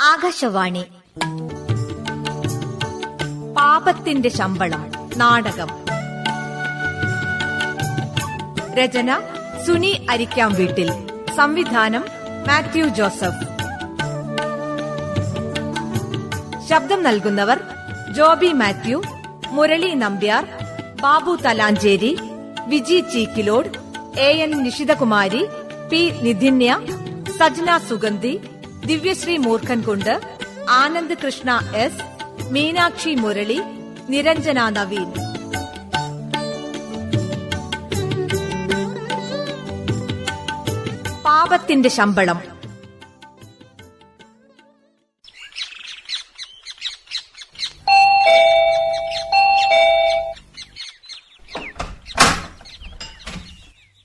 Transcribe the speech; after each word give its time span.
ആകാശവാണി. 0.00 0.82
പാപത്തിന്റെ 3.56 4.28
ശമ്പളം 4.28 4.82
നാടകം. 5.16 5.70
രചന 8.74 9.10
സുനി 9.66 10.06
അരിക്കാം 10.10 10.52
വീട്ടിൽ. 10.54 10.88
സംവിധാനം 11.36 12.04
മാത്യു 12.46 12.88
ജോസഫ്. 12.88 13.44
ശബ്ദം 16.68 17.02
നൽകുന്നവർ 17.02 17.58
Joby 18.10 18.52
Mathew 18.52 18.98
Murali 19.50 19.94
Nambiar 19.94 20.44
Babu 21.00 21.36
Thalancheri 21.36 22.12
Viji 22.66 23.00
Cheekkilode 23.12 23.70
A 24.20 24.30
N 24.36 24.62
Nishithakumari 24.62 25.42
P 25.90 26.10
Nidhinya 26.22 26.70
Sajna 27.38 27.78
Sugandhi 27.78 28.32
Divyasree 28.86 29.36
Moorkhankund 29.36 30.20
Anand 30.70 31.14
Krishna 31.14 31.72
S 31.76 32.04
Meenakshi 32.52 33.14
Murali 33.14 33.60
Niranjana 34.08 34.68
Naveen. 34.68 35.08
പാപത്തിന്റെ 41.24 41.88
ശമ്പളം. 41.88 42.38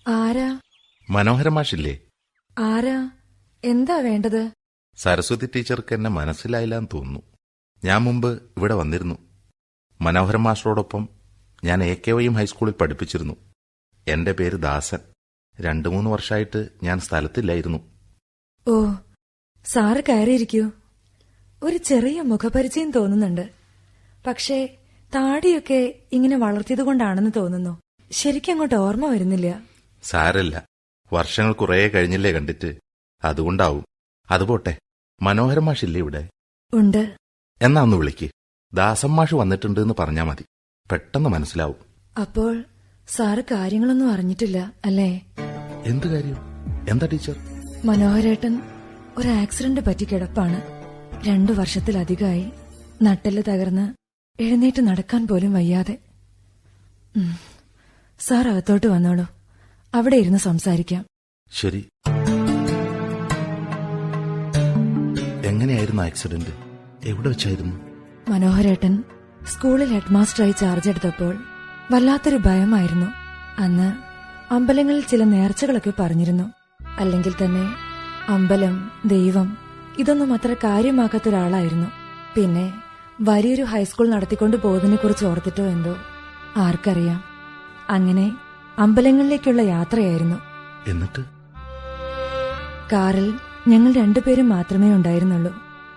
ആരാ? 0.07 0.59
മനോഹര 1.09 1.49
മാഷില്ലേ 1.49 1.99
ആരാ? 2.59 3.09
എന്താ 3.63 3.97
വേണ്ടത്? 3.97 4.64
സരസ്വതി 4.97 5.49
ടീച്ചർക്ക് 5.55 5.95
എന്നെ 5.95 6.09
മനസ്സിലായില്ലാന്ന് 6.09 6.87
തോന്നുന്നു. 6.93 7.21
ഞാൻ 7.83 8.03
മുമ്പ് 8.03 8.43
ഇവിടെ 8.57 8.73
വന്നിരുന്നു. 8.73 9.17
മനോഹരൻ 10.01 10.39
മാസ്റ്ററോടൊപ്പം 10.39 11.09
ഞാൻ 11.63 11.83
എ 11.83 11.95
കെ 12.07 12.11
വൈയും 12.11 12.33
ഹൈസ്കൂളിൽ 12.33 12.71
പഠിപ്പിച്ചിരുന്നു. 12.71 13.35
എന്റെ 14.07 14.31
പേര് 14.31 14.55
ദാസൻ. 14.55 14.99
രണ്ടു 15.61 15.89
മൂന്ന് 15.89 16.09
വർഷമായിട്ട് 16.09 16.69
ഞാൻ 16.83 16.99
സ്ഥലത്തില്ലായിരുന്നു. 16.99 17.77
ഓ 18.67 18.93
സാറ് 19.65 20.03
കയറിയിരിക്കൂ. 20.09 20.71
ഒരു 21.63 21.77
ചെറിയ 21.77 22.21
മുഖപരിചയം 22.21 22.91
തോന്നുന്നുണ്ട്. 22.91 23.53
പക്ഷേ 24.27 24.77
താടിയൊക്കെ 25.15 25.99
ഇങ്ങനെ 26.11 26.37
വളർത്തിയത് 26.37 26.81
കൊണ്ടാണെന്ന് 26.81 27.31
തോന്നുന്നു. 27.35 27.81
ശരിക്കും 28.11 28.51
അങ്ങോട്ട് 28.51 28.75
ഓർമ്മ 28.75 29.07
വരുന്നില്ല. 29.07 29.61
സാരല്ല. 30.03 30.65
വർഷങ്ങൾ 31.13 31.53
കുറേ 31.53 31.87
കഴിഞ്ഞില്ലേ 31.87 32.31
കണ്ടിട്ട്. 32.31 32.75
അതുകൊണ്ടാവും. 33.23 33.85
അതുപോട്ടെ 34.31 34.79
മനോഹര 35.21 35.59
മാഷില്ലേ 35.59 35.99
ഇവിടെ? 36.01 36.29
ഉണ്ട്. 36.73 37.15
എന്നാ 37.61 37.81
ഒന്ന് 37.81 37.97
വിളിക്ക്. 37.97 38.29
ദാസമ്മാഷ് 38.73 39.33
മാഷ് 39.33 39.35
വന്നിട്ടുണ്ട് 39.35 39.79
എന്ന് 39.79 39.93
പറഞ്ഞാ 39.99 40.23
മതി. 40.23 40.45
പെട്ടെന്ന് 40.91 41.29
മനസ്സിലാവും. 41.29 41.75
അപ്പോൾ 42.21 42.63
സാറ് 43.07 43.43
കാര്യങ്ങളൊന്നും 43.51 44.11
അറിഞ്ഞിട്ടില്ല 44.11 44.73
അല്ലേ? 44.85 45.21
എന്ത് 45.85 46.07
കാര്യം? 46.07 46.35
എന്താ 46.89 47.07
ടീച്ചർ? 47.13 47.35
മനോഹരേട്ടൻ 47.85 48.61
ഒരു 49.17 49.27
ആക്സിഡന്റ് 49.27 49.81
പറ്റി 49.81 50.05
കിടപ്പാണ്. 50.05 50.61
രണ്ടു 51.27 51.51
വർഷത്തിലധികമായി 51.51 52.51
നട്ടെല്ല് 53.03 53.43
തകർന്ന് 53.47 53.93
എഴുന്നേറ്റ് 54.43 54.81
നടക്കാൻ 54.81 55.27
പോലും 55.27 55.53
വയ്യാതെ. 55.53 55.99
സാർ 58.19 58.47
അകത്തോട്ട് 58.47 58.87
വന്നോളൂ. 58.87 59.25
അവിടെ 59.93 60.15
ഇരുന്ന് 60.15 60.39
സംസാരിക്കാം. 60.39 61.05
ശരി. 61.51 61.89
എങ്ങനെയായിരുന്നു 65.65 66.03
ആക്സിഡന്റ് 66.03 66.53
എവിടെ 67.05 67.29
വെച്ചായിരുന്നു? 67.29 67.75
മനോഹരേട്ടൻ 68.31 69.03
സ്കൂളിൽ 69.47 69.93
ഹെഡ്മാസ്റ്ററായി 69.93 70.51
ചാർജ് 70.51 70.89
എടുത്തപ്പോൾ 70.89 71.37
വല്ലാത്തൊരു 71.91 72.37
ഭയമായിരുന്നു. 72.37 73.05
അന്ന് 73.61 73.93
അമ്പലങ്ങളിൽ 74.53 75.01
ചില 75.01 75.23
നേർച്ചകളൊക്കെ 75.23 75.93
പറഞ്ഞിരുന്നു. 75.99 76.43
അല്ലെങ്കിൽ 76.99 77.33
തന്നെ 77.33 77.75
അമ്പലം 78.29 78.91
ദൈവം 79.05 79.57
ഇതൊന്നും 79.99 80.33
അത്ര 80.33 80.53
കാര്യമാക്കാത്ത 80.53 81.29
ഒരാളായിരുന്നു. 81.29 81.87
പിന്നെ 82.35 82.73
വലിയൊരു 83.21 83.63
ഹൈസ്കൂൾ 83.63 84.09
നടത്തിക്കൊണ്ടു 84.09 84.57
പോകുന്നതിനെ 84.57 84.95
കുറിച്ച് 84.95 85.25
ഓർത്തിട്ടോ 85.25 85.63
എന്തോ? 85.63 85.95
ആർക്കറിയാം. 86.57 87.23
അങ്ങനെ 87.89 88.37
അമ്പലങ്ങളിലേക്കുള്ള 88.79 89.61
യാത്രയായിരുന്നു. 89.61 90.37
എന്നിട്ട്? 90.87 91.25
കാറിൽ 92.93 93.39
ഞങ്ങൾ 93.67 93.91
രണ്ടുപേരും 93.91 94.49
മാത്രമേ 94.49 94.95
ഉണ്ടായിരുന്നുള്ളൂ. 94.95 95.55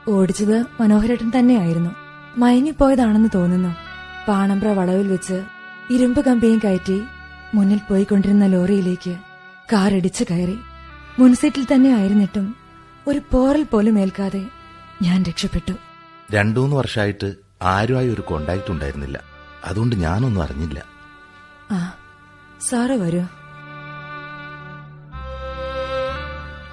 ഓടിച്ചത് 0.08 0.64
മനോഹരേട്ടൻ 0.80 1.32
തന്നെയായിരുന്നു. 1.38 1.90
മയങ്ങിപ്പോയതാണെന്ന് 2.36 3.28
തോന്നുന്നു. 3.34 3.76
പാണമ്പ്ര 4.28 4.68
വളവിൽ 4.68 5.08
വെച്ച് 5.08 5.44
ഇരുമ്പ് 5.90 6.24
കമ്പിയും 6.24 6.60
കയറ്റി 6.64 7.02
മുന്നിൽ 7.54 7.80
പോയിക്കൊണ്ടിരുന്ന 7.88 8.46
ലോറിയിലേക്ക് 8.46 9.16
കാർ 9.72 9.94
ഇടിച്ചു 9.94 10.24
കയറി. 10.30 10.58
മുൻസീറ്റിൽ 11.18 11.66
തന്നെ 11.74 11.90
ആയിരുന്നിട്ടും 11.90 12.56
ഒരു 13.06 13.20
പോറൽ 13.32 13.62
പോലും 13.62 13.98
ഏൽക്കാതെ 13.98 14.50
ഞാൻ 15.02 15.22
രക്ഷപ്പെട്ടു. 15.22 15.72
രണ്ടുമൂന്ന് 16.32 16.76
വർഷമായിട്ട് 16.76 17.34
ആരുമായി 17.62 18.08
ഒരു 18.08 18.20
കോണ്ടാക്ട് 18.20 18.72
ഉണ്ടായിരുന്നില്ല. 18.72 19.20
അതുകൊണ്ട് 19.64 19.96
ഞാനൊന്നും 19.96 20.42
അറിഞ്ഞില്ല. 20.42 20.84
ആ 21.70 21.94
സാറ് 22.68 22.92
വരൂ. 22.92 23.20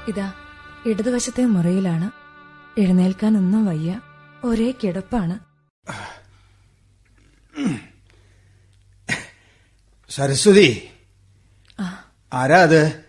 ഇതാ. 0.08 0.32
ഇടതുവശത്തെ 0.86 1.46
മുറിയിലാണ്. 1.46 2.12
എഴുന്നേൽക്കാനൊന്നും 2.80 3.66
വയ്യ 3.66 4.02
ഒരേ 4.44 4.72
കിടപ്പാണ്. 4.72 5.36
സരസ്വതി. 10.10 10.90
ആരാ 12.34 12.62
അത്? 12.62 13.06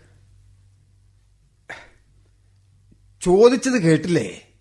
ചോദിച്ചത് 3.21 3.83
കേട്ടില്ലേ? 3.83 4.53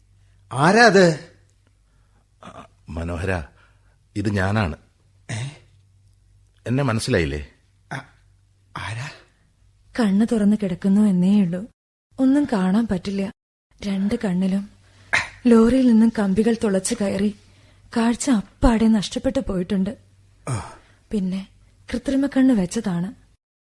ആരാ 0.53 0.85
അത്? 0.85 1.35
മനോഹര 2.89 3.43
ഇത് 4.15 4.29
ഞാനാണ്. 4.29 4.77
എന്നെ 6.67 6.83
മനസ്സിലായില്ലേ? 6.83 7.51
ആരാ? 8.77 9.09
കണ്ണ് 9.99 10.25
തുറന്ന് 10.31 10.57
കിടക്കുന്നു 10.63 11.01
എന്നേയുള്ളൂ. 11.01 11.74
ഒന്നും 12.19 12.47
കാണാൻ 12.53 12.87
പറ്റില്ല. 12.91 13.31
രണ്ട് 13.85 14.15
കണ്ണിലും 14.25 14.69
ലോറിയിൽ 15.47 15.87
നിന്നും 15.87 16.11
കമ്പികൾ 16.19 16.55
തുളച്ച് 16.63 16.95
കയറി 17.01 17.35
കാഴ്ച 17.97 18.29
അപ്പാടെ 18.29 18.87
നഷ്ടപ്പെട്ടു 18.87 19.39
പോയിട്ടുണ്ട്. 19.39 19.97
പിന്നെ 21.11 21.47
കൃത്രിമ 21.93 22.25
കണ്ണ് 22.25 22.53
വെച്ചതാണ്. 22.53 23.13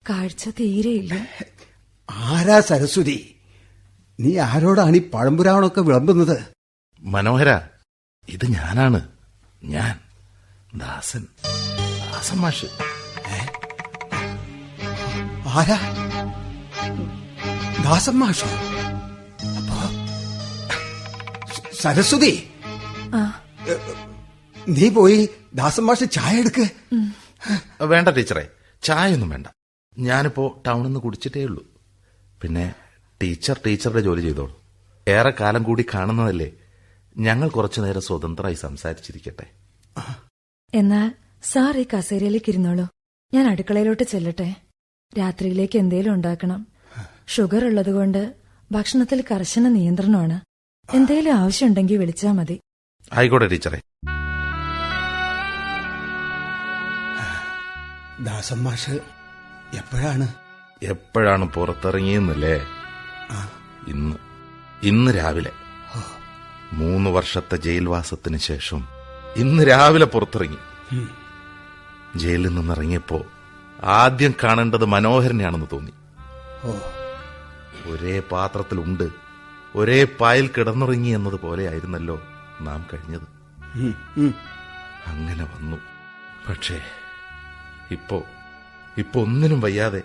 കാഴ്ച 0.10 0.50
തീരെയില്ല. 0.50 1.28
ആരാ 2.12 2.60
സരസ്വതി? 2.60 3.36
നീ 4.20 4.38
ആരോടാണ് 4.38 4.98
ഈ 4.98 5.10
പഴമ്പുരാണൊക്കെ 5.10 5.82
വിളമ്പുന്നത്? 5.82 6.38
മനോഹര 7.02 7.60
ഇത് 8.30 8.46
ഞാനാണ്. 8.46 9.10
ഞാൻ. 9.64 10.00
ദാസൻ. 10.80 11.28
ദാസൻ 12.12 12.38
മാഷ്. 12.38 12.66
ആരാ? 15.48 16.01
ദാസം 17.84 18.20
മാഷോ 18.20 18.48
അപ്പോ 19.58 19.78
സരസ്വതി. 21.74 22.34
നീ 24.68 24.90
പോയി 24.90 25.30
ദാസം 25.54 25.86
മാഷ് 25.86 26.12
ചായ 26.12 26.34
എടുക്ക്. 26.40 26.66
വേണ്ട 27.84 28.10
ടീച്ചറെ. 28.10 28.48
ഒന്നും 29.14 29.30
വേണ്ട. 29.30 29.48
ഞാനിപ്പോ 29.98 30.64
ടൗണിൽ 30.68 30.84
നിന്ന് 30.84 31.00
കുടിച്ചിട്ടേ 31.00 31.44
ഉള്ളൂ. 31.44 31.64
പിന്നെ 32.42 32.66
ടീച്ചർ 33.22 33.60
ടീച്ചറുടെ 33.66 34.02
ജോലി 34.02 34.22
ചെയ്തോളൂ. 34.22 34.62
ഏറെ 35.08 35.34
കാലം 35.40 35.64
കൂടി 35.64 35.86
കാണുന്നതല്ലേ. 35.94 36.52
ഞങ്ങൾ 37.18 37.50
കുറച്ചു 37.50 37.82
നേരം 37.82 38.02
സ്വതന്ത്രമായി 38.02 38.56
സംസാരിച്ചിരിക്കട്ടെ. 38.56 39.48
എന്നാൽ 40.74 41.08
സാർ 41.44 41.78
ഈ 41.78 41.86
കസേരയിലേക്ക് 41.94 42.50
ഇരുന്നോളൂ. 42.50 42.86
ഞാൻ 43.34 43.48
അടുക്കളയിലോട്ട് 43.48 44.04
ചെല്ലട്ടെ. 44.04 44.56
രാത്രിയിലേക്ക് 45.20 45.80
എന്തേലും 45.80 46.14
ഉണ്ടാക്കണം. 46.14 46.71
ഷുഗർ 47.32 47.66
ഉള്ളതുകൊണ്ട് 47.66 48.36
ഭക്ഷണത്തിൽ 48.72 49.24
കർശന 49.32 49.68
നിയന്ത്രണമാണ്. 49.68 50.42
എന്തെങ്കിലും 50.96 51.32
ആവശ്യമുണ്ടെങ്കിൽ 51.36 51.98
വിളിച്ചാ 51.98 52.32
മതി. 52.32 52.62
ആയിക്കോട്ടെ 53.14 53.48
ടീച്ചറെ. 53.48 53.82
ദാസം 58.24 58.64
മാഷ് 58.64 58.90
എപ്പോഴാണ്? 59.74 60.28
എപ്പോഴാണ് 60.84 61.46
പുറത്തിറങ്ങിയെന്നല്ലേ? 61.46 62.56
ഇന്ന് 63.88 64.16
ഇന്ന് 64.84 65.12
രാവിലെ. 65.18 65.52
മൂന്ന് 66.74 67.10
വർഷത്തെ 67.10 67.56
ജയിൽവാസത്തിന് 67.56 68.38
ശേഷം 68.38 68.88
ഇന്ന് 69.36 69.64
രാവിലെ 69.70 70.06
പുറത്തിറങ്ങി. 70.06 70.58
ജയിലിൽ 72.16 72.56
നിന്നിറങ്ങിയപ്പോ 72.56 73.26
ആദ്യം 73.84 74.34
കാണേണ്ടത് 74.44 74.86
മനോഹരനെയാണെന്ന് 74.86 75.66
തോന്നി. 75.72 75.92
ഓ. 76.64 76.72
ഒരേ 77.86 78.20
പാത്രത്തിലുണ്ട്. 78.20 79.10
ഒരേ 79.76 80.04
പായൽ 80.04 80.48
കിടന്നുറങ്ങി 80.48 81.10
എന്നതുപോലെ 81.10 81.70
ആയിരുന്നല്ലോ 81.70 82.22
നാം 82.62 82.86
കഴിഞ്ഞത്. 82.94 83.28
അങ്ങനെ 85.08 85.44
വന്നു. 85.44 85.78
പക്ഷേ 86.50 86.82
ഇപ്പോ 87.92 88.24
ഇപ്പൊ 88.98 89.22
ഒന്നിനും 89.22 89.62
വയ്യാതെ 89.62 90.02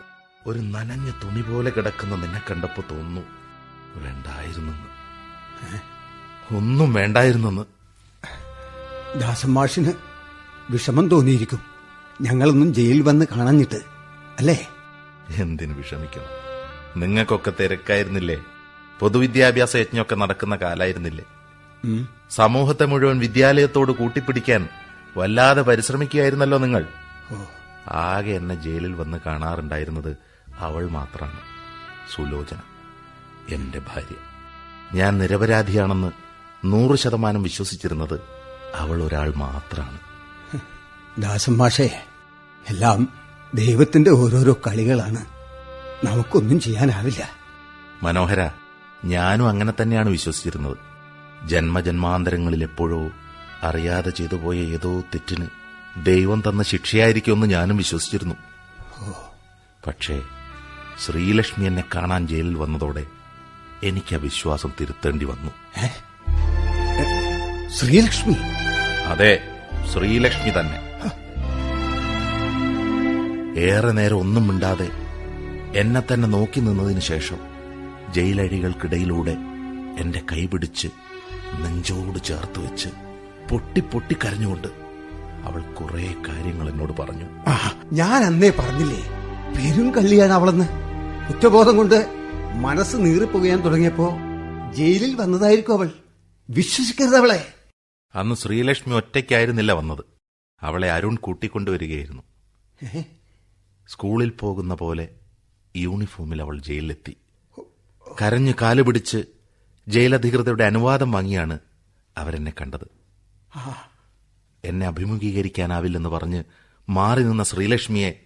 ഒരു 0.46 0.58
നനഞ്ഞ 0.58 1.10
തുണി 1.10 1.42
പോലെ 1.42 1.70
കിടക്കുന്ന 1.70 2.14
നിന്നെ 2.14 2.42
കണ്ടപ്പോ 2.50 2.82
തോന്നു 2.90 3.20
വേണ്ടായിരുന്നെന്ന്. 3.94 4.88
ഒന്നും 6.56 6.92
വേണ്ടായിരുന്നെന്ന്. 6.92 7.64
ദാസമാഷിന് 9.20 9.92
വിഷമം 10.70 11.08
തോന്നിയിരിക്കും. 11.08 11.60
ഞങ്ങളൊന്നും 12.20 12.74
ജയിലിൽ 12.74 13.02
വന്ന് 13.02 13.26
കാണഞ്ഞിട്ട് 13.26 13.76
അല്ലേ? 14.38 14.68
എന്തിനു 15.30 15.74
വിഷമിക്കണം? 15.74 16.45
നിങ്ങൾക്കൊക്കെ 16.96 17.52
തിരക്കായിരുന്നില്ലേ? 17.60 18.44
പൊതുവിദ്യാഭ്യാസ 19.00 19.76
യജ്ഞമൊക്കെ 19.76 20.14
നടക്കുന്ന 20.14 20.56
കാലായിരുന്നില്ലേ? 20.56 21.24
സമൂഹത്തെ 22.30 22.84
മുഴുവൻ 22.84 23.18
വിദ്യാലയത്തോട് 23.18 23.92
കൂട്ടിപ്പിടിക്കാൻ 23.92 24.68
വല്ലാതെ 25.16 25.62
പരിശ്രമിക്കുകയായിരുന്നല്ലോ 25.62 26.58
നിങ്ങൾ. 26.58 26.86
ആകെ 27.88 28.30
എന്നെ 28.30 28.54
ജയിലിൽ 28.54 28.94
വന്ന് 28.94 29.18
കാണാറുണ്ടായിരുന്നത് 29.26 30.16
അവൾ 30.58 30.88
മാത്രമാണ് 30.88 31.40
സുലോചന. 32.14 32.56
എന്റെ 33.48 33.78
ഭാര്യ. 33.78 34.14
ഞാൻ 34.92 35.18
നിരപരാധിയാണെന്ന് 35.18 36.10
നൂറ് 36.64 36.98
ശതമാനം 36.98 37.42
വിശ്വസിച്ചിരുന്നത് 37.42 38.20
അവൾ 38.74 39.02
ഒരാൾ 39.02 39.34
മാത്രമാണ് 39.34 39.98
ദാസമാഷേ 41.18 42.04
എല്ലാം 42.68 43.08
ദൈവത്തിന്റെ 43.54 44.10
ഓരോരോ 44.10 44.56
കളികളാണ്. 44.66 45.35
നമുക്കൊന്നും 46.04 46.60
ചെയ്യാനാവില്ല. 46.60 47.30
മനോഹര 48.02 48.50
ഞാനും 49.04 49.48
അങ്ങനെ 49.48 49.72
തന്നെയാണ് 49.82 50.08
വിശ്വസിച്ചിരുന്നത്. 50.08 50.76
ജന്മജന്മാന്തരങ്ങളിൽ 51.44 52.62
എപ്പോഴോ 52.62 53.10
അറിയാതെ 53.62 54.10
ചെയ്തു 54.10 54.34
പോയ 54.34 54.56
ഏതോ 54.56 55.00
തെറ്റിന് 55.00 55.46
ദൈവം 56.04 56.42
തന്ന 56.48 56.62
ശിക്ഷയായിരിക്കുമെന്ന് 56.62 57.46
ഞാനും 57.46 57.76
വിശ്വസിച്ചിരുന്നു. 57.76 58.34
പക്ഷേ 59.86 60.22
ശ്രീലക്ഷ്മി 61.04 61.64
എന്നെ 61.64 61.84
കാണാൻ 61.94 62.28
ജയിലിൽ 62.28 62.54
വന്നതോടെ 62.54 63.06
എനിക്ക് 63.82 64.14
ആ 64.14 64.18
വിശ്വാസം 64.18 64.72
തിരുത്തേണ്ടി 64.80 65.24
വന്നു. 65.24 65.50
ശ്രീലക്ഷ്മി? 67.68 68.34
അതെ 69.06 69.48
ശ്രീലക്ഷ്മി 69.92 70.50
തന്നെ. 70.60 70.78
ഏറെ 73.60 73.92
നേരം 73.92 74.16
ഒന്നും 74.16 74.48
മിണ്ടാതെ 74.48 75.05
എന്നെ 75.76 76.00
തന്നെ 76.00 76.28
നോക്കി 76.28 76.60
നിന്നതിന് 76.60 77.00
ശേഷം 77.00 77.38
ജയിലഴികൾക്കിടയിലൂടെ 78.12 79.36
എന്റെ 79.98 80.22
കൈപിടിച്ച് 80.32 80.88
നെഞ്ചോട് 81.58 82.18
ചേർത്ത് 82.18 82.58
വെച്ച് 82.58 82.88
പൊട്ടി 83.50 83.80
പൊട്ടി 83.80 84.14
കരഞ്ഞുകൊണ്ട് 84.14 84.68
അവൾ 85.44 85.60
കുറെ 85.74 86.14
കാര്യങ്ങൾ 86.28 86.70
എന്നോട് 86.70 86.92
പറഞ്ഞു. 86.92 87.26
ഞാൻ 87.92 88.24
അന്നേ 88.24 88.50
പറഞ്ഞില്ലേ 88.50 89.02
പെരും 89.56 89.94
കള്ളിയാണ് 89.94 90.32
അവളെന്ന്. 90.32 90.66
കുറ്റബോധം 91.28 91.76
കൊണ്ട് 91.76 91.98
മനസ്സ് 92.54 92.96
നീറിപ്പോകാൻ 92.96 93.60
തുടങ്ങിയപ്പോ 93.60 94.16
ജയിലിൽ 94.74 95.14
വന്നതായിരിക്കും 95.14 95.72
അവൾ. 95.72 95.90
വിശ്വസിക്കരുത് 96.50 97.16
അവളെ. 97.16 97.52
അന്ന് 98.14 98.34
ശ്രീലക്ഷ്മി 98.34 98.94
ഒറ്റയ്ക്കായിരുന്നില്ല 98.94 99.72
വന്നത്. 99.72 100.04
അവളെ 100.62 100.92
അരുൺ 100.92 101.16
കൂട്ടിക്കൊണ്ടുവരികയായിരുന്നു? 101.16 102.22
സ്കൂളിൽ 103.88 104.30
പോകുന്ന 104.30 104.74
പോലെ 104.74 105.08
യൂണിഫോമിൽ 105.78 106.42
അവൾ 106.42 106.58
ജയിലിലെത്തി. 106.58 107.16
കരഞ്ഞ് 108.22 108.54
കാലുപിടിച്ച് 108.62 109.24
ജയിലധികൃതരുടെ 109.88 110.64
അനുവാദം 110.64 111.12
വാങ്ങിയാണ് 111.12 111.58
അവരെന്നെ 112.16 112.52
കണ്ടത്. 112.60 112.86
എന്നെ 114.64 114.86
അഭിമുഖീകരിക്കാനാവില്ലെന്ന് 114.86 116.08
പറഞ്ഞ് 116.08 116.44
മാറി 116.88 117.22
നിന്ന 117.22 117.42
ശ്രീലക്ഷ്മിയെ 117.42 118.20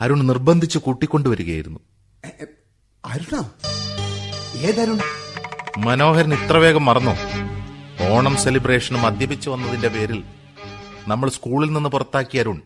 അരുൺ 0.00 0.26
നിർബന്ധിച്ച് 0.26 0.78
കൂട്ടിക്കൊണ്ടുവരികയായിരുന്നു. 0.78 1.80
മനോഹരൻ 5.78 6.34
ഇത്ര 6.34 6.56
വേഗം 6.56 6.84
മറന്നു. 6.84 7.10
ഓണം 8.10 8.36
സെലിബ്രേഷന് 8.36 8.96
മദ്യപിച്ചു 8.96 9.50
വന്നതിന്റെ 9.50 9.88
പേരിൽ 9.88 10.24
നമ്മൾ 11.08 11.30
സ്കൂളിൽ 11.30 11.72
നിന്ന് 11.72 11.88
പുറത്താക്കിയ 11.88 12.40
അരുൺ 12.40 12.62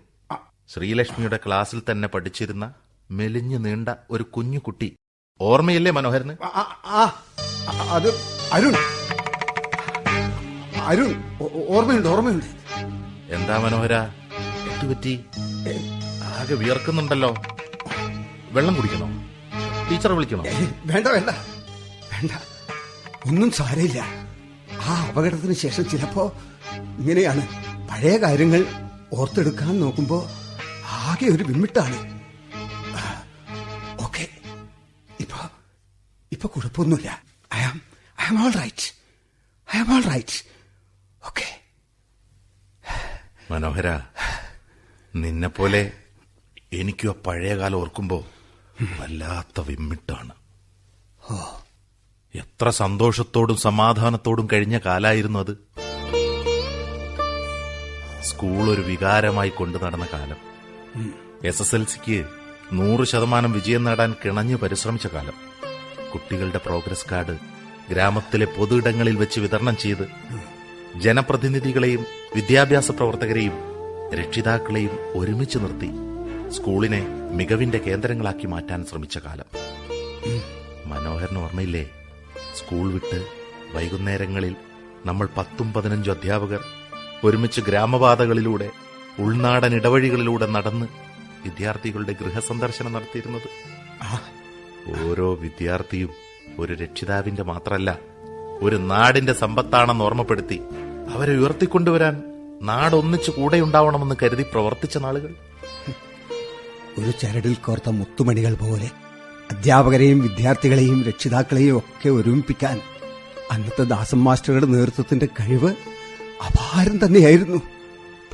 ശ്രീലക്ഷ്മിയുടെ 0.69 1.39
ക്ലാസ്സിൽ 1.47 1.83
തന്നെ 1.91 2.09
പഠിച്ചിരുന്ന 2.09 2.75
മെലിഞ്ഞു 3.19 3.59
നീണ്ട 3.59 3.89
ഒരു 4.11 4.23
കുഞ്ഞു 4.23 4.59
കുട്ടി 4.59 4.89
ഓർമ്മയില്ലേ 5.41 5.93
മനോഹരന്? 5.93 6.35
അത് 7.97 8.09
അരുൺ. 8.53 8.75
അരുൺ 10.91 11.11
ഓർമ്മയുണ്ട് 11.69 12.09
ഓർമ്മയുണ്ട്. 12.09 12.47
എന്താ 13.37 13.59
മനോഹര? 13.59 13.95
എന്തുപറ്റി 14.71 15.25
ആകെ 16.39 16.55
വിയർക്കുന്നുണ്ടല്ലോ. 16.55 17.31
വെള്ളം 18.53 18.75
കുടിക്കണോ? 18.75 19.09
ടീച്ചർ 19.91 20.13
വിളിക്കണോ? 20.13 20.45
വേണ്ട 20.85 21.07
വേണ്ട 21.07 21.31
വേണ്ട. 22.13 22.33
ഒന്നും 23.27 23.51
സാരയില്ല 23.51 24.01
ആ 24.89 24.95
അപകടത്തിന് 25.09 25.57
ശേഷം 25.65 25.85
ചിലപ്പോ 25.91 26.25
ഇങ്ങനെയാണ് 27.01 27.43
പഴയ 27.91 28.17
കാര്യങ്ങൾ 28.17 28.63
ഓർത്തെടുക്കാൻ 29.13 29.81
നോക്കുമ്പോ 29.81 30.19
ആകെ 31.01 31.27
ഒരു 31.35 31.45
വിമ്മിട്ടാണ്. 31.51 31.99
ഇപ്പൊ 36.41 36.61
കുഴപ്പമൊന്നുമില്ല 36.61 37.23
I 37.55 37.59
am 37.61 37.81
I 38.21 38.25
am 38.25 38.45
all 38.45 38.53
right 38.53 38.85
I 39.77 39.79
am 39.79 39.95
all 39.95 40.03
right 40.03 40.37
okay 41.27 41.61
മനോഹര 43.51 44.01
നിന്നെപ്പോലെ 45.15 45.93
എനിക്കും 46.73 47.11
ആ 47.11 47.23
പഴയ 47.27 47.57
കാലം 47.57 47.77
ഓർക്കുമ്പോ 47.77 48.27
വല്ലാത്ത 49.01 49.61
വിമ്മിട്ടാണ്. 49.61 50.33
എത്ര 52.35 52.71
സന്തോഷത്തോടും 52.71 53.57
സമാധാനത്തോടും 53.57 54.49
കഴിഞ്ഞ 54.53 54.79
കാലായിരുന്നു 54.79 55.39
അത്. 55.39 55.53
സ്കൂൾ 58.23 58.71
ഒരു 58.71 58.81
വികാരമായി 58.81 59.49
കൊണ്ടു 59.49 59.79
നടന്ന 59.79 60.09
കാലം. 60.13 60.37
എസ് 61.45 61.63
എസ് 61.63 61.75
എൽ 61.75 61.85
സിക്ക് 61.85 62.27
നൂറ് 62.73 63.05
ശതമാനം 63.05 63.53
വിജയം 63.53 63.85
നേടാൻ 63.85 64.15
കിണഞ്ഞു 64.25 64.57
പരിശ്രമിച്ച 64.57 65.07
കാലം. 65.07 65.50
കുട്ടികളുടെ 66.13 66.59
പ്രോഗ്രസ് 66.59 67.07
കാർഡ് 67.13 67.35
ഗ്രാമത്തിലെ 67.91 68.47
പൊതുയിടങ്ങളിൽ 68.47 69.17
വെച്ച് 69.17 69.41
വിതരണം 69.41 69.77
ചെയ്ത് 69.77 70.05
ജനപ്രതിനിധികളെയും 70.97 72.03
വിദ്യാഭ്യാസ 72.37 72.91
പ്രവർത്തകരെയും 72.91 73.57
രക്ഷിതാക്കളെയും 74.15 74.95
ഒരുമിച്ച് 75.15 75.59
നിർത്തി 75.59 75.91
സ്കൂളിനെ 76.51 77.01
മികവിന്റെ 77.33 77.79
കേന്ദ്രങ്ങളാക്കി 77.79 78.47
മാറ്റാൻ 78.47 78.87
ശ്രമിച്ച 78.91 79.19
കാലം. 79.19 79.49
മനോഹരന് 80.87 81.39
ഓർമ്മയില്ലേ? 81.39 81.85
സ്കൂൾ 82.59 82.93
വിട്ട് 82.93 83.19
വൈകുന്നേരങ്ങളിൽ 83.75 84.55
നമ്മൾ 85.07 85.29
പത്തും 85.37 85.73
പതിനഞ്ചും 85.73 86.13
അധ്യാപകർ 86.13 86.63
ഒരുമിച്ച് 87.25 87.61
ഗ്രാമപാതകളിലൂടെ 87.61 88.71
ഉൾനാടൻ 89.19 89.75
ഇടവഴികളിലൂടെ 89.75 90.47
നടന്ന് 90.47 90.87
വിദ്യാർത്ഥികളുടെ 91.45 92.13
ഗൃഹസന്ദർശനം 92.13 92.93
നടത്തിയിരുന്നത്. 92.93 93.49
ഓരോ 94.89 95.35
വിദ്യാർത്ഥിയും 95.35 96.11
ഒരു 96.59 96.73
രക്ഷിതാവിന്റെ 96.73 97.43
മാത്രല്ല 97.43 97.99
ഒരു 98.63 98.77
നാടിന്റെ 98.77 99.33
സമ്പത്താണെന്ന് 99.33 100.05
ഓർമ്മപ്പെടുത്തി 100.05 100.61
അവരെ 101.15 101.37
ഉയർത്തിക്കൊണ്ടുവരാൻ 101.37 102.23
നാടൊന്നിച്ചു 102.63 103.31
കൂടെയുണ്ടാവണമെന്ന് 103.31 104.15
കരുതി 104.23 104.43
പ്രവർത്തിച്ച 104.43 104.99
നാളുകൾ. 104.99 105.35
ഒരു 106.99 107.11
ചരടിൽ 107.11 107.55
കോർത്ത 107.55 107.89
മുത്തുമണികൾ 107.89 108.55
പോലെ 108.55 108.91
അധ്യാപകരെയും 109.51 110.21
വിദ്യാർത്ഥികളെയും 110.21 111.03
രക്ഷിതാക്കളെയും 111.03 111.79
ഒക്കെ 111.79 112.09
ഒരുമിപ്പിക്കാൻ 112.09 112.81
അന്നത്തെ 113.51 113.85
ദാസം 113.85 114.25
മാസ്റ്ററുടെ 114.25 114.67
നേതൃത്വത്തിന്റെ 114.67 115.27
കഴിവ് 115.27 115.75
അപാരം 116.47 117.07
തന്നെയായിരുന്നു. 117.07 117.63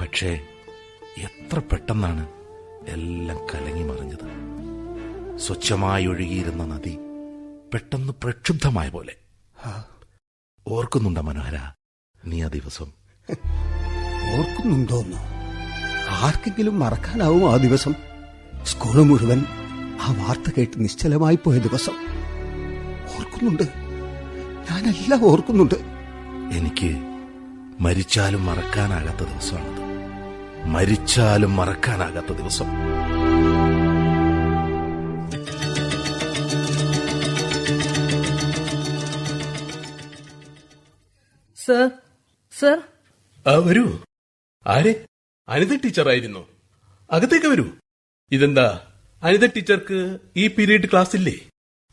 പക്ഷേ 0.01 0.41
എത്ര 1.19 1.59
പെട്ടെന്നാണ് 1.59 2.29
എല്ലാം 2.89 3.47
കലങ്ങി 3.55 3.83
മറിഞ്ഞത്. 3.83 4.56
സ്വച്ഛമായി 5.37 6.07
ഒഴുകിയിരുന്ന 6.07 6.67
നദി 6.67 6.99
പെട്ടെന്ന് 7.75 8.13
പ്രക്ഷുബ്ധമായ 8.23 8.89
പോലെ. 8.89 9.17
ഓർക്കുന്നുണ്ടോ 10.69 11.21
മനോഹര 11.21 11.59
നീ 12.25 12.43
ആ 12.43 12.47
ദിവസം? 12.47 12.87
ഓർക്കുന്നുണ്ടോന്നോ? 14.39 15.19
ആർക്കെങ്കിലും 16.09 16.79
മറക്കാനാവും 16.79 17.53
ആ 17.53 17.57
ദിവസം. 17.57 17.95
സ്കൂൾ 18.65 19.03
മുഴുവൻ 19.03 19.45
ആ 20.01 20.13
വാർത്ത 20.13 20.53
കേട്ട് 20.59 20.85
നിശ്ചലമായി 20.85 21.39
പോയ 21.45 21.59
ദിവസം. 21.59 21.93
ഓർക്കുന്നുണ്ട്. 23.19 23.63
ഞാനെല്ലാം 24.71 25.25
ഓർക്കുന്നുണ്ട്. 25.25 25.75
എനിക്ക് 26.57 26.97
മരിച്ചാലും 27.81 28.47
മറക്കാനാകാത്ത 28.47 29.29
ദിവസമാണത്. 29.29 29.87
മരിച്ചാലും 30.69 31.57
മറക്കാനാകാത്ത 31.57 32.33
ദിവസം. 32.33 32.67
സർ 41.67 41.91
സർ 42.59 42.83
വരൂ. 43.67 43.99
ആരെ? 44.67 45.07
അനിത 45.49 45.77
ടീച്ചറായിരുന്നു. 45.77 46.49
അകത്തേക്ക് 47.11 47.47
വരൂ. 47.47 47.65
ഇതെന്താ? 48.33 48.87
അനിത 49.23 49.47
ടീച്ചർക്ക് 49.47 50.19
ഈ 50.37 50.49
പീരീഡ് 50.49 50.91
ക്ലാസ് 50.91 51.17
ഇല്ലേ 51.17 51.49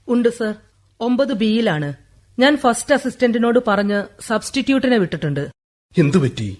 ഉണ്ട് 0.07 0.29
സർ. 0.29 0.55
ഒമ്പത് 0.99 1.33
ബിയിലാണ്. 1.33 1.93
ഞാൻ 2.39 2.57
ഫസ്റ്റ് 2.57 2.95
അസിസ്റ്റന്റിനോട് 2.95 3.59
പറഞ്ഞ് 3.67 4.21
സബ്സ്റ്റിറ്റ്യൂട്ടിനെ 4.21 4.97
വിട്ടിട്ടുണ്ട്. 4.97 5.49
എന്തു 5.97 6.17
പറ്റി? 6.17 6.57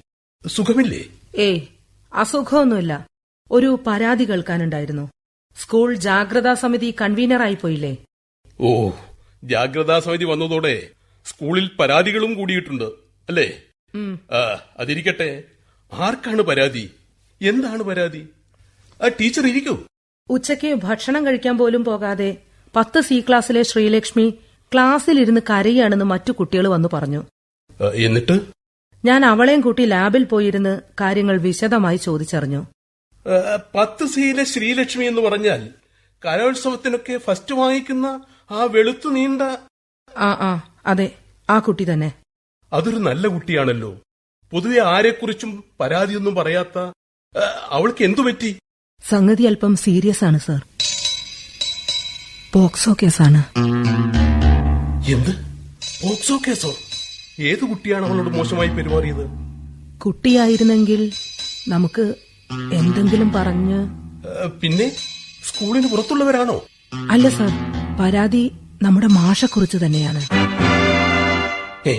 സുഖമില്ലേ? 0.47 1.03
ഏ 1.37 1.59
അസുഖമൊന്നുമില്ല. 2.13 3.07
ഒരു 3.51 3.83
പരാതി 3.87 4.29
കേൾക്കാനുണ്ടായിരുന്നു. 4.29 5.09
സ്കൂൾ 5.55 5.93
ജാഗ്രതാ 5.93 6.53
സമിതി 6.53 6.95
കൺവീനറായി 7.01 7.53
പോയില്ലേ? 7.53 7.97
ഓ 8.59 8.91
ജാഗ്രതാ 9.43 9.99
സമിതി 9.99 10.25
വന്നതോടെ 10.25 10.89
സ്കൂളിൽ 11.25 11.75
പരാതികളും 11.79 12.33
കൂടിയിട്ടുണ്ട്. 12.33 13.02
അല്ലേ? 13.29 13.47
ആ 14.31 14.39
അതിരിക്കട്ടെ. 14.79 15.29
ആർക്കാണ് 15.91 16.41
പരാതി? 16.41 16.85
എന്താണ് 17.41 17.83
പരാതി? 17.83 18.21
ആ 19.03 19.07
ടീച്ചർ 19.19 19.47
ഇരിക്കൂ. 19.47 19.75
ഉച്ചയ്ക്ക് 20.29 20.73
ഭക്ഷണം 20.83 21.25
കഴിക്കാൻ 21.25 21.57
പോലും 21.57 21.83
പോകാതെ 21.83 22.29
പത്ത് 22.75 23.01
സി 23.01 23.23
ക്ലാസ്സിലെ 23.27 23.63
ശ്രീലക്ഷ്മി 23.63 24.25
ക്ലാസ്സിലിരുന്ന് 24.73 25.41
കരയാണെന്ന് 25.49 26.05
മറ്റു 26.05 26.31
കുട്ടികൾ 26.31 26.67
വന്നു 26.67 26.89
പറഞ്ഞു. 26.93 27.21
എന്നിട്ട്? 27.93 28.35
ഞാൻ 29.05 29.25
അവളെയും 29.25 29.61
കൂട്ടി 29.61 29.85
ലാബിൽ 29.85 30.23
പോയിരുന്ന് 30.23 30.81
കാര്യങ്ങൾ 31.01 31.37
വിശദമായി 31.37 31.97
ചോദിച്ചറിഞ്ഞു. 31.97 32.61
പത്ത് 33.75 34.05
സിയിലെ 34.13 34.43
ശ്രീലക്ഷ്മി 34.43 35.05
എന്ന് 35.05 35.21
പറഞ്ഞാൽ 35.21 35.61
കലോത്സവത്തിനൊക്കെ 36.25 37.17
ഫസ്റ്റ് 37.17 37.55
വാങ്ങിക്കുന്ന 37.55 38.07
ആ 38.51 38.63
വെളുത്തു 38.63 39.09
നീണ്ട 39.09 39.41
ആ 40.17 40.29
ആ 40.49 40.51
അതെ 40.85 41.07
ആ 41.49 41.59
കുട്ടി 41.59 41.83
തന്നെ. 41.93 42.09
അതൊരു 42.73 42.95
നല്ല 43.07 43.27
കുട്ടിയാണല്ലോ. 43.27 43.91
പൊതുവെ 44.51 44.79
ആരെക്കുറിച്ചും 44.93 45.63
പരാതിയൊന്നും 45.79 46.35
പറയാത്ത 46.35 46.77
അവൾക്ക് 47.69 48.03
എന്തു 48.03 48.21
പറ്റി? 48.21 48.49
സംഗതി 49.09 49.43
അല്പം 49.43 49.75
സീരിയസ് 49.75 50.23
ആണ് 50.23 50.39
സർ. 50.39 50.59
പോക്സോ 52.53 52.95
കേസാണ്. 53.01 53.41
എന്ത്? 55.11 55.31
പോക്സോ 56.01 56.39
കേസോ? 56.47 56.71
ഏത് 57.39 57.63
കുട്ടിയാണ് 57.69 58.05
അവളോട് 58.05 58.29
മോശമായി 58.37 58.69
പെരുമാറിയത്? 58.69 59.25
കുട്ടിയായിരുന്നെങ്കിൽ 59.97 61.01
നമുക്ക് 61.67 62.05
എന്തെങ്കിലും 62.73 63.33
പറഞ്ഞ് 63.33 63.79
പിന്നെ? 64.61 64.87
സ്കൂളിന് 65.43 65.87
പുറത്തുള്ളവരാണോ? 65.87 66.57
അല്ല 67.09 67.29
സർ. 67.29 67.51
പരാതി 67.99 68.43
നമ്മുടെ 68.83 69.07
മാഷെക്കുറിച്ച് 69.07 69.77
തന്നെയാണ്. 69.77 70.21
ഏ? 71.89 71.95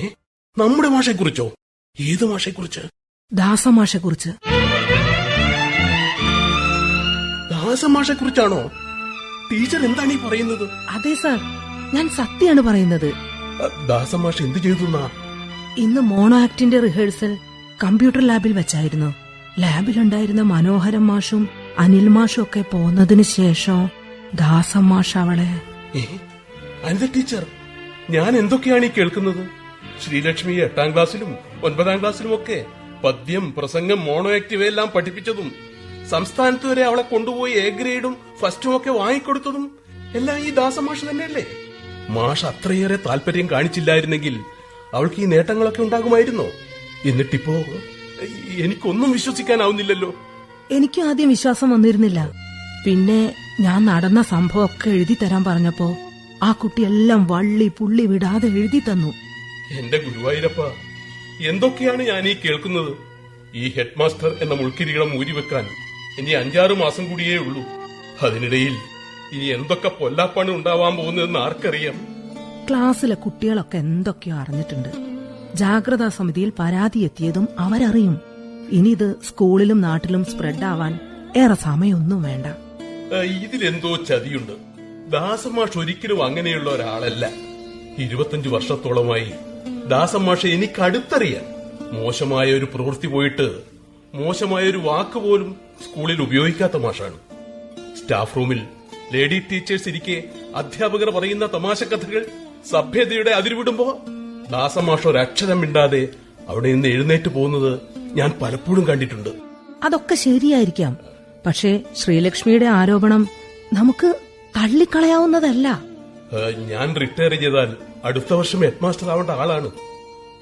നമ്മുടെ 0.57 0.89
മാഷെക്കുറിച്ചോ 0.89 1.55
ഏത് 2.01 2.25
മാഷെക്കുറിച്ച് 2.25 2.81
ദാസമാഷെക്കുറിച്ച് 3.33 4.31
ദാസമാഷെക്കുറിച്ചാണോ 7.53 8.61
ടീച്ചർ 9.51 9.85
എന്താണ് 9.85 10.13
ഈ 10.13 10.17
പറയുന്നത്? 10.17 10.65
അതെ 10.91 11.15
സർ. 11.15 11.39
ഞാൻ 11.95 12.09
സത്യാണ് 12.09 12.61
പറയുന്നത്. 12.61 13.09
ദാസമാഷ 13.63 13.87
ദാസമാഷ് 13.89 14.43
എന്ത് 14.43 14.59
ചെയ്തു 14.59 14.87
ഇന്ന് 15.79 16.01
മോണോ 16.01 16.43
ആക്ടിന്റെ 16.43 16.81
റിഹേഴ്സൽ 16.81 17.33
കമ്പ്യൂട്ടർ 17.85 18.21
ലാബിൽ 18.27 18.53
വെച്ചായിരുന്നു. 18.53 19.11
ലാബിലുണ്ടായിരുന്ന 19.59 20.43
മനോഹരം 20.43 21.07
മാഷും 21.07 21.49
അനിൽ 21.79 22.09
മാഷും 22.09 22.43
ഒക്കെ 22.43 22.65
പോന്നതിന് 22.73 23.23
ശേഷം 23.23 23.81
ദാസം 24.35 24.89
മാഷ് 24.89 25.19
അവളെ 25.19 25.51
അനിത 26.85 27.05
ടീച്ചർ 27.17 27.47
ഞാൻ 28.11 28.37
എന്തൊക്കെയാണ് 28.37 28.85
ഈ 28.85 28.89
കേൾക്കുന്നത്? 28.89 29.64
ശ്രീലക്ഷ്മി 30.03 30.53
എട്ടാം 30.53 30.95
ക്ലാസ്സിലും 30.95 31.31
ഒൻപതാം 31.65 32.01
ക്ലാസ്സിലും 32.01 32.35
ഒക്കെ 32.35 32.59
പദ്യം 33.05 33.55
പ്രസംഗം 33.57 34.05
മോണോ 34.05 34.35
ആക്റ്റീവ് 34.35 34.65
എല്ലാം 34.65 34.89
പഠിപ്പിച്ചതും 34.95 35.49
സംസ്ഥാനത്ത് 36.11 36.67
വരെ 36.67 36.83
അവളെ 36.83 37.03
കൊണ്ടുപോയി 37.03 37.53
എ 37.53 37.71
ഗ്രേഡും 37.71 38.17
ഫസ്റ്റും 38.41 38.77
ഒക്കെ 38.77 38.91
വാങ്ങിക്കൊടുത്തതും 38.91 39.65
എല്ലാം 40.15 40.39
ഈ 40.39 40.51
ദാസമാഷ് 40.51 41.11
തന്നെയല്ലേ? 41.11 41.45
മാഷ് 42.11 42.47
അത്രയേറെ 42.47 42.99
താല്പര്യം 43.07 43.51
കാണിച്ചില്ലായിരുന്നെങ്കിൽ 43.51 44.35
അവൾക്ക് 44.95 45.21
ഈ 45.21 45.25
നേട്ടങ്ങളൊക്കെ 45.25 45.83
ഉണ്ടാകുമായിരുന്നോ? 45.83 46.47
എന്നിട്ടിപ്പോ 47.05 47.55
എനിക്കൊന്നും 48.59 49.11
വിശ്വസിക്കാനാവുന്നില്ലല്ലോ. 49.13 50.11
എനിക്ക് 50.71 51.01
ആദ്യം 51.01 51.29
വിശ്വാസം 51.29 51.71
വന്നിരുന്നില്ല. 51.71 52.21
പിന്നെ 52.87 53.21
ഞാൻ 53.61 53.85
നടന്ന 53.85 54.23
സംഭവമൊക്കെ 54.23 54.91
എഴുതി 54.91 55.17
തരാൻ 55.23 55.45
പറഞ്ഞപ്പോ 55.45 55.89
ആ 56.43 56.53
കുട്ടി 56.53 56.83
എല്ലാം 56.83 57.27
വള്ളി 57.27 57.71
പുള്ളി 57.79 58.07
വിടാതെ 58.07 58.49
എഴുതി 58.49 58.79
തന്നു 58.79 59.11
എന്റെ 59.73 59.99
ഗുരുവായൂരപ്പ 59.99 60.61
എന്തൊക്കെയാണ് 61.47 62.03
ഞാൻ 62.03 62.29
ഈ 62.29 62.35
കേൾക്കുന്നത്? 62.35 62.97
ഈ 63.55 63.69
ഹെഡ് 63.69 64.01
മാസ്റ്റർ 64.01 64.37
എന്ന 64.41 64.55
മുൾക്കിരീടം 64.55 65.19
ഊരിവെക്കാൻ 65.19 65.69
ഇനി 66.19 66.31
അഞ്ചാറ് 66.31 66.73
മാസം 66.73 67.11
കൂടിയേ 67.11 67.37
ഉള്ളൂ. 67.37 67.63
അതിനിടയിൽ 68.23 68.75
ഇനി 69.33 69.45
എന്തൊക്കെ 69.45 69.89
പൊല്ലാപ്പാണ് 69.89 70.51
ഉണ്ടാവാൻ 70.51 70.97
പോകുന്നതെന്ന് 70.97 71.39
ആർക്കറിയാം? 71.39 72.07
ക്ലാസ്സിലെ 72.71 73.15
കുട്ടികളൊക്കെ 73.15 73.79
എന്തൊക്കെയോ 73.79 74.37
അറിഞ്ഞിട്ടുണ്ട്. 74.37 74.89
ജാഗ്രതാ 75.57 76.09
സമിതിയിൽ 76.09 76.53
പരാതി 76.59 76.99
എത്തിയതും 76.99 77.49
അവരറിയും. 77.59 78.21
ഇനി 78.71 78.89
ഇത് 78.89 79.15
സ്കൂളിലും 79.29 79.81
നാട്ടിലും 79.81 80.25
സ്പ്രെഡ് 80.25 80.65
ആവാൻ 80.65 80.99
ഏറെ 81.37 81.55
സമയമൊന്നും 81.55 82.23
വേണ്ട. 82.23 82.47
ഇതിലെന്തോ 83.15 83.97
ചതിയുണ്ട്. 83.97 84.53
ദാസമാഷ് 85.13 85.79
ഒരിക്കലും 85.79 86.25
അങ്ങനെയുള്ള 86.25 86.71
ഒരാളല്ല. 86.71 87.31
ഇരുപത്തഞ്ചു 87.99 88.49
വർഷത്തോളമായി 88.49 89.33
ദാസമാഷെ 89.89 90.49
എനിക്ക് 90.49 90.83
അടുത്തറിയാം 90.83 91.45
മോശമായ 92.03 92.53
ഒരു 92.53 92.69
പ്രവൃത്തി 92.75 93.07
പോയിട്ട് 93.07 93.61
മോശമായ 94.15 94.65
ഒരു 94.65 94.79
വാക്ക് 94.79 95.19
പോലും 95.19 95.57
സ്കൂളിൽ 95.85 96.23
ഉപയോഗിക്കാത്ത 96.23 96.77
മാഷാണ്. 96.77 97.19
സ്റ്റാഫ് 97.97 98.37
റൂമിൽ 98.37 98.61
ലേഡി 99.13 99.43
ടീച്ചേഴ്സ് 99.53 99.89
ഇരിക്കെ 99.89 100.23
അധ്യാപകർ 100.57 101.11
പറയുന്ന 101.11 101.49
തമാശ 101.55 101.85
കഥകൾ 101.85 102.27
സഭ്യതയുടെ 102.71 103.31
അതിരുവിടുമ്പോ 103.31 103.99
ദാസമാഷ 104.51 105.07
ഒരക്ഷരം 105.07 105.61
മിണ്ടാതെ 105.61 106.09
അവിടെ 106.49 106.73
നിന്ന് 106.73 106.89
എഴുന്നേറ്റ് 106.89 107.29
പോകുന്നത് 107.29 107.81
ഞാൻ 107.97 108.33
പലപ്പോഴും 108.43 108.87
കണ്ടിട്ടുണ്ട്. 108.87 109.31
അതൊക്കെ 109.85 110.15
ശരിയായിരിക്കാം. 110.15 110.97
പക്ഷേ 111.47 111.81
ശ്രീലക്ഷ്മിയുടെ 111.97 112.67
ആരോപണം 112.67 113.29
നമുക്ക് 113.73 114.15
തള്ളിക്കളയാവുന്നതല്ല. 114.57 115.83
ഞാൻ 116.57 116.97
റിട്ടയർ 116.97 117.35
ചെയ്താൽ 117.35 117.77
അടുത്ത 118.05 118.35
വർഷം 118.35 118.61
ഹെഡ് 118.61 118.83
മാസ്റ്റർ 118.83 119.11
ആവേണ്ട 119.11 119.31
ആളാണ്. 119.31 119.71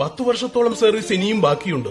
പത്തു 0.01 0.23
വർഷത്തോളം 0.23 0.75
സർവീസ് 0.75 1.13
ഇനിയും 1.13 1.41
ബാക്കിയുണ്ട്. 1.41 1.89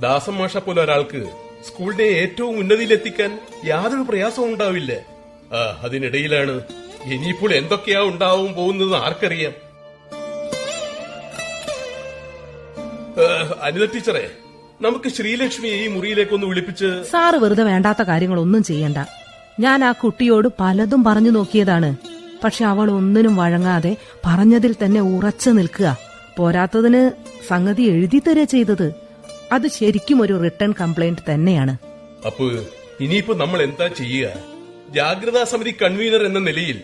ദാസം 0.00 0.38
മാഷ 0.38 0.56
പോലെ 0.56 0.82
ഒരാൾക്ക് 0.84 1.30
സ്കൂളിനെ 1.68 2.02
ഏറ്റവും 2.02 2.58
ഉന്നതിയിലെത്തിക്കാൻ 2.58 3.40
യാതൊരു 3.64 4.02
പ്രയാസവും 4.02 4.52
ഉണ്ടാവില്ല. 4.52 4.92
ആ, 5.54 5.80
അതിനിടയിലാണ് 5.82 6.60
ഇനിയിപ്പോൾ 7.04 7.52
എന്തൊക്കെയാ 7.52 8.00
ഉണ്ടാവും 8.00 8.54
പോകുന്നത് 8.54 8.94
ആർക്കറിയാം. 8.94 9.52
അനിത 13.62 13.84
ടീച്ചറെ 13.84 14.30
നമുക്ക് 14.80 15.08
ശ്രീലക്ഷ്മിയെ 15.08 15.76
ഈ 15.76 15.86
മുറിയിലേക്ക് 15.86 16.32
ഒന്ന് 16.32 16.46
വിളിപ്പിച്ച് 16.46 17.04
സാറ് 17.10 17.36
വെറുതെ 17.36 17.62
വേണ്ടാത്ത 17.62 18.02
കാര്യങ്ങളൊന്നും 18.02 18.62
ചെയ്യണ്ട. 18.62 18.98
ഞാൻ 19.60 19.84
ആ 19.84 19.92
കുട്ടിയോട് 19.92 20.48
പലതും 20.60 21.04
പറഞ്ഞു 21.04 21.30
നോക്കിയതാണ്. 21.30 22.09
പക്ഷെ 22.44 22.64
അവൾ 22.64 22.90
ഒന്നിനും 22.90 23.36
വഴങ്ങാതെ 23.36 23.96
പറഞ്ഞതിൽ 24.26 24.72
തന്നെ 24.72 25.00
ഉറച്ചു 25.00 25.50
നിൽക്കുക. 25.50 25.88
പോരാത്തതിന് 26.38 27.02
സംഗതി 27.48 27.82
എഴുതി 27.82 28.18
തരുക 28.18 28.44
ചെയ്തത് 28.44 28.94
അത് 29.52 29.66
ശരിക്കും 29.68 30.22
ഒരു 30.22 30.34
റിട്ടേൺ 30.42 30.74
കംപ്ലൈന്റ് 30.80 31.32
തന്നെയാണ്. 31.32 31.74
അപ്പൊ 32.26 32.44
ഇനിയിപ്പോ 33.00 33.34
നമ്മൾ 33.34 33.62
എന്താ 33.62 33.86
ചെയ്യുക? 33.86 34.32
ജാഗ്രതാ 34.94 35.44
സമിതി 35.44 35.74
കൺവീനർ 35.82 36.22
എന്ന 36.24 36.38
നിലയിൽ 36.38 36.78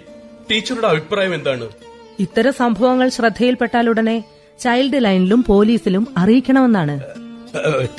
ടീച്ചറുടെ 0.51 0.87
അഭിപ്രായം 0.87 1.35
എന്താണ്? 1.35 1.69
ഇത്തരം 2.19 2.53
സംഭവങ്ങൾ 2.53 3.09
ശ്രദ്ധയിൽപ്പെട്ടാലുടനെ 3.09 4.25
ചൈൽഡ് 4.61 5.05
ലൈനിലും 5.05 5.45
പോലീസിലും 5.49 6.05
അറിയിക്കണമെന്നാണ്. 6.17 6.95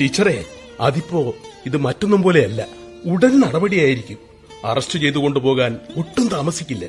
ടീച്ചറെ 0.00 0.44
അതിപ്പോ 0.80 1.34
ഇത് 1.66 1.76
മറ്റൊന്നും 1.76 2.22
പോലെയല്ല. 2.22 2.66
ഉടൻ 3.06 3.40
നടപടിയായിരിക്കും. 3.40 4.18
അറസ്റ്റ് 4.64 4.98
ചെയ്തു 4.98 5.18
കൊണ്ടുപോകാൻ 5.18 5.78
ഒട്ടും 5.96 6.28
താമസിക്കില്ല. 6.28 6.86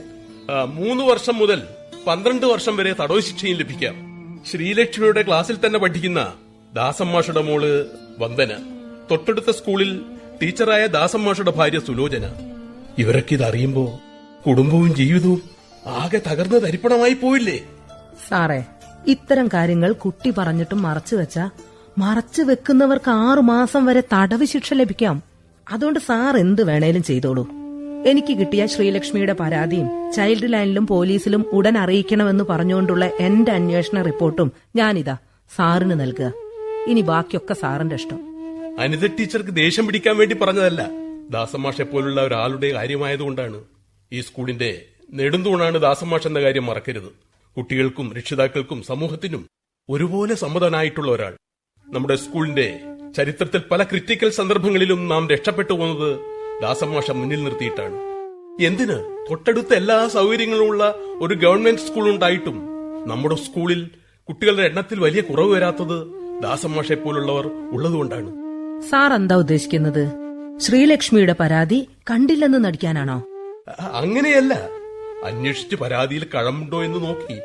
മൂന്ന് 0.66 1.04
വർഷം 1.04 1.38
മുതൽ 1.38 1.64
പന്ത്രണ്ട് 2.08 2.46
വർഷം 2.46 2.78
വരെ 2.78 2.94
തടവ് 2.94 3.22
ശിക്ഷയും 3.22 3.58
ലഭിക്കാം. 3.58 3.96
ശ്രീലക്ഷ്മിയുടെ 4.52 5.22
ക്ലാസ്സിൽ 5.22 5.58
തന്നെ 5.66 5.80
പഠിക്കുന്ന 5.80 6.34
ദാസമ്മാഷയുടെ 6.74 7.42
മോൾ 7.42 7.86
വന്ദന. 8.20 8.52
തൊട്ടടുത്ത 9.12 9.52
സ്കൂളിൽ 9.52 10.02
ടീച്ചറായ 10.42 10.88
ദാസമ്മാഷയുടെ 10.88 11.52
ഭാര്യ 11.52 11.80
സുലോചന. 11.80 12.26
ഇവരൊക്കെ 12.98 13.34
ഇതറിയുമ്പോ 13.34 14.00
കുടുംബവും 14.48 14.96
ജീവിതവും 14.96 15.42
ആകെ 15.86 16.22
തകർന്ന് 16.28 16.62
തരിപ്പണമായി 16.62 17.14
പോയില്ലേ? 17.14 17.60
സാറേ 18.30 18.66
ഇത്തരം 19.08 19.48
കാര്യങ്ങൾ 19.48 19.94
കുട്ടി 19.94 20.30
പറഞ്ഞിട്ടും 20.38 20.82
മറച്ചു 20.82 21.16
വെച്ച 21.16 21.40
മറച്ചു 21.98 22.42
വെക്കുന്നവർക്ക് 22.42 23.10
ആറു 23.10 23.42
മാസം 23.42 23.86
വരെ 23.86 24.04
തടവ് 24.14 24.46
ശിക്ഷ 24.46 24.74
ലഭിക്കാം. 24.74 25.24
അതുകൊണ്ട് 25.72 26.00
സാർ 26.00 26.38
എന്ത് 26.38 26.64
വേണേലും 26.64 27.04
ചെയ്തോളൂ. 27.04 27.48
എനിക്ക് 28.06 28.34
കിട്ടിയ 28.38 28.66
ശ്രീലക്ഷ്മിയുടെ 28.66 29.34
പരാതിയും 29.34 30.12
ചൈൽഡ് 30.14 30.54
ലൈനിലും 30.54 30.88
പോലീസിലും 30.88 31.46
ഉടൻ 31.52 31.78
അറിയിക്കണമെന്ന് 31.78 32.44
പറഞ്ഞുകൊണ്ടുള്ള 32.44 33.06
എന്റെ 33.20 33.52
അന്വേഷണ 33.52 34.02
റിപ്പോർട്ടും 34.02 34.52
ഞാനിതാ 34.76 35.18
സാറിന് 35.56 36.00
നൽകുക. 36.00 36.34
ഇനി 36.88 37.02
ബാക്കിയൊക്കെ 37.02 37.54
സാറിന്റെ 37.54 37.96
ഇഷ്ടം. 37.96 38.20
അനിത 38.80 39.08
ടീച്ചർക്ക് 39.08 39.56
ദേഷ്യം 39.56 39.86
പിടിക്കാൻ 39.88 40.18
വേണ്ടി 40.18 40.36
പറഞ്ഞതല്ല. 40.36 40.90
ദാസമാഷെ 41.30 41.84
പോലുള്ള 41.84 42.22
ഒരാളുടെ 42.22 42.72
കാര്യമായതുകൊണ്ടാണ് 42.72 43.64
ഈ 44.14 44.22
സ്കൂളിന്റെ 44.22 44.86
നെടുന്തൂണാണ് 45.14 45.78
ദാസമാഷ് 45.78 46.28
എന്ന 46.28 46.42
കാര്യം 46.42 46.66
മറക്കരുത്. 46.66 47.12
കുട്ടികൾക്കും 47.58 48.14
രക്ഷിതാക്കൾക്കും 48.18 48.84
സമൂഹത്തിനും 48.84 49.48
ഒരുപോലെ 49.90 50.36
സമ്മതനായിട്ടുള്ള 50.36 51.12
ഒരാൾ. 51.12 51.34
നമ്മുടെ 51.88 52.16
സ്കൂളിന്റെ 52.16 52.80
ചരിത്രത്തിൽ 53.18 53.62
പല 53.72 53.84
ക്രിറ്റിക്കൽ 53.84 54.30
സന്ദർഭങ്ങളിലും 54.30 55.08
നാം 55.08 55.30
രക്ഷപ്പെട്ടു 55.30 55.74
പോകുന്നത് 55.74 56.39
ദാസമാഷ 56.62 57.12
മുന്നിൽ 57.12 57.44
നിർത്തിയിട്ടാണ്. 57.44 57.94
എന്തിന്? 58.64 59.28
തൊട്ടടുത്ത 59.30 59.74
എല്ലാ 59.74 60.08
സൗകര്യങ്ങളുമുള്ള 60.08 60.96
ഒരു 61.22 61.36
ഗവൺമെന്റ് 61.36 61.82
സ്കൂൾ 61.82 62.10
ഉണ്ടായിട്ടും 62.10 62.58
നമ്മുടെ 63.08 63.36
സ്കൂളിൽ 63.36 63.92
കുട്ടികളുടെ 64.30 64.64
എണ്ണത്തിൽ 64.64 65.00
വലിയ 65.00 65.22
കുറവ് 65.22 65.54
വരാത്തത് 65.54 65.98
ദാസമാഷെ 66.44 66.96
പോലുള്ളവർ 66.96 67.48
ഉള്ളതുകൊണ്ടാണ്. 67.48 68.30
സാർ 68.90 69.14
എന്താ 69.14 69.36
ഉദ്ദേശിക്കുന്നത്? 69.36 70.12
ശ്രീലക്ഷ്മിയുടെ 70.60 71.36
പരാതി 71.40 71.90
കണ്ടില്ലെന്ന് 72.12 72.66
നടിക്കാനാണോ? 72.66 73.24
അങ്ങനെയല്ല. 73.92 74.54
അന്വേഷിച്ച് 75.26 75.76
പരാതിയിൽ 75.76 76.26
കഴമുണ്ടോ 76.36 76.84
എന്ന് 76.84 77.06
നോക്കി 77.06 77.40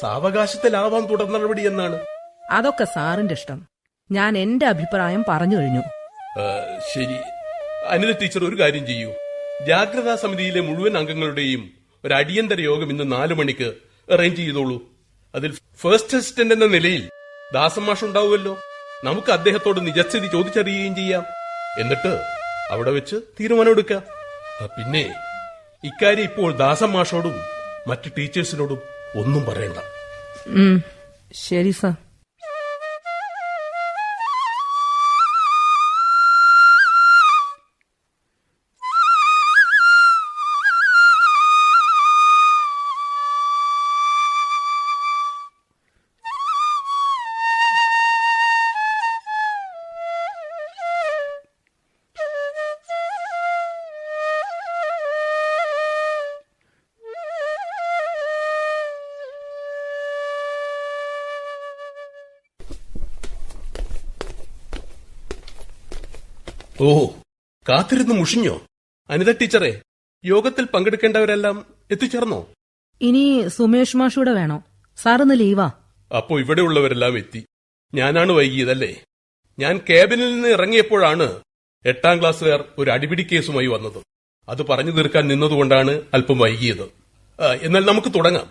സാവകാശത്തിലാവാൻ 0.00 1.04
തുടർ 1.06 1.32
നടപടി 1.32 1.66
എന്നാണ്. 1.66 1.98
അതൊക്കെ 2.50 2.84
സാറിന്റെ 2.84 3.34
ഇഷ്ടം. 3.34 3.66
ഞാൻ 4.10 4.38
എന്റെ 4.38 4.66
അഭിപ്രായം 4.66 5.24
പറഞ്ഞു 5.28 5.56
കഴിഞ്ഞു. 5.56 5.80
ശരി. 6.94 7.33
അനിത 7.88 8.18
ടീച്ചർ 8.18 8.44
ഒരു 8.44 8.60
കാര്യം 8.60 8.86
ചെയ്യൂ. 8.86 9.14
ജാഗ്രതാ 9.66 10.16
സമിതിയിലെ 10.16 10.60
മുഴുവൻ 10.60 10.98
അംഗങ്ങളുടെയും 10.98 11.70
ഒരു 12.04 12.14
അടിയന്തര 12.14 12.60
യോഗം 12.60 12.90
ഇന്ന് 12.90 13.12
നാലു 13.12 13.34
മണിക്ക് 13.34 13.74
അറേഞ്ച് 14.12 14.36
ചെയ്തോളൂ. 14.36 14.82
അതിൽ 15.34 15.52
ഫസ്റ്റ് 15.52 16.16
അസിസ്റ്റന്റ് 16.16 16.54
എന്ന 16.54 16.66
നിലയിൽ 16.66 17.10
ദാസം 17.52 17.54
ദാസമാഷ് 17.54 18.04
ഉണ്ടാവുമല്ലോ. 18.04 18.58
നമുക്ക് 19.04 19.32
അദ്ദേഹത്തോട് 19.32 19.86
നിജസ്ഥിതി 19.86 20.26
ചോദിച്ചറിയുകയും 20.26 20.96
ചെയ്യാം. 20.96 21.24
എന്നിട്ട് 21.78 22.20
അവിടെ 22.70 22.90
വെച്ച് 22.90 23.16
തീരുമാനമെടുക്കാം. 23.16 24.02
എടുക്കാം 24.62 24.66
പിന്നെ 24.66 25.14
ഇക്കാര്യം 25.84 26.24
ഇപ്പോൾ 26.24 26.56
ദാസം 26.56 26.86
ദാസമാഷോടും 26.86 27.34
മറ്റു 27.88 28.10
ടീച്ചേഴ്സിനോടും 28.18 28.78
ഒന്നും 29.16 29.44
പറയണ്ട. 29.44 29.78
ശരി 31.34 31.70
സാർ. 31.70 31.94
ഓ 66.86 67.06
കാത്തിരുന്ന് 67.66 68.14
മുഷിഞ്ഞോ? 68.14 68.54
അനിത 69.10 69.30
ടീച്ചറെ 69.32 69.70
യോഗത്തിൽ 70.24 70.64
പങ്കെടുക്കേണ്ടവരെല്ലാം 70.64 71.56
എത്തിച്ചേർന്നോ? 71.90 72.40
ഇനി 73.00 73.48
സുമേഷ് 73.48 73.96
മാഷൂടെ 73.96 74.32
വേണോ? 74.32 74.58
സാറിന്ന് 75.02 75.36
ലീവാ. 75.40 75.68
അപ്പോ 76.16 76.38
ഇവിടെയുള്ളവരെല്ലാം 76.40 77.18
എത്തി. 77.18 77.40
ഞാനാണ് 77.94 78.32
വൈകിയതല്ലേ? 78.32 78.92
ഞാൻ 79.58 79.74
ക്യാബിനിൽ 79.78 80.34
നിന്ന് 80.34 80.48
ഇറങ്ങിയപ്പോഴാണ് 80.48 81.28
എട്ടാം 81.84 82.20
ക്ലാസ്സുകാർ 82.20 82.64
ഒരു 82.78 82.90
അടിപിടി 82.90 83.22
കേസുമായി 83.22 83.66
വന്നത്. 83.66 84.00
അത് 84.48 84.62
പറഞ്ഞു 84.62 84.90
തീർക്കാൻ 84.90 85.24
നിന്നതുകൊണ്ടാണ് 85.28 85.92
അല്പം 86.14 86.38
വൈകിയത്. 86.38 86.86
എന്നാൽ 87.62 87.84
നമുക്ക് 87.84 88.10
തുടങ്ങാം. 88.14 88.48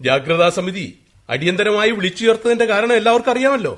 ജാഗ്രതാ 0.00 0.48
സമിതി 0.48 0.86
അടിയന്തരമായി 1.28 1.90
വിളിച്ചു 1.90 2.24
ചേർത്തതിന്റെ 2.24 2.64
കാരണം 2.64 2.96
എല്ലാവർക്കും 2.96 3.30
അറിയാമല്ലോ. 3.30 3.72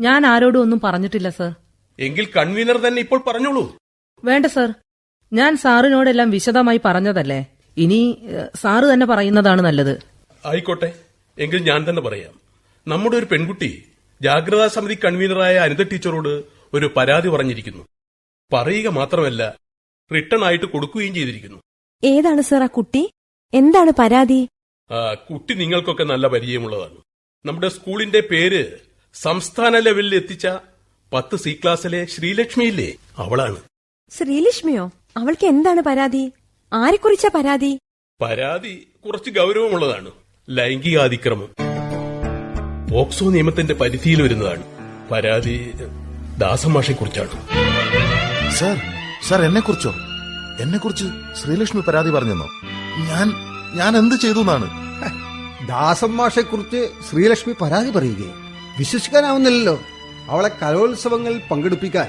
ഞാൻ 0.00 0.26
ആരോടും 0.26 0.60
ഒന്നും 0.60 0.80
പറഞ്ഞിട്ടില്ല 0.84 1.30
സർ. 1.38 1.50
എങ്കിൽ 1.98 2.26
കൺവീനർ 2.36 2.76
തന്നെ 2.76 3.00
ഇപ്പോൾ 3.00 3.20
പറഞ്ഞോളൂ. 3.26 3.76
വേണ്ട 4.24 4.46
സർ. 4.46 4.74
ഞാൻ 5.32 5.56
സാറിനോടെല്ലാം 5.56 6.30
വിശദമായി 6.30 6.80
പറഞ്ഞതല്ലേ? 6.84 7.46
ഇനി 7.76 8.00
സാറ് 8.54 8.84
തന്നെ 8.84 9.06
പറയുന്നതാണ് 9.06 9.62
നല്ലത്. 9.62 9.94
ആയിക്കോട്ടെ. 10.44 10.90
എങ്കിൽ 11.38 11.60
ഞാൻ 11.62 11.80
തന്നെ 11.88 12.02
പറയാം. 12.02 12.34
നമ്മുടെ 12.86 13.16
ഒരു 13.16 13.26
പെൺകുട്ടി 13.32 13.70
ജാഗ്രതാ 14.22 14.68
സമിതി 14.68 14.98
കൺവീനറായ 15.04 15.56
അനിത 15.56 15.82
ടീച്ചറോട് 15.82 16.32
ഒരു 16.74 16.86
പരാതി 16.96 17.28
പറഞ്ഞിരിക്കുന്നു. 17.28 17.82
പറയുക 18.52 18.88
മാത്രമല്ല 18.88 19.42
റിട്ടേൺ 20.10 20.44
ആയിട്ട് 20.44 20.66
കൊടുക്കുകയും 20.66 21.14
ചെയ്തിരിക്കുന്നു. 21.14 21.58
ഏതാണ് 22.04 22.40
സർ 22.40 22.62
ആ 22.62 22.66
കുട്ടി? 22.66 23.02
എന്താണ് 23.54 23.92
പരാതി? 23.98 24.40
കുട്ടി 25.30 25.54
നിങ്ങൾക്കൊക്കെ 25.54 26.04
നല്ല 26.04 26.26
പരിചയമുള്ളതാണ്. 26.28 26.98
നമ്മുടെ 27.44 27.68
സ്കൂളിന്റെ 27.68 28.20
പേര് 28.20 28.62
സംസ്ഥാന 29.14 29.78
ലെവലിൽ 29.78 30.14
എത്തിച്ച 30.14 30.46
പത്ത് 31.12 31.36
സി 31.36 31.60
ക്ലാസ്സിലെ 31.62 32.04
ശ്രീലക്ഷ്മിയില്ലേ? 32.04 32.94
അവളാണ്. 33.16 33.56
ശ്രീലക്ഷ്മിയോ? 34.10 34.90
അവൾക്ക് 35.16 35.46
എന്താണ് 35.46 35.80
പരാതി? 35.80 36.32
ആരെക്കുറിച്ചാ 36.72 37.30
പരാതി? 37.34 37.78
പരാതി 38.20 38.88
കുറച്ച് 39.06 39.30
ഗൗരവമുള്ളതാണ്. 39.30 40.10
ലൈംഗികാതിക്രമം. 40.50 41.48
പോക്സോ 42.90 43.30
നിയമത്തിന്റെ 43.30 43.74
പരിധിയിൽ 43.74 44.22
വരുന്നതാണ്. 44.22 44.62
പരാതി 45.10 45.56
ദാസമാഷെ 46.38 46.92
കുറിച്ചാണ് 46.92 47.34
സർ 48.50 48.76
സർ 49.28 49.42
എന്നെ 49.42 49.60
കുറിച്ചോ 49.60 49.90
എന്നെ 50.60 50.78
കുറിച്ച് 50.78 51.04
ശ്രീലക്ഷ്മി 51.42 51.80
പരാതി 51.80 52.10
പറഞ്ഞെന്നോ? 52.10 52.46
ഞാൻ 53.08 53.26
ഞാൻ 53.78 53.96
എന്ത് 53.96 54.14
ചെയ്തു 54.14 54.38
എന്നാണ് 54.38 54.68
ദാസമാഷെ 55.68 56.40
കുറിച്ച് 56.40 56.90
ശ്രീലക്ഷ്മി 57.10 57.54
പരാതി 57.60 57.90
പറയുകയും. 57.90 58.34
വിശ്വസിക്കാനാവുന്നില്ലല്ലോ. 58.78 59.80
അവളെ 60.28 60.50
കലോത്സവങ്ങളിൽ 60.62 61.42
പങ്കെടുപ്പിക്കാൻ 61.50 62.08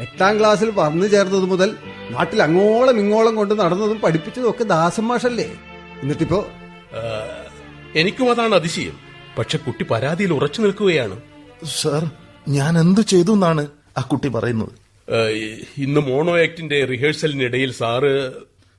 എട്ടാം 0.00 0.38
ക്ലാസ്സിൽ 0.38 0.70
വന്നു 0.70 1.06
ചേർന്നത് 1.06 1.44
മുതൽ 1.44 1.76
നാട്ടിൽ 2.10 2.42
അങ്ങോളം 2.42 2.98
ഇങ്ങോളം 2.98 3.34
കൊണ്ട് 3.34 3.54
നടന്നതും 3.58 4.00
പഠിപ്പിച്ചതും 4.00 4.50
ഒക്കെ 4.50 4.64
ദാസം 4.64 5.08
മാഷല്ലേ? 5.08 5.44
എന്നിട്ടിപ്പോ? 6.02 6.46
എനിക്കും 7.94 8.30
അതാണ് 8.30 8.54
അതിശയം. 8.54 8.96
പക്ഷെ 9.38 9.58
കുട്ടി 9.58 9.84
പരാതിയിൽ 9.84 10.32
ഉറച്ചു 10.34 10.60
നിൽക്കുകയാണ്. 10.62 11.20
സാർ 11.64 12.10
ഞാൻ 12.48 12.78
എന്തു 12.78 13.00
ചെയ്തു 13.00 13.32
എന്നാണ് 13.32 13.66
ആ 13.98 14.00
കുട്ടി 14.00 14.28
പറയുന്നത്? 14.28 14.72
ഇന്ന് 15.78 16.00
മോണോ 16.00 16.38
ആക്ടിന്റെ 16.38 16.84
റിഹേഴ്സലിനിടയിൽ 16.84 17.72
സാറ് 17.72 18.32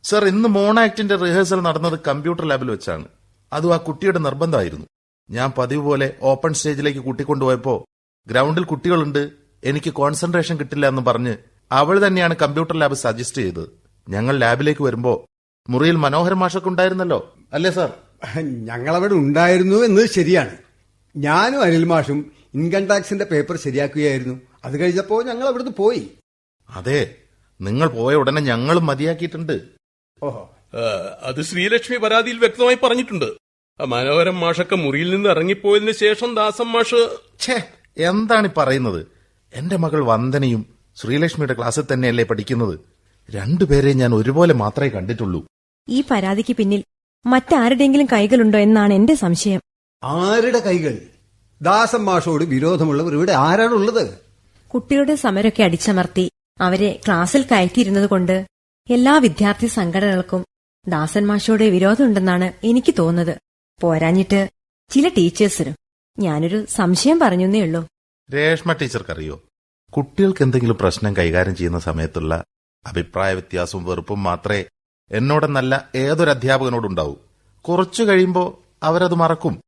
സാർ 0.03 0.25
ഇന്ന് 0.25 0.49
മോണോ 0.49 0.81
ആക്ടിന്റെ 0.81 1.15
റിഹേഴ്സൽ 1.15 1.61
നടന്നത് 1.61 1.99
കമ്പ്യൂട്ടർ 2.07 2.47
ലാബിൽ 2.47 2.71
വെച്ചാണ്. 2.71 3.05
അതും 3.53 3.73
ആ 3.73 3.77
കുട്ടിയുടെ 3.77 4.19
നിർബന്ധമായിരുന്നു. 4.19 4.85
ഞാൻ 5.29 5.51
പതിവ് 5.57 5.81
പോലെ 5.81 6.13
ഓപ്പൺ 6.21 6.53
സ്റ്റേജിലേക്ക് 6.53 6.99
കൂട്ടിക്കൊണ്ടുപോയപ്പോ 6.99 7.85
ഗ്രൗണ്ടിൽ 8.27 8.63
കുട്ടികളുണ്ട് 8.63 9.31
എനിക്ക് 9.63 9.89
കോൺസെൻട്രേഷൻ 9.89 10.57
കിട്ടില്ല 10.57 10.87
എന്ന് 10.87 11.01
പറഞ്ഞ് 11.01 11.37
അവൾ 11.71 12.07
തന്നെയാണ് 12.07 12.35
കമ്പ്യൂട്ടർ 12.35 12.79
ലാബ് 12.79 12.93
സജസ്റ്റ് 12.93 13.41
ചെയ്തത്. 13.41 13.69
ഞങ്ങൾ 14.09 14.37
ലാബിലേക്ക് 14.37 14.83
വരുമ്പോ 14.83 15.25
മുറിയിൽ 15.69 15.95
മനോഹര 15.95 16.33
മാഷൊക്കെ 16.33 16.69
ഉണ്ടായിരുന്നല്ലോ? 16.69 17.35
അല്ലേ 17.53 17.71
സാർ 17.71 17.93
ഞങ്ങളവിടെ 18.41 19.13
ഉണ്ടായിരുന്നു 19.13 19.75
എന്നത് 19.75 20.09
ശരിയാണ്. 20.09 20.57
ഞാനും 21.15 21.61
അനിൽ 21.61 21.83
മാഷും 21.83 22.31
ഇൻകം 22.53 22.85
ടാക്സിന്റെ 22.85 23.25
പേപ്പർ 23.25 23.57
ശരിയാക്കുകയായിരുന്നു. 23.57 24.41
അത് 24.65 24.79
കഴിഞ്ഞപ്പോ 24.79 25.23
ഞങ്ങൾ 25.23 25.47
അവിടുന്ന് 25.47 25.71
പോയി. 25.71 26.11
അതെ 26.69 27.15
നിങ്ങൾ 27.61 27.87
പോയ 27.87 28.15
ഉടനെ 28.15 28.41
ഞങ്ങളും 28.41 28.85
മതിയാക്കിയിട്ടുണ്ട്. 28.85 29.61
ഓഹോ. 30.23 30.55
അത് 31.23 31.41
ശ്രീലക്ഷ്മി 31.41 31.97
പരാതിയിൽ 31.97 32.37
വ്യക്തമായി 32.37 32.77
പറഞ്ഞിട്ടുണ്ട്. 32.83 33.25
ആ, 33.81 33.83
മനോഹരം 33.83 34.39
മാഷൊക്കെ 34.39 34.75
മുറിയിൽ 34.75 35.09
നിന്ന് 35.09 35.29
ഇറങ്ങിപ്പോയതിനു 35.29 35.91
ശേഷം 35.91 36.35
ദാസം 36.35 36.71
മാഷ് 36.71 37.17
ഛേ 37.39 37.63
എന്താണ് 37.97 38.49
പറയുന്നത്? 38.57 39.07
എന്റെ 39.53 39.77
മകൾ 39.77 40.05
വന്ദനയും 40.05 40.65
ശ്രീലക്ഷ്മിയുടെ 40.95 41.53
ക്ലാസ്സിൽ 41.53 41.83
തന്നെയല്ലേ 41.93 42.23
പഠിക്കുന്നത്? 42.23 42.79
രണ്ടുപേരെ 43.29 43.93
ഞാൻ 43.93 44.15
ഒരുപോലെ 44.15 44.53
മാത്രമേ 44.53 44.89
കണ്ടിട്ടുള്ളൂ. 44.89 45.47
ഈ 45.89 46.03
പരാതിക്ക് 46.11 46.55
പിന്നിൽ 46.55 46.83
മറ്റാരുടെയെങ്കിലും 47.25 48.07
കൈകളുണ്ടോ 48.13 48.57
എന്നാണ് 48.57 48.93
എന്റെ 48.93 49.15
സംശയം. 49.15 49.61
ആരുടെ 50.03 50.59
കൈകൾ? 50.59 50.97
ദാസം 51.61 52.05
മാഷോട് 52.05 52.43
വിരോധമുള്ളവർ 52.43 53.13
ഇവിടെ 53.13 53.31
ആരാണുള്ളത് 53.31 54.17
കുട്ടികളുടെ 54.73 55.15
സമരൊക്കെ 55.15 55.63
അടിച്ചമർത്തി 55.63 56.31
അവരെ 56.61 56.99
ക്ലാസ്സിൽ 57.05 57.41
കയറ്റിയിരുന്നത് 57.41 58.09
കൊണ്ട് 58.09 58.47
എല്ലാ 58.89 59.17
വിദ്യാർത്ഥി 59.17 59.67
സംഘടനകൾക്കും 59.67 60.45
ദാസൻ 60.87 61.27
മാഷോട് 61.27 61.63
വിരോധമുണ്ടെന്നാണ് 61.63 62.53
എനിക്ക് 62.63 62.93
തോന്നുന്നത്. 62.99 63.37
പോരാഞ്ഞിട്ട് 63.81 64.49
ചില 64.89 65.07
ടീച്ചേഴ്സിനും 65.07 65.75
ഞാനൊരു 66.19 66.65
സംശയം 66.65 67.19
പറഞ്ഞേ 67.19 67.61
ഉള്ളൂ. 67.61 67.87
രേഷ്മ 68.33 68.73
ടീച്ചർക്കറിയോ? 68.73 69.43
കുട്ടികൾക്ക് 69.89 70.43
എന്തെങ്കിലും 70.43 70.77
പ്രശ്നം 70.77 71.17
കൈകാര്യം 71.17 71.55
ചെയ്യുന്ന 71.55 71.79
സമയത്തുള്ള 71.79 72.43
അഭിപ്രായ 72.85 73.33
വ്യത്യാസവും 73.33 73.85
വെറുപ്പും 73.85 74.23
മാത്രമേ 74.23 74.65
എന്നോടെന്നല്ല 75.11 75.89
ഏതൊരു 75.95 76.29
അധ്യാപകനോടുണ്ടാവൂ. 76.29 77.15
കുറച്ചു 77.61 78.03
കഴിയുമ്പോ 78.03 78.63
അവരത് 78.83 79.15
മറക്കും. 79.15 79.61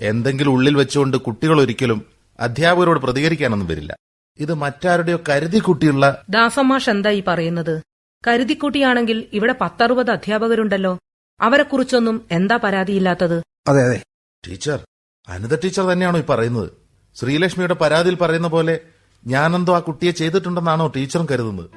എന്തെങ്കിലും 0.00 0.50
ഉള്ളിൽ 0.50 0.74
വെച്ചുകൊണ്ട് 0.74 1.16
കുട്ടികൾ 1.16 1.60
ഒരിക്കലും 1.60 2.06
അധ്യാപകരോട് 2.40 3.00
പ്രതികരിക്കാനൊന്നും 3.00 3.68
വരില്ല. 3.68 3.96
ഇത് 4.38 4.54
മറ്റാരുടെയോ 4.54 5.18
കരുതി 5.28 5.58
കുട്ടിയുള്ള 5.58 6.24
ദാസമാഷ് 6.30 6.90
എന്താ 6.90 7.10
ഈ 7.10 7.22
പറയുന്നത്? 7.28 7.82
കരുതിക്കുട്ടിയാണെങ്കിൽ 8.26 9.28
ഇവിടെ 9.32 9.54
പത്തറുപത് 9.60 10.10
അധ്യാപകരുണ്ടല്ലോ. 10.10 10.98
അവരെക്കുറിച്ചൊന്നും 11.40 12.26
എന്താ 12.30 12.56
പരാതിയില്ലാത്തത്? 12.56 13.42
അതെ 13.66 13.82
അതെ. 13.84 14.02
ടീച്ചർ 14.48 14.86
അനിത 15.28 15.54
ടീച്ചർ 15.54 15.82
തന്നെയാണോ 15.82 16.18
ഈ 16.18 16.22
പറയുന്നത്? 16.30 16.70
ശ്രീലക്ഷ്മിയുടെ 17.16 17.74
പരാതിയിൽ 17.74 18.14
പറയുന്ന 18.14 18.48
പോലെ 18.48 18.80
ഞാനെന്തോ 19.26 19.76
ആ 19.76 19.78
കുട്ടിയെ 19.78 20.12
ചെയ്തിട്ടുണ്ടെന്നാണോ 20.12 20.86
ടീച്ചറും 20.96 21.26
കരുതുന്നത്? 21.30 21.70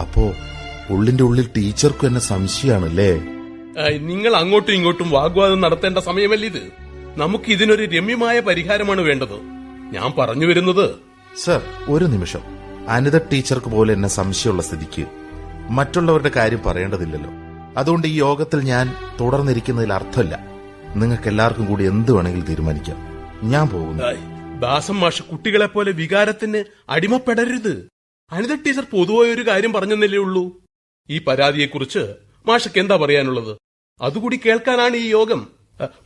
അപ്പോ 0.00 0.32
ഉള്ളിന്റെ 0.90 1.24
ഉള്ളിൽ 1.24 1.48
ടീച്ചർക്കും 1.56 2.06
എന്നെ 2.06 2.20
സംശയമാണല്ലേ? 2.20 3.12
നിങ്ങൾ 3.98 4.36
അങ്ങോട്ടും 4.36 4.72
ഇങ്ങോട്ടും 4.72 5.10
വാഗ്വാദം 5.10 5.60
നടത്തേണ്ട 5.60 5.98
സമയമല്ല 5.98 6.46
ഇത്? 6.46 6.62
നമുക്ക് 7.16 7.44
ഇതിനൊരു 7.48 7.84
രമ്യമായ 7.96 8.40
പരിഹാരമാണ് 8.40 9.00
വേണ്ടത്. 9.00 9.36
ഞാൻ 9.94 10.12
പറഞ്ഞു 10.18 10.46
വരുന്നത് 10.46 10.94
സർ 11.44 11.62
ഒരു 11.88 12.04
നിമിഷം. 12.04 12.40
അനിത 12.88 13.18
ടീച്ചർക്ക് 13.18 13.66
പോലെ 13.66 13.94
എന്നെ 13.94 14.08
സംശയമുള്ള 14.08 14.62
സ്ഥിതിക്ക് 14.62 15.06
മറ്റുള്ളവരുടെ 15.70 16.30
കാര്യം 16.36 16.60
പറയേണ്ടതില്ലല്ലോ. 16.66 17.30
അതുകൊണ്ട് 17.76 18.06
ഈ 18.06 18.14
യോഗത്തിൽ 18.14 18.60
ഞാൻ 18.60 18.96
തുടർന്നിരിക്കുന്നതിൽ 19.20 19.92
അർത്ഥമില്ല. 19.92 20.38
നിങ്ങൾക്ക് 20.96 21.28
എല്ലാവർക്കും 21.28 21.64
കൂടി 21.64 21.84
എന്ത് 21.84 22.12
വേണമെങ്കിലും 22.12 22.46
തീരുമാനിക്കാം. 22.46 22.96
ഞാൻ 23.42 23.68
പോകുന്നു. 23.68 24.02
ദാസം 24.60 25.00
മാഷ് 25.00 25.22
കുട്ടികളെ 25.22 25.66
പോലെ 25.66 25.92
വികാരത്തിന് 25.92 26.64
അടിമപ്പെടരുത്. 26.88 27.88
അനിത 28.32 28.54
ടീച്ചർ 28.54 28.86
പൊതുവായ 28.92 29.30
ഒരു 29.30 29.46
കാര്യം 29.48 29.72
പറഞ്ഞെന്നല്ലേ 29.72 30.18
ഉള്ളൂ. 30.18 30.52
ഈ 31.10 31.18
പരാതിയെക്കുറിച്ച് 31.18 32.14
മാഷക്ക് 32.46 32.80
എന്താ 32.80 32.96
പറയാനുള്ളത്? 32.96 33.56
അതുകൂടി 34.02 34.40
കേൾക്കാനാണ് 34.46 34.96
ഈ 34.96 35.06
യോഗം. 35.06 35.46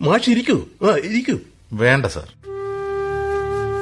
മാഷ് 0.01 0.31
ഇരിക്കൂ. 0.31 0.67
ഇരിക്കൂ. 1.03 1.39
വേണ്ട 1.73 2.07
സർ. 2.07 2.33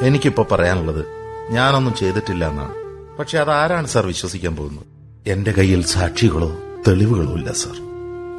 എനിക്കിപ്പോ 0.02 0.46
പറയാനുള്ളത് 0.50 1.06
ഞാനൊന്നും 1.50 1.94
ചെയ്തിട്ടില്ല 1.94 2.50
എന്നാണ്. 2.50 2.74
പക്ഷെ 3.18 3.38
അതാരാണ് 3.38 3.86
സാർ 3.86 4.06
വിശ്വസിക്കാൻ 4.06 4.56
പോകുന്നത്? 4.56 4.86
എന്റെ 5.30 5.52
കയ്യിൽ 5.52 5.84
സാക്ഷികളോ? 5.84 6.60
തെളിവുകളോ 6.88 7.32
ഇല്ല 7.32 7.52
സർ. 7.52 7.72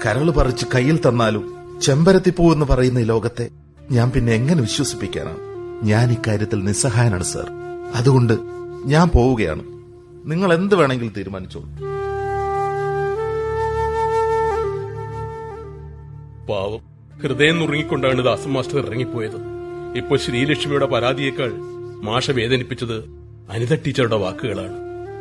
കരൾ 0.06 0.32
പറിച്ച് 0.32 0.66
കയ്യിൽ 0.76 1.00
തന്നാലും 1.08 1.56
ചെമ്പരത്തിപ്പൂ 1.82 2.54
എന്ന് 2.54 2.66
പറയുന്ന 2.66 3.00
ഈ 3.00 3.04
ലോകത്തെ 3.04 3.50
ഞാൻ 3.92 4.12
പിന്നെ 4.12 4.34
എങ്ങനെ 4.34 4.62
വിശ്വസിപ്പിക്കാനാണ്? 4.62 5.38
ഞാൻ 5.84 6.12
ഇക്കാര്യത്തിൽ 6.12 6.64
നിസ്സഹായനാണ് 6.64 7.24
സർ. 7.24 7.50
അതുകൊണ്ട് 7.96 8.34
ഞാൻ 8.86 9.10
പോവുകയാണ്. 9.10 9.64
നിങ്ങൾ 10.26 10.54
എന്ത് 10.54 10.76
വേണമെങ്കിലും 10.76 11.14
തീരുമാനിച്ചോളൂ. 11.18 11.70
പാവം. 16.50 16.80
ഹൃദയം 17.24 17.60
നുറുങ്ങിക്കൊണ്ടാണ് 17.60 18.26
ദാസൻ 18.26 18.52
മാസ്റ്റർ 18.52 18.80
ഇറങ്ങിപ്പോയത്. 18.80 19.38
ഇപ്പൊ 19.98 20.18
ശ്രീലക്ഷ്മിയുടെ 20.18 20.86
പരാതിയേക്കാൾ 20.86 21.52
മാഷ 22.04 22.32
വേദനിപ്പിച്ചത് 22.32 23.04
അനിത 23.52 23.76
ടീച്ചറുടെ 23.76 24.16
വാക്കുകളാണ്. 24.16 24.74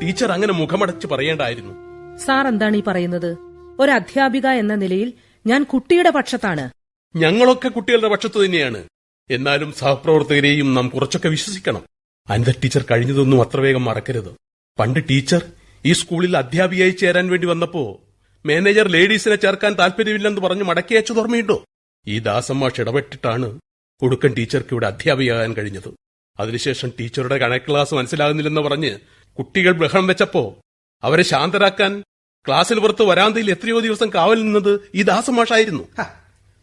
ടീച്ചർ 0.03 0.33
അങ്ങനെ 0.33 0.53
മുഖമടച്ച് 0.53 1.07
പറയേണ്ടായിരുന്നു. 1.07 1.86
സാർ 2.25 2.49
എന്താണ് 2.49 2.77
ഈ 2.77 2.83
പറയുന്നത്? 2.87 3.37
ഒരു 3.81 3.91
അധ്യാപിക 3.91 4.47
എന്ന 4.47 4.75
നിലയിൽ 4.75 5.13
ഞാൻ 5.47 5.63
കുട്ടിയുടെ 5.63 6.11
പക്ഷത്താണ്. 6.11 6.71
ഞങ്ങളൊക്കെ 7.17 7.69
കുട്ടികളുടെ 7.69 8.09
പക്ഷത്ത് 8.09 8.45
തന്നെയാണ്. 8.45 8.87
എന്നാലും 9.31 9.73
സഹപ്രവർത്തകരെയും 9.73 10.75
നാം 10.75 10.89
കുറച്ചൊക്കെ 10.89 11.29
വിശ്വസിക്കണം. 11.29 11.83
അനിത 12.31 12.51
ടീച്ചർ 12.51 12.85
കഴിഞ്ഞതൊന്നും 12.91 13.41
അത്ര 13.41 13.61
വേഗം 13.61 13.85
മറക്കരുത്. 13.85 14.37
പണ്ട് 14.79 15.01
ടീച്ചർ 15.11 15.43
ഈ 15.85 15.93
സ്കൂളിൽ 15.93 16.37
അധ്യാപികയായി 16.37 16.91
ചേരാൻ 16.91 17.29
വേണ്ടി 17.29 17.47
വന്നപ്പോ 17.47 18.01
മാനേജർ 18.47 18.89
ലേഡീസിനെ 18.89 19.37
ചേർക്കാൻ 19.37 19.73
താല്പര്യമില്ലെന്ന് 19.73 20.41
പറഞ്ഞ് 20.41 20.63
മടക്കി 20.63 20.95
അയച്ചു 20.95 21.13
ഓർമ്മയുണ്ടോ? 21.13 21.65
ഈ 22.07 22.19
ദാസമ്മാഷ് 22.19 22.81
ഇടപെട്ടിട്ടാണ് 22.81 23.61
ഒടുക്കൻ 24.03 24.35
ടീച്ചർക്ക് 24.35 24.69
ഇവിടെ 24.73 24.87
അധ്യാപികയാകാൻ 24.87 25.53
കഴിഞ്ഞത്. 25.53 25.95
അതിനുശേഷം 26.41 26.93
ടീച്ചറുടെ 27.01 27.39
കണക്ക് 27.39 27.67
ക്ലാസ് 27.71 27.95
മനസ്സിലാകുന്നില്ലെന്ന് 27.95 28.61
പറഞ്ഞ് 28.61 28.99
കുട്ടികൾ 29.39 29.73
ബഹളം 29.73 30.07
വെച്ചപ്പോ 30.07 30.61
അവരെ 31.07 31.23
ശാന്തരാക്കാൻ 31.23 32.03
ക്ലാസ്സിൽ 32.47 32.79
പുറത്ത് 32.79 33.03
വരാന്തയിൽ 33.03 33.51
എത്രയോ 33.51 33.81
ദിവസം 33.81 34.11
കാവൽ 34.15 34.43
നിന്നത് 34.43 34.81
ഈ 34.95 35.03
ദാസമാഷായിരുന്നു. 35.03 35.89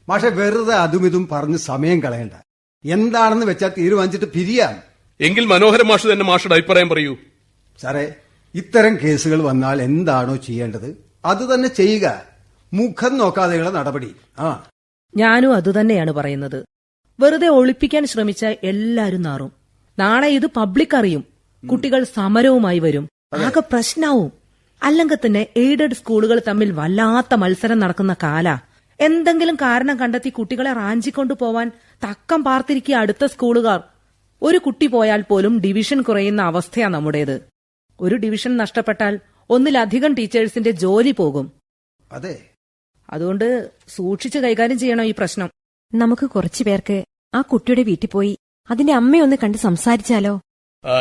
മാഷെ 0.10 0.30
വെറുതെ 0.30 0.76
അതും 0.76 1.06
ഇതും 1.06 1.28
പറഞ്ഞ് 1.28 1.58
സമയം 1.58 2.04
കളയണ്ട. 2.04 2.32
എന്താണെന്ന് 2.86 3.46
വെച്ചാൽ 3.46 3.72
തീരുമാനിച്ചിട്ട് 3.78 4.26
പിരിയാം. 4.26 4.82
എങ്കിൽ 5.22 5.46
മനോഹര 5.46 5.82
മാഷ് 5.82 6.08
തന്നെ 6.08 6.26
മാഷയുടെ 6.26 6.56
അഭിപ്രായം 6.56 6.90
പറയൂ. 6.90 7.18
സാറേ 7.82 8.14
ഇത്തരം 8.56 8.98
കേസുകൾ 9.04 9.44
വന്നാൽ 9.44 9.82
എന്താണോ 9.82 10.36
ചെയ്യേണ്ടത്? 10.36 10.98
അത് 11.26 11.54
തന്നെ 11.54 11.70
ചെയ്യുക. 11.70 12.24
മുഖം 12.74 13.18
നോക്കാതെയുള്ള 13.18 13.70
നടപടി. 13.70 14.16
ആ. 14.40 14.68
ഞാനും 15.18 15.56
അതുതന്നെയാണ് 15.56 16.12
പറയുന്നത്. 16.12 16.66
വെറുതെ 17.20 17.48
ഒളിപ്പിക്കാൻ 17.48 18.06
ശ്രമിച്ച 18.06 18.46
എല്ലാരും 18.46 19.22
നാറും. 19.22 19.52
നാളെ 20.00 20.28
ഇത് 20.28 20.48
പബ്ലിക് 20.48 20.96
അറിയും 20.96 21.26
കുട്ടികൾ 21.72 22.04
സമരവുമായി 22.04 22.80
വരും. 22.80 23.10
ആകെ 23.38 23.60
പ്രശ്നാവും. 23.60 24.32
അല്ലെങ്കിൽ 24.84 25.18
തന്നെ 25.26 25.48
എയ്ഡഡ് 25.58 25.94
സ്കൂളുകൾ 25.94 26.42
തമ്മിൽ 26.48 26.72
വല്ലാത്ത 26.72 27.34
മത്സരം 27.34 27.80
നടക്കുന്ന 27.80 28.16
കാല. 28.24 28.60
എന്തെങ്കിലും 29.00 29.56
കാരണം 29.56 30.00
കണ്ടെത്തി 30.00 30.30
കുട്ടികളെ 30.30 30.74
റാഞ്ചിക്കൊണ്ടു 30.74 31.34
പോവാൻ 31.34 31.72
തക്കം 32.04 32.44
പാർത്തിരിക്കുക 32.44 32.96
അടുത്ത 32.96 33.26
സ്കൂളുകാർ. 33.26 33.84
ഒരു 34.42 34.58
കുട്ടി 34.58 34.88
പോയാൽ 34.88 35.22
പോലും 35.22 35.60
ഡിവിഷൻ 35.60 36.02
കുറയുന്ന 36.02 36.42
അവസ്ഥയാ 36.42 36.88
നമ്മുടേത്. 36.88 37.42
ഒരു 38.00 38.16
ഡിവിഷൻ 38.16 38.58
നഷ്ടപ്പെട്ടാൽ 38.58 39.20
ഒന്നിലധികം 39.50 40.14
ടീച്ചേഴ്സിന്റെ 40.14 40.72
ജോലി 40.72 41.12
പോകും. 41.12 41.52
അതെ. 42.12 42.50
അതുകൊണ്ട് 43.10 43.72
സൂക്ഷിച്ചു 43.88 44.40
കൈകാര്യം 44.40 44.80
ചെയ്യണം 44.80 45.04
ഈ 45.04 45.14
പ്രശ്നം. 45.18 45.50
നമുക്ക് 45.96 46.26
കുറച്ചു 46.26 46.64
പേർക്ക് 46.64 47.04
ആ 47.34 47.42
കുട്ടിയുടെ 47.42 47.84
വീട്ടിൽ 47.84 48.08
പോയി 48.08 48.38
അതിന്റെ 48.72 48.94
അമ്മയൊന്ന് 48.94 49.36
കണ്ട് 49.44 49.58
സംസാരിച്ചാലോ? 49.58 50.42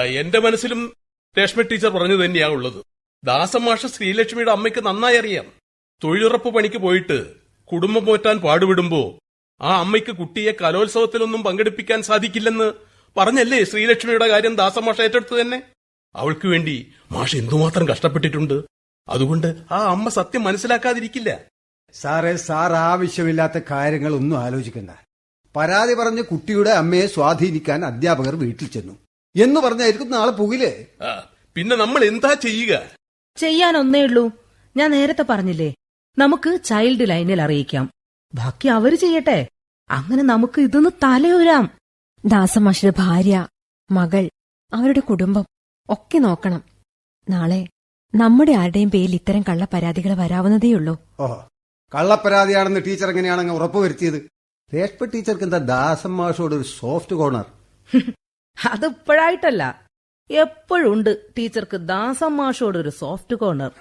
എന്റെ 0.05 0.39
മനസ്സിലും 0.39 0.93
രേഷ്മ 1.39 1.61
ടീച്ചർ 1.61 1.89
പറഞ്ഞു 1.89 2.25
തന്നെയാണുള്ളത് 2.25 2.85
ദാസമാഷ 3.25 3.47
ദാസം 3.47 3.65
മാഷ 3.65 3.87
ശ്രീലക്ഷ്മിയുടെ 3.87 4.51
അമ്മയ്ക്ക് 4.51 4.81
നന്നായി 4.85 5.17
അറിയാം. 5.17 5.45
തൊഴിലുറപ്പ് 6.05 6.55
പണിക്ക് 6.55 6.77
പോയിട്ട് 6.77 7.35
കുടുംബം 7.73 8.05
പോറ്റാൻ 8.05 8.39
പാടുവിടുമ്പോ 8.39 9.19
ആ 9.61 9.79
അമ്മയ്ക്ക് 9.79 10.11
കുട്ടിയെ 10.11 10.53
കലോത്സവത്തിലൊന്നും 10.53 11.43
പങ്കെടുപ്പിക്കാൻ 11.43 12.03
സാധിക്കില്ലെന്ന് 12.03 12.73
പറഞ്ഞല്ലേ 13.17 13.65
ശ്രീലക്ഷ്മിയുടെ 13.65 14.29
കാര്യം 14.29 14.57
ദാസം 14.57 14.85
മാഷ 14.85 15.01
ഏറ്റെടുത്ത് 15.01 15.41
തന്നെ? 15.41 15.63
അവൾക്ക് 16.15 16.47
വേണ്ടി 16.49 16.93
മാഷ 17.13 17.37
എന്തുമാത്രം 17.37 17.89
കഷ്ടപ്പെട്ടിട്ടുണ്ട്. 17.89 18.65
അതുകൊണ്ട് 19.09 19.49
ആ 19.71 19.79
അമ്മ 19.91 20.09
സത്യം 20.09 20.45
മനസ്സിലാക്കാതിരിക്കില്ല. 20.45 21.41
സാറേ 21.93 22.37
സാർ 22.37 22.73
ആവശ്യമില്ലാത്ത 22.73 23.61
കാര്യങ്ങളൊന്നും 23.71 24.39
ആലോചിക്കണ്ട. 24.39 24.91
പരാതി 25.57 25.95
പറഞ്ഞ് 25.95 26.23
കുട്ടിയുടെ 26.23 26.71
അമ്മയെ 26.71 27.07
സ്വാധീനിക്കാൻ 27.07 27.85
അധ്യാപകർ 27.85 28.37
വീട്ടിൽ 28.37 28.69
ചെന്നു. 28.69 28.95
എന്ന് 29.37 29.61
പറഞ്ഞായിരിക്കും 29.61 30.11
നാളെ 30.11 30.31
പോകില്ലേ 30.31 30.87
പിന്നെ 31.55 31.77
നമ്മൾ 31.77 32.05
എന്താ 32.05 32.35
ചെയ്യുക? 32.35 32.73
ചെയ്യാൻ 33.37 33.77
ഒന്നേ 33.77 34.03
ഉള്ളൂ. 34.03 34.25
ഞാൻ 34.77 34.91
നേരത്തെ 34.91 35.25
പറഞ്ഞില്ലേ 35.31 35.75
നമുക്ക് 36.19 36.51
ചൈൽഡ് 36.65 37.09
ലൈനിൽ 37.09 37.43
അറിയിക്കാം. 37.43 37.91
ബാക്കി 38.35 38.69
അവർ 38.69 38.95
ചെയ്യട്ടെ. 38.95 39.39
അങ്ങനെ 39.91 40.23
നമുക്ക് 40.23 40.61
ഇതൊന്ന് 40.61 40.91
തലയുരാം. 41.05 41.65
ദാസമാഷിയുടെ 42.25 42.95
ഭാര്യ 42.99 43.49
മകൾ 43.91 44.31
അവരുടെ 44.73 45.01
കുടുംബം 45.01 45.45
ഒക്കെ 45.89 46.19
നോക്കണം. 46.19 46.63
നാളെ 47.29 47.61
നമ്മുടെ 48.15 48.53
ആരുടെയും 48.53 48.91
പേരിൽ 48.91 49.15
ഇത്തരം 49.15 49.43
കള്ളപ്പരാതികൾ 49.49 50.15
വരാവുന്നതേയുള്ളൂ. 50.15 50.95
ഓഹോ 51.21 51.49
കള്ളപ്പരാതിയാണെന്ന് 51.95 52.81
ടീച്ചർ 52.87 53.09
എങ്ങനെയാണെന്ന് 53.09 53.53
ഉറപ്പുവരുത്തിയത്? 53.53 54.19
രേഷ്മ 54.73 55.05
ടീച്ചർക്ക് 55.05 55.43
എന്താ 55.43 55.59
ദാസമാഷോട് 55.59 56.55
ഒരു 56.55 56.67
സോഫ്റ്റ് 56.79 57.17
കോർണർ? 57.17 57.47
അത് 58.71 58.87
ഇപ്പോഴായിട്ടല്ല 58.87 59.87
എപ്പോഴുണ്ട് 60.31 61.27
ടീച്ചർക്ക് 61.39 61.77
ദാസം 61.77 62.37
മാഷോട് 62.37 62.79
ഒരു 62.79 62.89
സോഫ്റ്റ് 62.89 63.37
കോർണർ. 63.37 63.73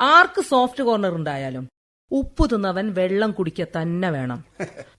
ആർക്ക് 0.00 0.42
സോഫ്റ്റ് 0.42 0.82
കോർണർ 0.82 1.14
ഉണ്ടായാലും 1.14 1.68
ഉപ്പു 2.10 2.46
തിന്നവൻ 2.46 2.94
വെള്ളം 2.94 3.32
കുടിക്ക 3.32 3.64
തന്നെ 3.64 4.10
വേണം. 4.10 4.44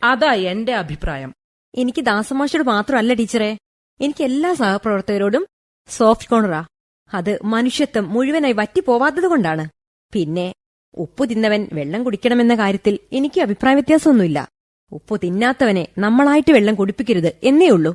അതാ 0.03 0.33
എന്റെ 0.33 0.73
അഭിപ്രായം. 0.73 1.33
എനിക്ക് 1.75 2.01
ദാസമാഷോട് 2.01 2.63
മാത്രമല്ല 2.63 3.13
ടീച്ചറെ. 3.13 3.57
എനിക്ക് 4.01 4.23
എല്ലാ 4.23 4.53
സഹപ്രവർത്തകരോടും 4.53 5.45
സോഫ്റ്റ് 5.87 6.29
കോർണറാ. 6.29 6.65
അത് 7.13 7.39
മനുഷ്യത്വം 7.43 8.13
മുഴുവനായി 8.13 8.53
വറ്റിപ്പോവാത്തത് 8.53 9.27
കൊണ്ടാണ്. 9.27 9.69
പിന്നെ 10.13 10.53
ഉപ്പു 10.93 11.25
തിന്നവൻ 11.25 11.67
വെള്ളം 11.73 12.03
കുടിക്കണമെന്ന 12.03 12.55
കാര്യത്തിൽ 12.55 12.99
എനിക്ക് 13.13 13.41
അഭിപ്രായ 13.41 13.73
വ്യത്യാസമൊന്നുമില്ല. 13.73 14.47
ഉപ്പു 14.91 15.15
തിന്നാത്തവനെ 15.15 15.87
നമ്മളായിട്ട് 15.97 16.51
വെള്ളം 16.51 16.75
കുടിപ്പിക്കരുത് 16.75 17.31
എന്നേ 17.43 17.69
ഉള്ളൂ 17.69 17.91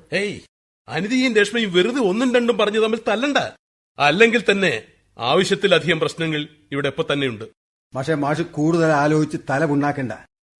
അനിതയും 0.88 1.36
രേഷ്മയും 1.36 1.72
വെറുതെ 1.72 2.00
ഒന്നും 2.00 2.34
രണ്ടും 2.34 2.58
പറഞ്ഞു 2.58 2.80
തമ്മിൽ 2.80 3.00
തല്ലണ്ട. 3.08 3.38
അല്ലെങ്കിൽ 3.98 4.42
തന്നെ 4.50 4.82
ആവശ്യത്തിലധികം 5.18 6.00
പ്രശ്നങ്ങൾ 6.00 6.48
ഇവിടെ 6.72 6.88
ഇപ്പൊ 6.88 7.04
തന്നെയുണ്ട്. 7.12 7.44
പക്ഷെ 7.96 8.14
മാഷ് 8.14 8.42
കൂടുതൽ 8.42 8.84
ആലോചിച്ച് 8.84 9.36
തല 9.50 9.64
പുണ്ണാക്കണ്ട. 9.64 10.12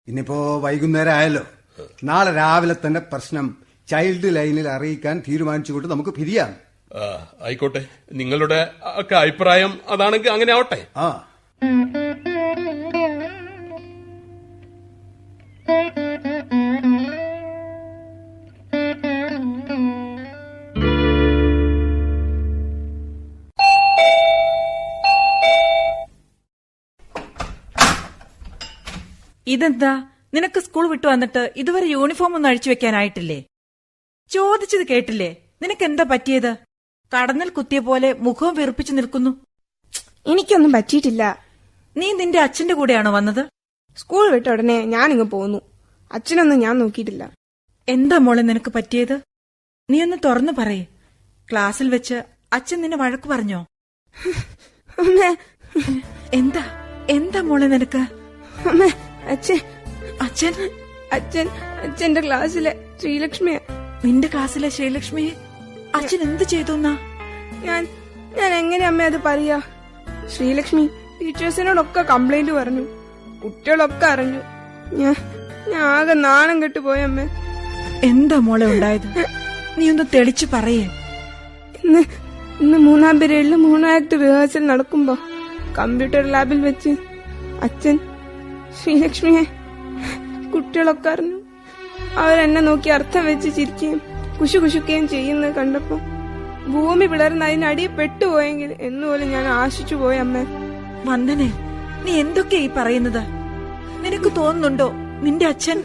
ഇനിയിപ്പോ 0.09 0.61
വൈകുന്നേരം 0.61 1.13
ആയല്ലോ. 1.13 1.43
നാളെ 2.05 2.35
രാവിലെ 2.35 2.77
തന്നെ 2.87 3.01
പ്രശ്നം 3.01 3.57
ചൈൽഡ് 3.89 4.37
ലൈനിൽ 4.37 4.69
അറിയിക്കാൻ 4.69 5.23
തീരുമാനിച്ചുകൊണ്ട് 5.29 5.89
നമുക്ക് 5.89 6.11
പിരിയാം. 6.11 6.57
ആ, 6.99 7.33
ആയിക്കോട്ടെ. 7.43 7.87
നിങ്ങളുടെ 8.13 8.71
ഒക്കെ 8.85 9.15
അഭിപ്രായം 9.15 9.81
അതാണെങ്കിൽ 9.89 10.31
അങ്ങനെ 10.31 10.53
ആവട്ടെ. 10.53 10.87
ആ. 10.97 11.29
ഇതെന്താ? 29.47 29.93
നിനക്ക് 30.35 30.61
സ്കൂൾ 30.61 30.89
വിട്ടു 30.89 31.07
വന്നിട്ട് 31.07 31.53
ഇതുവരെ 31.57 31.87
യൂണിഫോം 31.87 32.35
ഒന്നും 32.35 32.49
അഴിച്ചു 32.49 32.71
വെക്കാനായിട്ടില്ലേ? 32.71 33.39
ചോദിച്ചത് 34.31 34.85
കേട്ടില്ലേ? 34.87 35.31
നിനക്ക് 35.63 35.85
എന്താ 35.85 36.05
പറ്റിയത്? 36.05 36.53
കടന്നൽ 37.13 37.49
കുത്തിയ 37.49 37.79
പോലെ 37.79 38.13
മുഖവും 38.13 38.55
വീർപ്പിച്ചു 38.55 38.93
നിൽക്കുന്നു. 38.93 39.31
എനിക്കൊന്നും 40.27 40.73
പറ്റിയിട്ടില്ല. 40.73 41.23
നീ 41.97 42.13
നിന്റെ 42.13 42.39
അച്ഛന്റെ 42.41 42.75
കൂടെയാണോ 42.75 43.11
വന്നത്? 43.11 43.43
സ്കൂൾ 43.97 44.31
വിട്ട 44.33 44.47
ഉടനെ 44.49 44.77
ഞാനിങ്ങ് 44.95 45.25
പോന്നു. 45.25 45.61
അച്ഛനൊന്നും 46.13 46.59
ഞാൻ 46.59 46.79
നോക്കിയിട്ടില്ല. 46.79 47.25
എന്താ 47.89 48.19
മോളെ 48.19 48.43
നിനക്ക് 48.43 48.71
പറ്റിയത്? 48.71 49.17
നീ 49.91 50.03
ഒന്ന് 50.03 50.17
തുറന്നു 50.25 50.53
പറയേ. 50.53 50.87
ക്ലാസ്സിൽ 51.51 51.89
വെച്ച് 51.89 52.15
അച്ഛൻ 52.53 52.81
നിന്നെ 52.83 52.97
വഴക്ക് 52.97 53.29
പറഞ്ഞോ? 53.29 53.61
എന്താ? 56.33 56.63
എന്താ 57.11 57.41
മോളെ 57.41 57.67
നിനക്ക്? 57.67 58.03
അച്ഛൻ 59.31 59.61
അച്ഛൻ 60.23 60.71
അച്ഛൻ 61.13 61.49
അച്ഛന്റെ 61.83 62.21
ക്ലാസ്സിലെ 62.21 62.77
ശ്രീലക്ഷ്മിയെ. 63.01 63.61
നിന്റെ 64.05 64.29
ക്ലാസ്സിലെ 64.29 64.69
ശ്രീലക്ഷ്മിയെ? 64.69 65.31
അച്ഛൻ 65.95 66.23
എന്ത് 66.23 66.45
ചെയ്തു 66.45 66.73
ഞാൻ 66.73 67.89
ഞാൻ 68.39 68.55
എങ്ങനെ 68.55 68.87
അമ്മ 68.87 69.03
അത് 69.03 69.21
പറയാ? 69.27 69.61
ശ്രീലക്ഷ്മി 70.37 70.91
ടീച്ചേഴ്സിനോടൊക്കെ 71.23 72.03
കംപ്ലൈന്റ് 72.03 72.53
പറഞ്ഞു. 72.53 72.85
കുട്ടികളൊക്കെ 73.45 74.07
അറിഞ്ഞു. 74.07 74.41
ഞാൻ 74.97 75.15
ഞാൻ 75.69 75.83
ആകെ 75.83 76.15
നാണം 76.15 76.63
കെട്ടുപോയി 76.63 77.01
അമ്മ. 77.01 77.21
എന്താ 78.05 78.37
മോളെ 78.37 78.67
ഉണ്ടായത്? 78.67 79.27
നീ 79.79 79.91
ഒന്ന് 79.91 80.03
തെളിച്ചു 80.15 80.47
പറയേ. 80.53 80.91
ഇന്ന് 81.85 82.03
ഇന്ന് 82.61 82.79
മൂന്നാം 82.79 83.21
പീരീഡിൽ 83.21 83.55
മൂന്നാം 83.55 83.95
ആക്ട് 83.95 84.15
റിഹേഴ്സൽ 84.15 84.67
നടക്കുമ്പോ 84.67 85.19
കമ്പ്യൂട്ടർ 85.79 86.27
ലാബിൽ 86.33 86.61
വെച്ച് 86.61 86.89
അച്ഛൻ 87.63 87.99
ശ്രീലക്ഷ്മിയെ 88.83 89.45
കുട്ടികളൊക്കെ 90.51 91.11
അറിഞ്ഞു 91.11 91.41
അവരെന്നെ 92.15 92.61
നോക്കി 92.61 92.89
അർത്ഥം 92.89 93.25
വെച്ച് 93.25 93.57
ചിരിക്കുകയും 93.57 94.01
കുശു 94.41 94.59
കുശുക്കുകയും 94.59 95.09
ചെയ്യുന്നത് 95.09 95.55
കണ്ടപ്പോ 95.55 96.01
ഭൂമി 96.67 97.07
പിളർന്ന് 97.07 97.47
അതിനടിയിൽ 97.47 97.89
പെട്ടുപോയെങ്കിൽ 97.89 98.77
എന്നുപോലും 98.81 99.29
ഞാൻ 99.29 99.47
ആശിച്ചു 99.47 99.95
പോയി 99.95 100.19
അമ്മ. 100.19 100.37
വന്ദനെ 101.07 101.53
നീ 102.05 102.13
എന്തൊക്കെയാ 102.13 102.63
ഈ 102.63 102.69
പറയുന്നത്? 102.77 103.23
നിനക്ക് 104.05 104.37
തോന്നുന്നുണ്ടോ 104.37 104.93
നിന്റെ 105.23 105.47
അച്ഛൻ? 105.47 105.83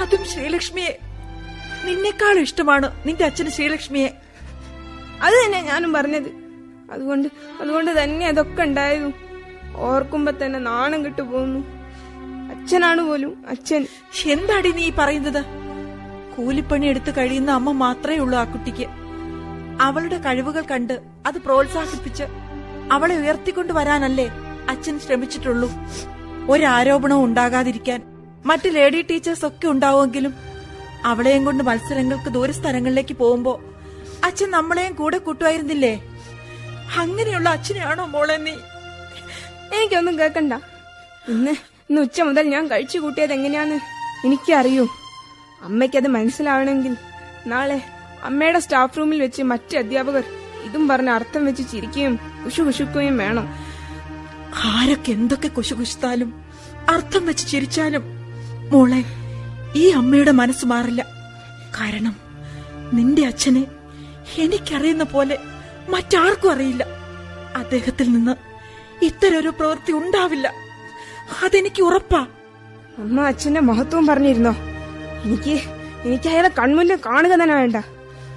അതും 0.00 0.24
ശ്രീലക്ഷ്മിയെ. 0.24 0.98
നിന്നെക്കാളും 1.84 2.40
ഇഷ്ടമാണ് 2.40 2.92
നിന്റെ 3.06 3.24
അച്ഛന് 3.24 3.48
ശ്രീലക്ഷ്മിയെ. 3.48 4.08
അത് 5.22 5.34
തന്നെ 5.34 5.62
ഞാനും 5.62 5.92
പറഞ്ഞത്. 5.92 6.30
അതുകൊണ്ട് 6.92 7.28
അതുകൊണ്ട് 7.60 8.02
തന്നെ 8.02 8.26
അതൊക്കെ 8.26 8.62
ഉണ്ടായതും. 8.62 9.14
ഓർക്കുമ്പോ 9.78 10.32
തന്നെ 10.32 10.58
നാണം 10.58 11.04
കിട്ടു 11.04 11.22
പോകുന്നു. 11.22 11.60
അച്ഛനാണ് 12.54 13.00
പോലും 13.00 13.44
അച്ഛൻ. 13.48 13.86
എന്താടി 14.26 14.72
നീ 14.72 14.90
പറയുന്നത്? 14.98 15.44
കൂലിപ്പണി 16.36 16.86
എടുത്തു 16.86 17.10
കഴിയുന്ന 17.10 17.50
അമ്മ 17.50 17.72
മാത്രമേ 17.72 18.18
ഉള്ളൂ 18.18 18.38
ആ 18.38 18.44
കുട്ടിക്ക്. 18.44 18.86
അവളുടെ 19.80 20.18
കഴിവുകൾ 20.18 20.62
കണ്ട് 20.62 21.00
അത് 21.26 21.38
പ്രോത്സാഹിപ്പിച്ച് 21.38 22.24
അവളെ 22.92 23.16
ഉയർത്തിക്കൊണ്ടു 23.16 23.72
വരാനല്ലേ 23.72 24.28
അച്ഛൻ 24.68 25.00
ശ്രമിച്ചിട്ടുള്ളൂ. 25.00 25.70
ഒരാരോപണവും 26.50 27.24
ഉണ്ടാകാതിരിക്കാൻ 27.24 28.02
മറ്റു 28.46 28.68
ലേഡി 28.68 29.02
ടീച്ചേഴ്സ് 29.02 29.46
ഒക്കെ 29.46 29.68
ഉണ്ടാവുമെങ്കിലും 29.68 30.34
അവളെയും 31.04 31.44
കൊണ്ട് 31.44 31.64
മത്സരങ്ങൾക്ക് 31.64 32.30
ദൂരസ്ഥലങ്ങളിലേക്ക് 32.30 33.14
പോകുമ്പോ 33.14 33.60
അച്ഛൻ 34.24 34.50
നമ്മളെയും 34.50 34.94
കൂടെ 34.94 35.18
കൂട്ടുമായിരുന്നില്ലേ? 35.18 36.02
അങ്ങനെയുള്ള 36.98 37.48
അച്ഛനെയാണോ 37.48 38.06
മോളെ 38.06 38.36
നീ? 38.36 38.52
എനിക്കൊന്നും 39.74 40.18
കേക്കണ്ട. 40.18 40.52
ഇന്ന് 41.28 41.50
ഇന്ന് 41.90 42.00
ഉച്ച 42.00 42.20
മുതൽ 42.20 42.48
ഞാൻ 42.48 42.66
കഴിച്ചു 42.66 42.98
കൂട്ടിയത് 42.98 43.32
എങ്ങനെയാന്ന് 43.32 43.78
എനിക്കറിയൂ. 44.26 44.88
അമ്മയ്ക്കത് 45.62 46.08
മനസ്സിലാവണമെങ്കിൽ 46.08 46.96
നാളെ 47.46 47.84
അമ്മയുടെ 48.24 48.58
സ്റ്റാഫ് 48.58 48.98
റൂമിൽ 48.98 49.20
വെച്ച് 49.20 49.42
മറ്റു 49.42 49.76
അധ്യാപകർ 49.76 50.24
ഇതും 50.64 50.88
പറഞ്ഞ 50.88 51.10
അർത്ഥം 51.10 51.46
വെച്ച് 51.46 51.62
ചിരിക്കുകയും 51.72 52.18
കുശു 52.44 52.62
കുശുക്കുകയും 52.62 53.18
വേണം. 53.18 53.46
ആരൊക്കെ 54.64 55.12
എന്തൊക്കെ 55.12 55.48
കുശുകുശുത്താലും 55.48 56.44
അർത്ഥം 56.88 57.26
വെച്ച് 57.26 57.48
ചിരിച്ചാലും 57.48 58.04
മോളെ 58.72 59.04
ഈ 59.76 59.90
അമ്മയുടെ 59.90 60.30
മനസ്സ് 60.30 60.66
മാറില്ല. 60.66 61.02
കാരണം 61.80 62.16
നിന്റെ 62.92 63.26
അച്ഛനെ 63.26 63.66
എനിക്കറിയുന്ന 64.38 65.04
പോലെ 65.04 65.38
മറ്റാർക്കും 65.88 66.52
അറിയില്ല. 66.52 66.86
അദ്ദേഹത്തിൽ 67.56 68.12
നിന്ന് 68.12 68.47
ഇത്തരൊരു 69.02 69.48
പ്രവൃത്തി 69.48 69.92
ഉണ്ടാവില്ല. 69.92 70.52
അതെനിക്ക് 71.42 71.82
ഉറപ്പാ. 71.82 72.20
അമ്മ 72.98 73.20
അച്ഛന്റെ 73.20 73.60
മഹത്വം 73.60 74.06
പറഞ്ഞിരുന്നോ? 74.06 74.50
എനിക്ക് 75.24 75.60
എനിക്ക് 76.04 76.28
അയാളെ 76.28 76.48
കൺമുന്നിൽ 76.48 76.98
കാണുക 77.06 77.32
തന്നെ 77.32 77.54
വേണ്ട. 77.54 77.76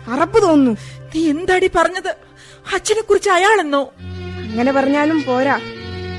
അറപ്പ് 0.08 0.42
തോന്നുന്നു. 0.42 0.78
നീ 1.16 1.30
എന്താടി 1.30 1.72
പറഞ്ഞത്? 1.76 2.16
അച്ഛനെ 2.74 3.02
കുറിച്ച് 3.02 3.30
അയാളെന്നോ? 3.30 3.94
അങ്ങനെ 4.00 4.72
പറഞ്ഞാലും 4.72 5.24
പോരാ. 5.24 5.60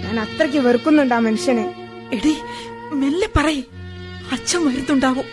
ഞാൻ 0.04 0.20
അത്രയ്ക്ക് 0.20 0.58
വെറുക്കുന്നുണ്ട് 0.58 1.14
ആ 1.14 1.18
മനുഷ്യനെ. 1.18 1.88
എടി 2.12 2.36
മെല്ലെ 2.92 3.28
പറയ്. 3.36 3.62
അച്ഛൻ 4.32 4.66
വരുന്നുണ്ടാവും. 4.66 5.24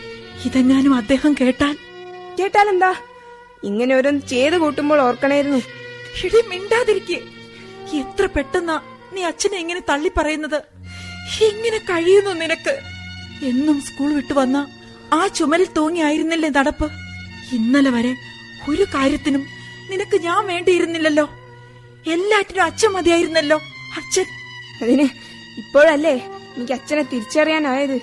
ഇതെങ്ങാനും 0.46 0.96
അദ്ദേഹം 0.96 1.36
കേട്ടാൽ 1.42 1.78
കേട്ടാലെന്താ? 2.40 2.96
ഇങ്ങനെ 3.64 3.96
ഓരോന്ന് 3.96 4.28
ചെയ്ത് 4.28 4.58
കൂട്ടുമ്പോൾ 4.58 5.02
ഓർക്കണായിരുന്നു 5.02 5.58
എടി 6.26 6.42
മിണ്ടാതിരിക്കെ. 6.48 7.22
എത്ര 7.98 8.26
പെട്ടെന്നാ. 8.26 8.82
നീ 9.20 9.24
അച്ഛനെ 9.26 9.58
എങ്ങനെ 9.58 9.82
തള്ളി 9.90 10.10
പറയുന്നത്? 10.18 10.60
എങ്ങനെ 11.48 11.78
കഴിയുന്നു 11.78 12.32
നിനക്ക്? 12.42 12.74
എന്നും 13.50 13.78
സ്കൂൾ 13.88 14.10
വിട്ടു 14.18 14.34
വന്ന 14.34 14.58
ആ 15.14 15.20
ചുമലിൽ 15.38 15.68
തൂങ്ങിയായിരുന്നില്ലേ 15.78 16.50
നടപ്പ്? 16.58 16.88
ഇന്നലെ 17.58 17.92
വരെ 17.96 18.12
ഒരു 18.70 18.86
കാര്യത്തിനും 18.94 19.44
നിനക്ക് 19.92 20.18
ഞാൻ 20.28 20.40
വേണ്ടിയിരുന്നില്ലല്ലോ. 20.52 21.26
എല്ലാറ്റിനും 22.14 22.64
അച്ഛൻ 22.64 22.92
മതിയായിരുന്നല്ലോ. 22.94 23.58
അച്ഛൻ. 24.00 24.26
അതിന് 24.84 25.08
ഇപ്പോഴല്ലേ 25.62 26.16
എനിക്ക് 26.56 26.74
അച്ഛനെ 26.78 27.04
തിരിച്ചറിയാനായത്? 27.12 27.98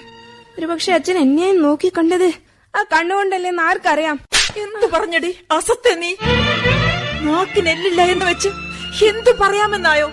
ഒരുപക്ഷെ 0.59 0.92
അച്ഛൻ 0.98 1.18
എന്നെയും 1.24 1.62
നോക്കി 1.62 1.90
കണ്ടത് 1.98 2.29
ആ 2.74 2.83
കണ്ണുകൊണ്ടല്ലേന്ന് 2.92 3.62
ആർക്കറിയാം? 3.70 4.18
എന്തു 4.64 4.87
പറഞ്ഞടി? 4.96 5.33
അസത്യ 5.59 5.94
നീ? 6.05 6.12
നാക്കിനെല്ലില്ല 7.26 8.02
എന്ന് 8.14 8.26
വെച്ച് 8.33 8.52
എന്തു 9.11 9.33
പറയാമെന്നായോ? 9.42 10.09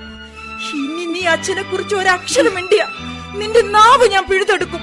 ഇനി 0.72 1.06
നീ 1.06 1.22
അച്ഛനെ 1.22 1.62
കുറിച്ച് 1.62 1.96
ഒരക്ഷരം 1.96 2.56
മിണ്ടിയ. 2.56 2.88
നിന്റെ 3.36 3.62
നാവ് 3.62 4.08
ഞാൻ 4.08 4.26
പിഴുതെടുക്കും. 4.32 4.82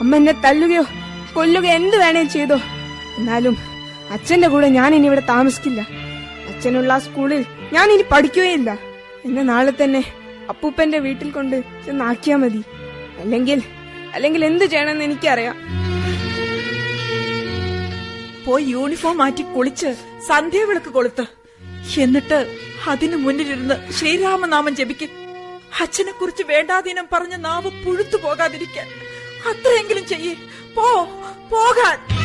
അമ്മ 0.00 0.16
എന്നെ 0.16 0.32
തല്ലുകയോ 0.32 0.84
കൊല്ലുകയോ 1.34 1.72
എന്ത് 1.72 1.96
വേണേ 1.96 2.24
ചെയ്തോ. 2.24 2.56
എന്നാലും 3.18 3.56
അച്ഛന്റെ 4.10 4.48
കൂടെ 4.48 4.68
ഞാൻ 4.68 4.94
ഇനി 4.94 5.06
ഇവിടെ 5.06 5.20
താമസിക്കില്ല. 5.20 5.80
അച്ഛനുള്ള 6.48 6.98
സ്കൂളിൽ 6.98 7.44
ഞാൻ 7.72 7.92
ഇനി 7.92 8.04
പഠിക്കുകയില്ല 8.12 8.78
എന്നെ 9.24 9.42
നാളെ 9.42 9.72
തന്നെ 9.84 10.04
അപ്പൂപ്പന്റെ 10.48 10.98
വീട്ടിൽ 10.98 11.30
കൊണ്ട് 11.30 11.64
ചെന്നാക്കിയാ 11.86 12.36
മതി. 12.36 12.64
അല്ലെങ്കിൽ 13.18 13.62
അല്ലെങ്കിൽ 14.14 14.44
എന്ത് 14.44 14.64
ചെയ്യണമെന്ന് 14.64 15.04
എനിക്കറിയാം. 15.04 15.56
പോയി 18.46 18.64
യൂണിഫോം 18.64 19.16
മാറ്റി 19.18 19.42
കുളിച്ച് 19.42 19.94
സന്ധ്യവിളക്ക് 20.28 20.86
കൊളുത്ത്. 20.86 21.37
എന്നിട്ട് 21.96 22.58
അതിനു 22.88 23.16
മുന്നിലിരുന്ന് 23.16 23.92
ശ്രീരാമനാമം 23.92 24.76
ജപിക്കും 24.76 25.08
അച്ഛനെ 25.80 26.12
കുറിച്ച് 26.12 26.42
വേണ്ടാതീനം 26.42 27.08
പറഞ്ഞ 27.12 27.36
നാവ് 27.36 27.84
പുഴുത്തു 27.84 28.16
പോകാതിരിക്കാൻ. 28.16 28.86
അത്രയെങ്കിലും 29.50 30.08
ചെയ്യേ. 30.08 30.34
പോ 30.76 31.04
പോകാൻ. 31.48 32.18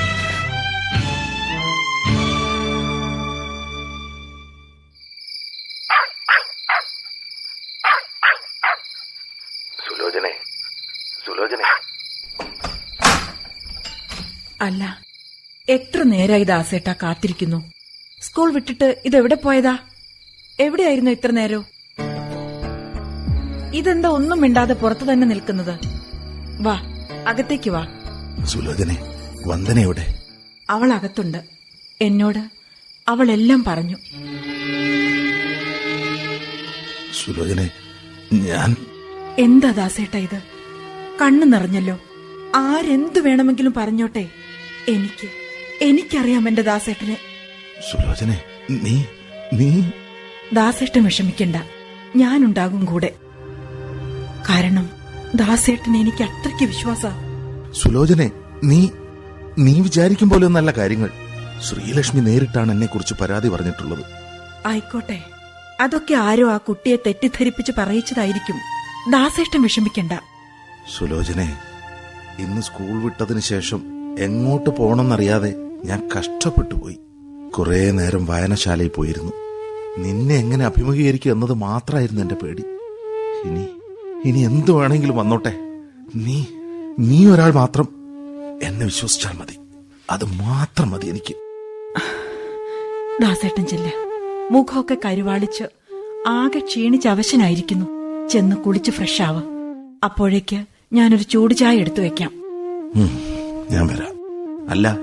സുലോചനെ 9.88 10.40
സുലോചനെ. 11.26 11.70
അല്ല 14.62 15.02
എത്ര 15.70 16.04
നേരായി 16.04 16.44
ദാസേട്ട 16.44 16.94
കാത്തിരിക്കുന്നു? 17.04 17.72
സ്കൂൾ 18.24 18.54
വിട്ടിട്ട് 18.54 19.02
ഇതെവിടെ 19.06 19.36
പോയതാ? 19.36 19.78
എവിടെയായിരുന്നു 20.60 21.12
ഇത്ര 21.12 21.32
നേരോ? 21.32 21.66
ഇതെന്താ 23.74 24.10
ഒന്നും 24.10 24.42
മിണ്ടാതെ 24.42 24.74
പുറത്തു 24.74 25.14
തന്നെ 25.14 25.28
നിൽക്കുന്നത്? 25.28 25.80
വാ 26.62 26.82
അകത്തേക്ക് 27.28 27.70
വാ. 27.70 27.88
സുലോചനെ 28.46 28.98
വന്ദനയുടെ 29.48 30.20
അവൾ 30.70 30.94
അകത്തുണ്ട്. 30.94 31.38
എന്നോട് 32.02 32.50
അവൾ 33.08 33.32
എല്ലാം 33.32 33.64
പറഞ്ഞു. 33.64 33.98
സുലോചനെ 37.14 37.70
ഞാൻ 38.34 38.76
എന്താ 39.40 39.72
ദാസേട്ട 39.72 40.18
ഇത്? 40.18 40.42
കണ്ണു 41.22 41.46
നിറഞ്ഞല്ലോ. 41.46 42.00
ആരെന്തു 42.56 43.20
വേണമെങ്കിലും 43.20 43.74
പറഞ്ഞോട്ടെ? 43.78 44.30
എനിക്ക് 44.90 45.28
എനിക്കറിയാം 45.82 46.48
എന്റെ 46.48 46.62
ദാസേട്ടനെ. 46.62 47.18
സുലോചനെ 47.92 48.44
നീ 48.72 49.04
നീ? 49.54 49.82
ദാസേട്ടൻ 50.54 51.04
വിഷമിക്കണ്ട. 51.04 51.56
ഞാനുണ്ടാകും 52.16 52.86
കൂടെ. 52.86 53.16
കാരണം 54.50 54.90
ദാസേട്ടനെ 55.36 56.00
എനിക്ക് 56.00 56.24
അത്രയ്ക്ക് 56.24 56.64
വിശ്വാസ. 56.64 57.06
സുലോചനെ 57.72 58.32
നീ 58.64 58.90
നീ 59.60 59.82
വിചാരിക്കും 59.82 60.30
പോലെ 60.30 60.46
ഒന്നല്ല 60.46 60.72
കാര്യങ്ങൾ. 60.72 61.10
ശ്രീലക്ഷ്മി 61.62 62.22
നേരിട്ടാണ് 62.22 62.72
എന്നെ 62.72 62.88
കുറിച്ച് 62.88 63.14
പരാതി 63.14 63.50
പറഞ്ഞിട്ടുള്ളത്. 63.50 64.04
ആയിക്കോട്ടെ. 64.66 65.24
അതൊക്കെ 65.82 66.14
ആരോ 66.14 66.52
ആ 66.52 66.58
കുട്ടിയെ 66.58 66.96
തെറ്റിദ്ധരിപ്പിച്ച് 66.96 67.72
പറയിച്ചതായിരിക്കും. 67.78 68.56
ദാസേഷ്ടം 69.12 69.62
വിഷമിക്കണ്ട. 69.62 70.12
സുലോചനെ 70.98 71.58
ഇന്ന് 72.40 72.62
സ്കൂൾ 72.62 73.04
വിട്ടതിന് 73.04 73.40
ശേഷം 73.40 73.82
എങ്ങോട്ട് 74.20 74.70
പോകണമെന്നറിയാതെ 74.70 75.54
ഞാൻ 75.86 76.10
കഷ്ടപ്പെട്ടു 76.18 76.76
പോയി 76.76 77.00
കുറെ 77.58 77.92
നേരം 77.92 78.26
വായനശാലയിൽ 78.26 78.88
പോയിരുന്നു. 78.88 79.32
നിന്നെ 79.98 80.36
എങ്ങനെ 80.36 80.66
അഭിമുഖീകരിക്കുക 80.66 81.32
എന്നത് 81.32 81.54
മാത്രമായിരുന്നു 81.54 82.22
എന്റെ 82.22 82.36
പേടി. 82.36 82.64
ഇനി 83.46 83.66
ഇനി 84.26 84.40
എന്തു 84.40 84.72
വേണമെങ്കിലും 84.72 85.18
വന്നോട്ടെ? 85.18 85.54
നീ 86.16 86.46
നീ 87.00 87.20
ഒരാൾ 87.28 87.52
മാത്രം 87.52 87.88
എന്നെ 88.64 88.86
വിശ്വസിച്ചാൽ 88.86 89.36
മതി. 89.42 89.56
അത് 90.10 90.26
മാത്രം 90.26 90.92
മതി 90.92 91.08
എനിക്ക്. 91.08 91.36
ദാസേട്ടൻ 93.22 93.66
ചെല്ല. 93.66 93.94
മുഖമൊക്കെ 94.52 94.98
കരുവാളിച്ച് 95.06 95.64
ആകെ 96.28 96.60
ക്ഷീണിച്ച് 96.60 97.08
അവശനായിരിക്കുന്നു. 97.08 97.88
ചെന്ന് 98.30 98.56
കുളിച്ച് 98.56 98.92
ഫ്രഷ് 98.92 99.22
ആവ് 99.22 99.42
അപ്പോഴേക്ക് 100.04 100.66
ഞാനൊരു 100.94 101.24
ചൂട് 101.24 101.54
ചായ 101.54 101.76
എടുത്തു 101.76 102.02
വെക്കാം. 102.02 102.32
ഞാൻ 103.72 103.88
വരാം. 103.88 104.14
അല്ല 104.70 104.98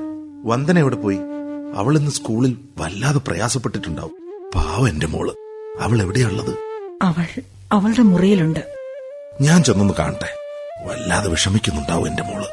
വന്ദന 0.45 0.79
എവിടെ 0.79 0.97
പോയി? 0.97 1.19
അവൾ 1.75 1.99
ഇന്ന് 1.99 2.11
സ്കൂളിൽ 2.11 2.59
വല്ലാതെ 2.79 3.19
പ്രയാസപ്പെട്ടിട്ടുണ്ടാവും. 3.19 4.13
പാവം 4.55 4.89
എന്റെ 4.89 5.07
മോൾ. 5.07 5.35
അവൾ 5.81 6.03
എവിടെയുള്ളത് 6.03 6.59
അവൾ 7.03 7.43
അവളുടെ 7.73 8.03
മുറിയിലുണ്ട്. 8.03 8.75
ഞാൻ 9.41 9.63
ചെന്നൊന്ന് 9.63 9.95
കാണട്ടെ. 9.99 10.37
വല്ലാതെ 10.85 11.29
വിഷമിക്കുന്നുണ്ടാവും 11.29 12.09
എന്റെ 12.09 12.23
മോൾ. 12.23 12.45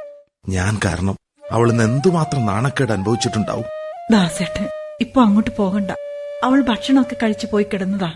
ഞാൻ 0.49 0.79
കാരണം 0.85 1.17
അവൾ 1.51 1.71
ഇന്ന് 1.71 1.83
എന്തുമാത്രം 1.83 2.45
നാണക്കേട് 2.45 2.91
അനുഭവിച്ചിട്ടുണ്ടാവും? 2.91 3.65
ദാസേട്ടൻ 4.11 4.69
ഇപ്പൊ 5.01 5.21
അങ്ങോട്ട് 5.21 5.51
പോകണ്ട. 5.57 5.91
അവൾ 6.43 6.61
ഭക്ഷണമൊക്കെ 6.61 7.15
കഴിച്ചു 7.23 7.47
പോയി 7.51 7.65
കിടന്നതാ. 7.73 8.13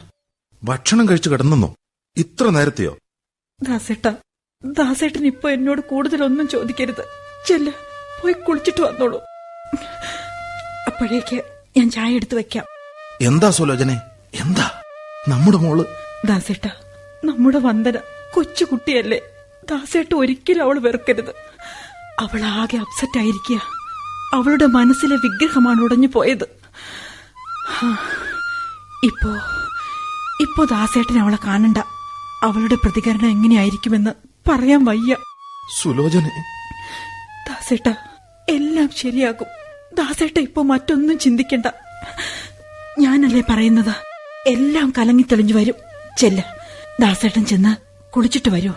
ഭക്ഷണം 0.63 1.09
കഴിച്ചു 1.09 1.29
കിടന്നോ 1.29 1.75
ഇത്ര 2.17 2.49
നേരത്തെയോ? 2.49 2.97
ദാസേട്ടാ 3.63 4.15
ദാസേട്ടൻ 4.65 5.25
ഇപ്പൊ 5.25 5.49
എന്നോട് 5.49 5.81
കൂടുതലൊന്നും 5.81 6.47
ചോദിക്കരുത്. 6.47 7.03
ചെല്ല 7.47 7.69
പോയി 8.23 8.33
കുളിച്ചിട്ട് 8.33 8.81
വന്നോളൂ. 8.81 9.19
അപ്പോഴേക്ക് 10.87 11.41
ഞാൻ 11.77 11.91
ചായ 11.91 12.11
എടുത്തു 12.11 12.35
വെക്കാം. 12.35 12.65
എന്താ 13.21 13.49
സുലോചനെ? 13.49 14.01
എന്താ? 14.33 14.71
നമ്മുടെ 15.27 15.57
മോൾ? 15.57 15.85
ദാസേട്ട 16.25 16.67
നമ്മുടെ 17.25 17.59
വന്ദന 17.59 17.93
കൊച്ചുകുട്ടിയല്ലേ. 18.33 19.19
ദാസേട്ട 19.69 20.13
ഒരിക്കലും 20.15 20.63
അവൾ 20.63 20.79
വെറുക്കരുത്. 20.79 21.29
അവൾ 22.19 22.43
ആകെ 22.43 22.77
അപ്സെറ്റ് 22.77 23.19
ആയിരിക്കുക. 23.19 23.61
അവളുടെ 24.33 24.65
മനസ്സിലെ 24.65 25.15
വിഗ്രഹമാണ് 25.15 25.81
ഉടഞ്ഞു 25.81 26.07
പോയത്. 26.07 26.43
ഇപ്പോ 29.03 29.29
ഇപ്പോ 30.41 30.63
ദാസേട്ടൻ 30.63 31.19
അവളെ 31.19 31.37
കാണണ്ട. 31.45 31.77
അവളുടെ 32.43 32.75
പ്രതികരണം 32.75 33.29
എങ്ങനെയായിരിക്കുമെന്ന് 33.29 34.09
പറയാൻ 34.49 34.85
വയ്യ. 34.85 35.15
സുലോചന. 35.81 36.43
ദാസേട്ട 37.47 37.93
എല്ലാം 38.49 38.89
ശരിയാകും. 38.97 39.60
ദാസേട്ട 39.93 40.39
ഇപ്പൊ 40.39 40.61
മറ്റൊന്നും 40.61 41.19
ചിന്തിക്കണ്ട. 41.19 41.65
ഞാനല്ലേ 42.99 43.43
പറയുന്നത്? 43.49 43.95
എല്ലാം 44.47 44.93
കലങ്ങി 44.97 45.23
തെളിഞ്ഞു 45.23 45.53
വരും. 45.53 45.75
ചെല്ല. 46.17 46.55
ദാസേട്ടൻ 47.01 47.45
ചെന്ന് 47.45 47.75
കുളിച്ചിട്ട് 48.11 48.49
വരൂ. 48.49 48.71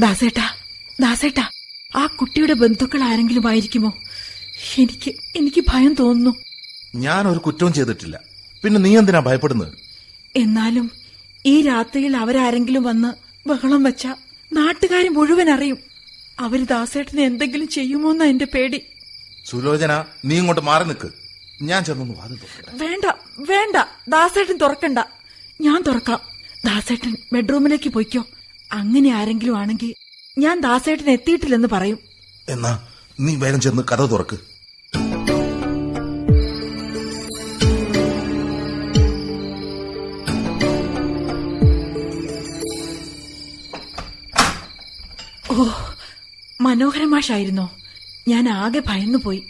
ദാസേട്ടാ 0.00 0.54
ദാസേട്ടാ 1.00 1.50
ആ 1.96 2.06
കുട്ടിയുടെ 2.06 2.52
ബന്ധുക്കൾ 2.52 3.04
ആരെങ്കിലും 3.04 3.48
ആയിരിക്കുമോ? 3.48 3.92
എനിക്ക് 4.78 5.14
എനിക്ക് 5.36 5.64
ഭയം 5.68 5.94
തോന്നുന്നു. 5.94 6.36
ഞാൻ 6.94 7.28
ഒരു 7.28 7.38
കുറ്റവും 7.38 7.72
ചെയ്തിട്ടില്ല. 7.72 8.20
പിന്നെ 8.64 8.80
നീ 8.80 8.98
എന്തിനാ 8.98 9.20
ഭയപ്പെടുന്നത്? 9.20 9.72
എന്നാലും 10.36 10.90
ഈ 11.46 11.62
രാത്രിയിൽ 11.62 12.16
അവരാരെങ്കിലും 12.16 12.82
വന്ന് 12.82 13.12
ബഹളം 13.48 13.82
വെച്ച 13.82 14.06
നാട്ടുകാർ 14.52 15.08
മുഴുവൻ 15.08 15.50
അറിയും. 15.50 15.78
അവർ 16.40 16.64
ദാസേട്ടനെ 16.64 17.22
എന്തെങ്കിലും 17.22 17.68
ചെയ്യുമോന്ന 17.68 18.24
എന്റെ 18.24 18.44
പേടി. 18.44 18.82
സുലോചന 19.46 20.04
നീ 20.24 20.36
ഇങ്ങോട്ട് 20.36 20.60
മാറി 20.60 20.84
നിൽക്ക്. 20.84 21.08
ഞാൻ 21.62 21.84
ചെന്നൊന്ന് 21.84 22.14
വാതിൽ 22.14 22.38
വേണ്ട 22.72 23.04
വേണ്ട. 23.38 23.76
ദാസേട്ടൻ 24.08 24.56
തുറക്കണ്ട. 24.56 24.98
ഞാൻ 25.60 25.82
തുറക്കാം. 25.82 26.20
ദാസേട്ടൻ 26.64 27.16
ബെഡ്റൂമിലേക്ക് 27.32 27.88
പോയിക്കോ. 27.88 28.26
അങ്ങനെ 28.72 29.10
ആരെങ്കിലും 29.10 29.58
ആണെങ്കിൽ 29.58 29.94
ഞാൻ 30.38 30.60
ദാസേട്ടൻ 30.60 31.10
എത്തിയിട്ടില്ലെന്ന് 31.10 31.68
പറയും. 31.72 31.98
എന്നാ 32.48 32.88
നീ 33.20 33.34
വേഗം 33.36 33.60
ചെന്ന് 33.60 33.82
കഥ 33.92 34.02
തുറക്ക്. 34.02 34.36
ഓ 45.52 45.68
മനോഹര 46.60 47.04
മാഷായിരുന്നോ 47.04 47.70
ഞാൻ 48.28 48.48
ആകെ 48.48 48.82
ഭയന്നുപോയി. 48.86 49.42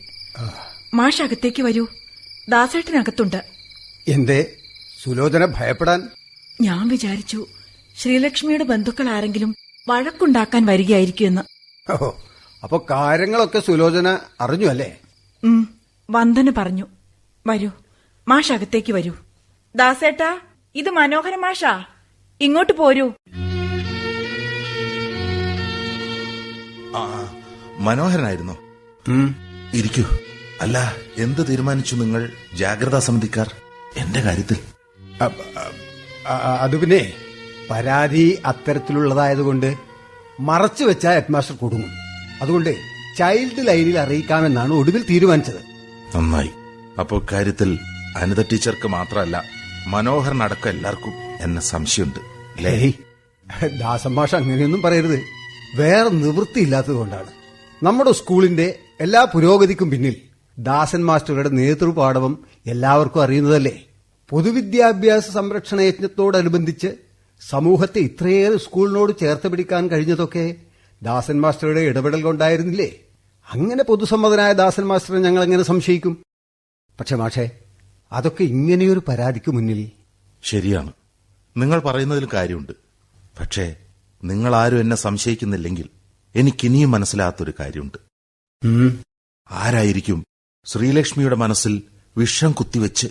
മാഷ് 0.95 1.23
അകത്തേക്ക് 1.23 1.63
വരൂ. 1.63 1.87
ദാസേട്ടനകത്തുണ്ട്. 2.49 3.45
എന്തേ 4.09 4.47
സുലോചന 5.03 5.45
ഭയപ്പെടാൻ? 5.45 6.09
ഞാൻ 6.61 6.89
വിചാരിച്ചു 6.89 7.47
ശ്രീലക്ഷ്മിയുടെ 8.01 8.65
ബന്ധുക്കൾ 8.65 9.09
ആരെങ്കിലും 9.09 9.55
വഴക്കുണ്ടാക്കാൻ 9.89 10.67
വരികയായിരിക്കുമെന്ന് 10.67 11.43
അപ്പൊ 12.63 12.87
കാര്യങ്ങളൊക്കെ 12.91 13.61
സുലോചന 13.61 14.19
അറിഞ്ഞു 14.41 14.67
അല്ലേ? 14.67 14.97
വന്ദന 16.11 16.53
പറഞ്ഞു. 16.59 16.87
വരൂ 17.47 17.71
മാഷ് 18.29 18.53
അകത്തേക്ക് 18.53 18.93
വരൂ. 18.93 19.13
ദാസേട്ടാ 19.77 20.41
ഇത് 20.75 20.91
മനോഹര 20.91 21.35
മാഷാ. 21.37 21.85
ഇങ്ങോട്ട് 22.41 22.73
പോരൂ. 22.73 23.07
മനോഹരനായിരുന്നു. 27.79 27.79
മനോഹരനായിരുന്നോ 27.79 28.57
ഇരിക്കൂ. 29.75 30.05
അല്ല 30.61 30.95
എന്ത് 31.17 31.49
തീരുമാനിച്ചു 31.49 31.95
നിങ്ങൾ 31.95 32.31
ജാഗ്രതാ 32.55 32.99
സമിതിക്കാർ? 32.99 33.55
എന്റെ 33.97 34.21
കാര്യത്തിൽ. 34.21 34.59
അത് 36.61 36.77
പിന്നെ 36.81 37.13
പരാതി 37.71 38.39
അത്തരത്തിലുള്ളതായതുകൊണ്ട് 38.47 39.75
മറച്ചു 40.41 40.85
വെച്ച 40.85 41.07
ഹെഡ്മാസ്റ്റർ 41.07 41.57
കൊടുങ്ങും. 41.57 41.91
അതുകൊണ്ട് 42.43 42.77
ചൈൽഡ് 43.19 43.67
ലൈനിൽ 43.67 43.99
അറിയിക്കാമെന്നാണ് 43.99 44.73
ഒടുവിൽ 44.73 45.05
തീരുമാനിച്ചത്. 45.11 45.61
നന്നായി. 46.17 46.51
അപ്പോൾ 47.01 47.27
കാര്യത്തിൽ 47.33 47.79
അനിത 48.17 48.43
ടീച്ചർക്ക് 48.43 48.89
മാത്രമല്ല 48.89 49.45
മനോഹരനടക്കം 49.87 50.71
എല്ലാവർക്കും 50.71 51.13
എന്നെ 51.41 51.63
സംശയമുണ്ട് 51.63 52.21
ദാസംഭാഷ 53.81 54.35
അങ്ങനെയൊന്നും 54.35 54.83
പറയരുത്. 54.83 55.21
വേറെ 55.75 56.09
നിവൃത്തിയില്ലാത്തത് 56.09 56.93
കൊണ്ടാണ്. 56.93 57.31
നമ്മുടെ 57.83 58.13
സ്കൂളിന്റെ 58.13 58.79
എല്ലാ 59.01 59.25
പുരോഗതിക്കും 59.25 59.91
പിന്നിൽ 59.91 60.17
ദാസൻ 60.59 61.05
മാസ്റ്ററുടെ 61.05 61.49
നേതൃപാഠവം 61.49 62.39
എല്ലാവർക്കും 62.67 63.23
അറിയുന്നതല്ലേ? 63.23 63.85
പൊതുവിദ്യാഭ്യാസ 64.31 65.31
സംരക്ഷണ 65.31 65.81
യജ്ഞത്തോടനുബന്ധിച്ച് 65.81 66.87
സമൂഹത്തെ 67.49 67.99
ഇത്രയേറെ 67.99 68.57
സ്കൂളിനോട് 68.57 69.13
ചേർത്ത് 69.21 69.49
പിടിക്കാൻ 69.49 69.89
കഴിഞ്ഞതൊക്കെ 69.89 70.57
ദാസൻ 71.03 71.41
മാസ്റ്ററുടെ 71.41 71.81
ഇടപെടൽ 71.81 72.23
കൊണ്ടായിരുന്നില്ലേ? 72.23 72.99
അങ്ങനെ 73.53 73.85
പൊതുസമ്മതനായ 73.85 74.53
ദാസൻ 74.53 74.83
മാസ്റ്ററെ 74.83 75.19
ഞങ്ങൾ 75.19 75.43
എങ്ങനെ 75.43 75.63
സംശയിക്കും? 75.63 76.23
പക്ഷെ 77.01 77.17
മാഷേ 77.17 77.51
അതൊക്കെ 78.13 78.43
ഇങ്ങനെയൊരു 78.43 79.03
പരാതിക്ക് 79.09 79.51
മുന്നിൽ. 79.51 79.91
ശരിയാണ്. 80.43 80.93
നിങ്ങൾ 81.57 81.81
പറയുന്നതിൽ 81.81 82.29
കാര്യമുണ്ട്. 82.33 82.73
പക്ഷേ 83.41 83.77
നിങ്ങൾ 84.25 84.55
ആരും 84.57 84.81
എന്നെ 84.81 84.97
സംശയിക്കുന്നില്ലെങ്കിൽ 84.97 85.89
എനിക്കിനിയും 86.35 86.91
മനസ്സിലാത്തൊരു 86.91 87.53
കാര്യമുണ്ട്. 87.61 87.99
ആരായിരിക്കും 89.51 90.25
ശ്രീലക്ഷ്മിയുടെ 90.65 91.37
മനസ്സിൽ 91.37 91.83
വിഷം 92.17 92.53
കുത്തിവെച്ച് 92.53 93.07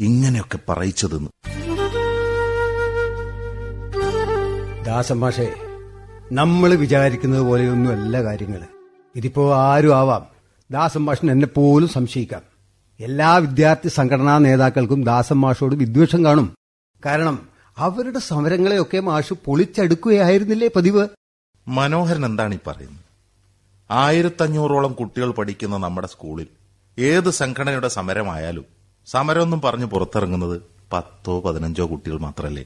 ഇങ്ങനെയൊക്കെ 0.00 0.58
പറയിച്ചതെന്ന്? 0.68 1.30
ദാസമാഷേ 4.86 5.54
നമ്മൾ 6.32 6.74
വിചാരിക്കുന്നത് 6.74 7.40
പോലെയൊന്നുമല്ല 7.40 8.22
കാര്യങ്ങൾ 8.22 8.62
ഇതിപ്പോ 9.16 9.54
ആരും 9.54 9.96
ആവാം. 9.96 10.26
ദാസൻ 10.70 11.00
മാഷിന് 11.00 11.30
എന്നെ 11.30 11.46
പോലും 11.46 11.88
സംശയിക്കാം. 11.88 12.42
എല്ലാ 13.00 13.36
വിദ്യാർത്ഥി 13.36 13.88
സംഘടനാ 13.88 14.38
നേതാക്കൾക്കും 14.38 15.04
ദാസം 15.04 15.40
മാഷോട് 15.40 15.74
വിദ്വേഷം 15.74 16.24
കാണും. 16.24 16.54
കാരണം 17.06 17.48
അവരുടെ 17.78 18.18
സമരങ്ങളെയൊക്കെ 18.18 19.00
മാഷ് 19.00 19.34
പൊളിച്ചെടുക്കുകയായിരുന്നില്ലേ 19.44 20.70
പതിവ്? 20.76 21.08
മനോഹരൻ 21.68 22.24
എന്താണ് 22.24 22.54
ഈ 22.54 22.58
പറയുന്നത്? 22.66 23.04
ആയിരത്തഞ്ഞൂറോളം 23.90 24.92
കുട്ടികൾ 24.92 25.30
പഠിക്കുന്ന 25.30 25.76
നമ്മുടെ 25.76 26.06
സ്കൂളിൽ 26.06 26.46
ഏത് 26.98 27.30
സംഘടനയുടെ 27.30 27.88
സമരമായാലും 27.88 28.64
സമരമൊന്നും 29.06 29.60
പറഞ്ഞു 29.60 29.84
പുറത്തിറങ്ങുന്നത് 29.84 30.62
പത്തോ 30.92 31.40
പതിനഞ്ചോ 31.40 31.86
കുട്ടികൾ 31.86 32.18
മാത്രമല്ലേ. 32.18 32.64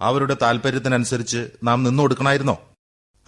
അവരുടെ 0.00 0.36
താല്പര്യത്തിനനുസരിച്ച് 0.42 1.48
നാം 1.64 1.82
നിന്നു 1.82 2.02
കൊടുക്കണമായിരുന്നോ 2.02 2.70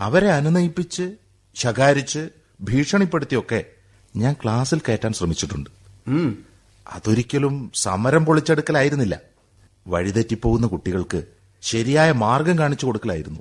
അവരെ 0.01 0.31
അനുനയിപ്പിച്ച് 0.31 1.17
ശകാരിച്ച് 1.55 2.29
ഭീഷണിപ്പെടുത്തിയൊക്കെ 2.61 3.65
ഞാൻ 4.17 4.37
ക്ലാസ്സിൽ 4.43 4.81
കയറ്റാൻ 4.81 5.13
ശ്രമിച്ചിട്ടുണ്ട്. 5.13 5.71
അതൊരിക്കലും 6.89 7.73
സമരം 7.75 8.25
പൊളിച്ചെടുക്കലായിരുന്നില്ല. 8.27 9.21
വഴിതെറ്റിപ്പോകുന്ന 9.87 10.67
കുട്ടികൾക്ക് 10.67 11.25
ശരിയായ 11.63 12.13
മാർഗം 12.13 12.59
കാണിച്ചു 12.59 12.87
കൊടുക്കലായിരുന്നു. 12.87 13.41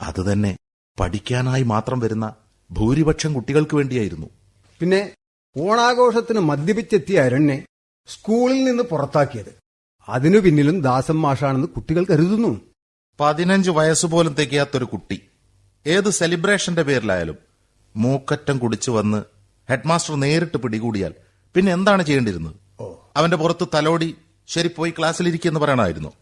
അതുതന്നെ 0.00 0.56
പഠിക്കാനായി 1.00 1.62
മാത്രം 1.62 2.00
വരുന്ന 2.00 2.34
ഭൂരിപക്ഷം 2.70 3.34
കുട്ടികൾക്ക് 3.34 3.76
വേണ്ടിയായിരുന്നു. 3.76 4.26
പിന്നെ 4.80 5.14
ഓണാഘോഷത്തിന് 5.56 6.38
മദ്യപിച്ചെത്തിയ 6.38 7.20
അരണ്യെ 7.20 7.64
സ്കൂളിൽ 8.06 8.64
നിന്ന് 8.64 8.82
പുറത്താക്കിയത്. 8.82 9.63
അതിനു 10.08 10.38
പിന്നിലും 10.38 10.80
ദാസം 10.80 11.22
മാഷാണെന്ന് 11.22 11.66
കുട്ടികൾ 11.66 12.04
കരുതുന്നു. 12.04 12.60
പതിനഞ്ച് 13.20 13.70
വയസ്സുപോലും 13.70 14.34
തികയാത്തൊരു 14.34 14.84
കുട്ടി. 14.84 15.20
ഏത് 15.86 16.10
സെലിബ്രേഷന്റെ 16.10 16.82
പേരിലായാലും 16.82 17.36
മൂക്കറ്റം 17.96 18.58
കുടിച്ചു 18.58 18.90
വന്ന് 18.90 19.22
ഹെഡ്മാസ്റ്റർ 19.70 20.14
നേരിട്ട് 20.14 20.56
പിടികൂടിയാൽ 20.56 21.14
പിന്നെ 21.54 21.72
എന്താണ് 21.72 22.02
ചെയ്യേണ്ടിയിരുന്നത്? 22.02 22.54
അവന്റെ 23.16 23.36
പുറത്ത് 23.36 23.68
തലോടി 23.74 24.16
ശരി 24.48 24.70
പോയി 24.76 24.94
ക്ലാസ്സിലിരിക്കുമെന്ന് 24.98 25.60
പറയണമായിരുന്നു. 25.60 26.12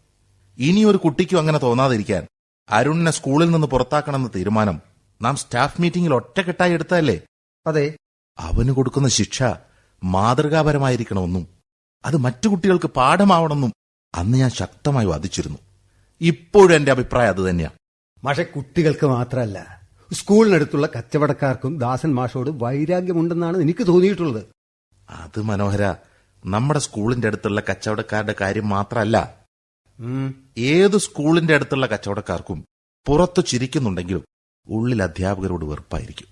ഇനി 0.57 0.83
ഒരു 0.83 0.97
കുട്ടിക്കും 0.97 1.39
അങ്ങനെ 1.39 1.57
തോന്നാതിരിക്കാൻ 1.57 2.27
അരുണിനെ 2.69 3.11
സ്കൂളിൽ 3.11 3.51
നിന്ന് 3.51 3.67
പുറത്താക്കണമെന്ന 3.67 4.29
തീരുമാനം 4.35 4.81
നാം 5.21 5.35
സ്റ്റാഫ് 5.35 5.81
മീറ്റിംഗിൽ 5.81 6.13
ഒറ്റക്കെട്ടായി 6.13 6.73
എടുത്തല്ലേ 6.73 7.21
അതെ. 7.67 7.97
അവന് 8.39 8.71
കൊടുക്കുന്ന 8.71 9.07
ശിക്ഷ 9.07 9.43
മാതൃകാപരമായിരിക്കണമെന്നും 10.03 11.52
അത് 12.05 12.17
മറ്റു 12.17 12.47
കുട്ടികൾക്ക് 12.47 12.87
പാഠമാവണമെന്നും 12.87 13.73
അന്ന് 14.15 14.37
ഞാൻ 14.37 14.49
ശക്തമായി 14.49 15.05
വാദിച്ചിരുന്നു. 15.05 15.57
ഇപ്പോഴും 16.21 16.75
എന്റെ 16.75 16.91
അഭിപ്രായം 16.91 17.29
അത് 17.29 17.49
തന്നെയാണ് 17.49 17.73
പക്ഷെ 18.25 18.43
കുട്ടികൾക്ക് 18.43 19.05
മാത്രമല്ല 19.05 19.81
സ്കൂളിനടുത്തുള്ള 20.11 20.89
കച്ചവടക്കാർക്കും 20.97 21.77
ദാസൻ 21.77 22.15
മാഷോട് 22.15 22.49
വൈരാഗ്യമുണ്ടെന്നാണ് 22.49 23.57
എനിക്ക് 23.57 23.87
തോന്നിയിട്ടുള്ളത്. 23.87 24.43
അത് 25.09 25.41
മനോഹര. 25.41 25.95
നമ്മുടെ 26.45 26.79
സ്കൂളിന്റെ 26.79 27.27
അടുത്തുള്ള 27.27 27.61
കച്ചവടക്കാരുടെ 27.69 28.35
കാര്യം 28.41 28.69
മാത്രമല്ല 28.69 29.45
ഏത് 30.57 30.97
സ്കൂളിന്റെ 30.97 31.55
അടുത്തുള്ള 31.55 31.85
കച്ചവടക്കാർക്കും 31.85 32.65
പുറത്തു 33.05 33.41
ചിരിക്കുന്നുണ്ടെങ്കിലും 33.41 34.25
ഉള്ളിൽ 34.67 35.03
അധ്യാപകരോട് 35.03 35.65
വെറുപ്പായിരിക്കും. 35.65 36.27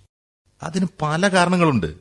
അതിന് 0.64 0.86
പല 1.02 1.28
കാരണങ്ങളുണ്ട്. 1.28 1.96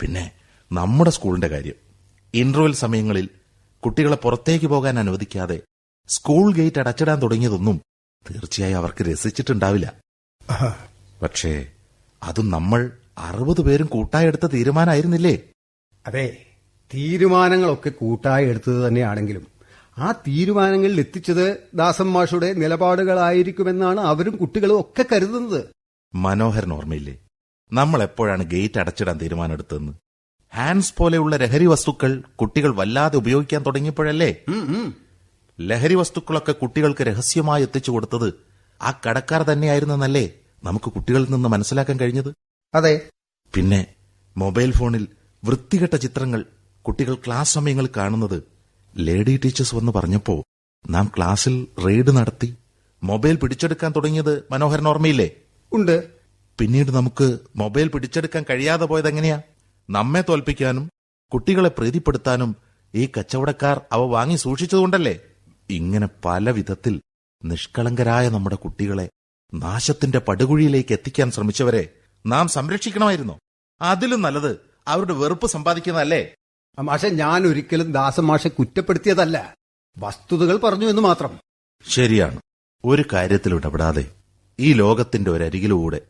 പിന്നെ 0.00 0.30
നമ്മുടെ 0.72 1.10
സ്കൂളിന്റെ 1.10 1.48
കാര്യം. 1.48 1.85
ഇന്റർവെൽ 2.34 2.72
സമയങ്ങളിൽ 2.74 3.28
കുട്ടികളെ 3.82 4.16
പുറത്തേക്ക് 4.16 4.66
പോകാൻ 4.66 4.98
അനുവദിക്കാതെ 4.98 5.60
സ്കൂൾ 6.08 6.54
ഗേറ്റ് 6.54 6.80
അടച്ചിടാൻ 6.80 7.18
തുടങ്ങിയതൊന്നും 7.22 7.82
തീർച്ചയായും 8.30 8.76
അവർക്ക് 8.76 9.02
രസിച്ചിട്ടുണ്ടാവില്ല. 9.04 9.94
പക്ഷേ 11.22 11.66
അതും 12.22 12.50
നമ്മൾ 12.50 12.80
അറുപത് 13.18 13.60
പേരും 13.60 13.86
കൂട്ടായെടുത്ത 13.86 14.46
തീരുമാനമായിരുന്നില്ലേ? 14.46 15.36
അതെ 16.06 16.46
തീരുമാനങ്ങളൊക്കെ 16.94 17.90
കൂട്ടായി 17.90 18.46
എടുത്തത് 18.46 18.88
തന്നെയാണെങ്കിലും 18.88 19.46
ആ 19.98 20.12
തീരുമാനങ്ങളിൽ 20.12 20.98
എത്തിച്ചത് 21.00 21.68
ദാസൻ 21.74 22.04
മാഷുടെ 22.04 22.52
നിലപാടുകളായിരിക്കുമെന്നാണ് 22.52 24.00
അവരും 24.00 24.36
കുട്ടികളും 24.36 24.80
ഒക്കെ 24.80 25.04
കരുതുന്നത്. 25.12 25.60
മനോഹരൻ 26.14 26.72
ഓർമ്മയില്ലേ? 26.72 27.14
നമ്മൾ 27.72 28.02
എപ്പോഴാണ് 28.02 28.42
ഗേറ്റ് 28.42 28.78
അടച്ചിടാൻ 28.80 29.18
തീരുമാനമെടുത്തതെന്ന്? 29.22 29.92
ഹാൻഡ്സ് 30.52 30.94
പോലെയുള്ള 30.98 31.36
ലഹരി 31.36 31.66
വസ്തുക്കൾ 31.66 32.22
കുട്ടികൾ 32.36 32.74
വല്ലാതെ 32.74 33.16
ഉപയോഗിക്കാൻ 33.16 33.62
തുടങ്ങിയപ്പോഴല്ലേ. 33.62 34.30
ലഹരി 35.60 35.94
വസ്തുക്കളൊക്കെ 35.94 36.52
കുട്ടികൾക്ക് 36.52 37.02
രഹസ്യമായി 37.02 37.62
എത്തിച്ചു 37.62 37.90
കൊടുത്തത് 37.90 38.28
ആ 38.80 39.00
കടക്കാർ 39.04 39.42
തന്നെയായിരുന്നെന്നല്ലേ 39.42 40.24
നമുക്ക് 40.64 40.84
കുട്ടികളിൽ 40.84 41.26
നിന്ന് 41.30 41.48
മനസ്സിലാക്കാൻ 41.48 42.00
കഴിഞ്ഞത്? 42.00 42.30
അതെ. 42.74 42.94
പിന്നെ 43.54 43.80
മൊബൈൽ 44.36 44.72
ഫോണിൽ 44.72 45.04
വൃത്തികെട്ട 45.44 45.96
ചിത്രങ്ങൾ 45.96 46.40
കുട്ടികൾ 46.82 47.14
ക്ലാസ് 47.14 47.54
സമയങ്ങളിൽ 47.54 47.90
കാണുന്നത് 47.96 48.42
ലേഡി 48.96 49.36
ടീച്ചേഴ്സ് 49.44 49.74
വന്ന് 49.74 49.92
പറഞ്ഞപ്പോ 49.92 50.34
നാം 50.84 51.12
ക്ലാസ്സിൽ 51.16 51.66
റെയ്ഡ് 51.86 52.16
നടത്തി 52.16 52.48
മൊബൈൽ 53.02 53.36
പിടിച്ചെടുക്കാൻ 53.36 53.92
തുടങ്ങിയത് 53.96 54.44
മനോഹരൻ 54.50 54.88
ഓർമ്മയില്ലേ? 54.88 55.28
ഉണ്ട്. 55.72 55.96
പിന്നീട് 56.58 56.90
നമുക്ക് 56.90 57.38
മൊബൈൽ 57.56 57.88
പിടിച്ചെടുക്കാൻ 57.88 58.44
കഴിയാതെ 58.50 58.84
പോയത് 58.84 59.08
എങ്ങനെയാ 59.08 59.38
നമ്മെ 59.90 60.24
തോൽപ്പിക്കാനും 60.28 60.90
കുട്ടികളെ 61.34 61.68
പ്രീതിപ്പെടുത്താനും 61.68 62.56
ഈ 62.94 63.08
കച്ചവടക്കാർ 63.18 63.80
അവ 63.92 64.00
വാങ്ങി 64.00 64.36
സൂക്ഷിച്ചതുകൊണ്ടല്ലേ? 64.36 65.18
ഇങ്ങനെ 65.70 66.08
പല 66.24 66.50
വിധത്തിൽ 66.50 67.00
നിഷ്കളങ്കരായ 67.44 68.28
നമ്മുടെ 68.28 68.56
കുട്ടികളെ 68.56 69.10
നാശത്തിന്റെ 69.54 70.18
പടുകുഴിയിലേക്ക് 70.18 70.92
എത്തിക്കാൻ 70.92 71.30
ശ്രമിച്ചവരെ 71.30 71.88
നാം 72.26 72.48
സംരക്ഷിക്കണമായിരുന്നു. 72.48 73.38
അതിലും 73.80 74.22
നല്ലത് 74.22 74.60
അവരുടെ 74.88 75.12
വെറുപ്പ് 75.12 75.46
സമ്പാദിക്കുന്നതല്ലേ? 75.46 76.34
മാഷെ 76.82 77.08
ഞാൻ 77.08 77.46
ഒരിക്കലും 77.46 77.92
ദാസമാഷെ 77.92 78.48
കുറ്റപ്പെടുത്തിയതല്ല. 78.48 79.54
വസ്തുതകൾ 79.98 80.56
പറഞ്ഞു 80.56 80.86
എന്ന് 80.86 81.02
മാത്രം. 81.02 81.38
ശരിയാണ്. 81.88 82.40
ഒരു 82.84 83.04
കാര്യത്തിൽ 83.12 83.54
ഇടപെടാതെ 83.54 84.12
ഈ 84.60 84.72
ലോകത്തിന്റെ 84.72 85.30
ഒരരികിലൂടെ 85.30 86.00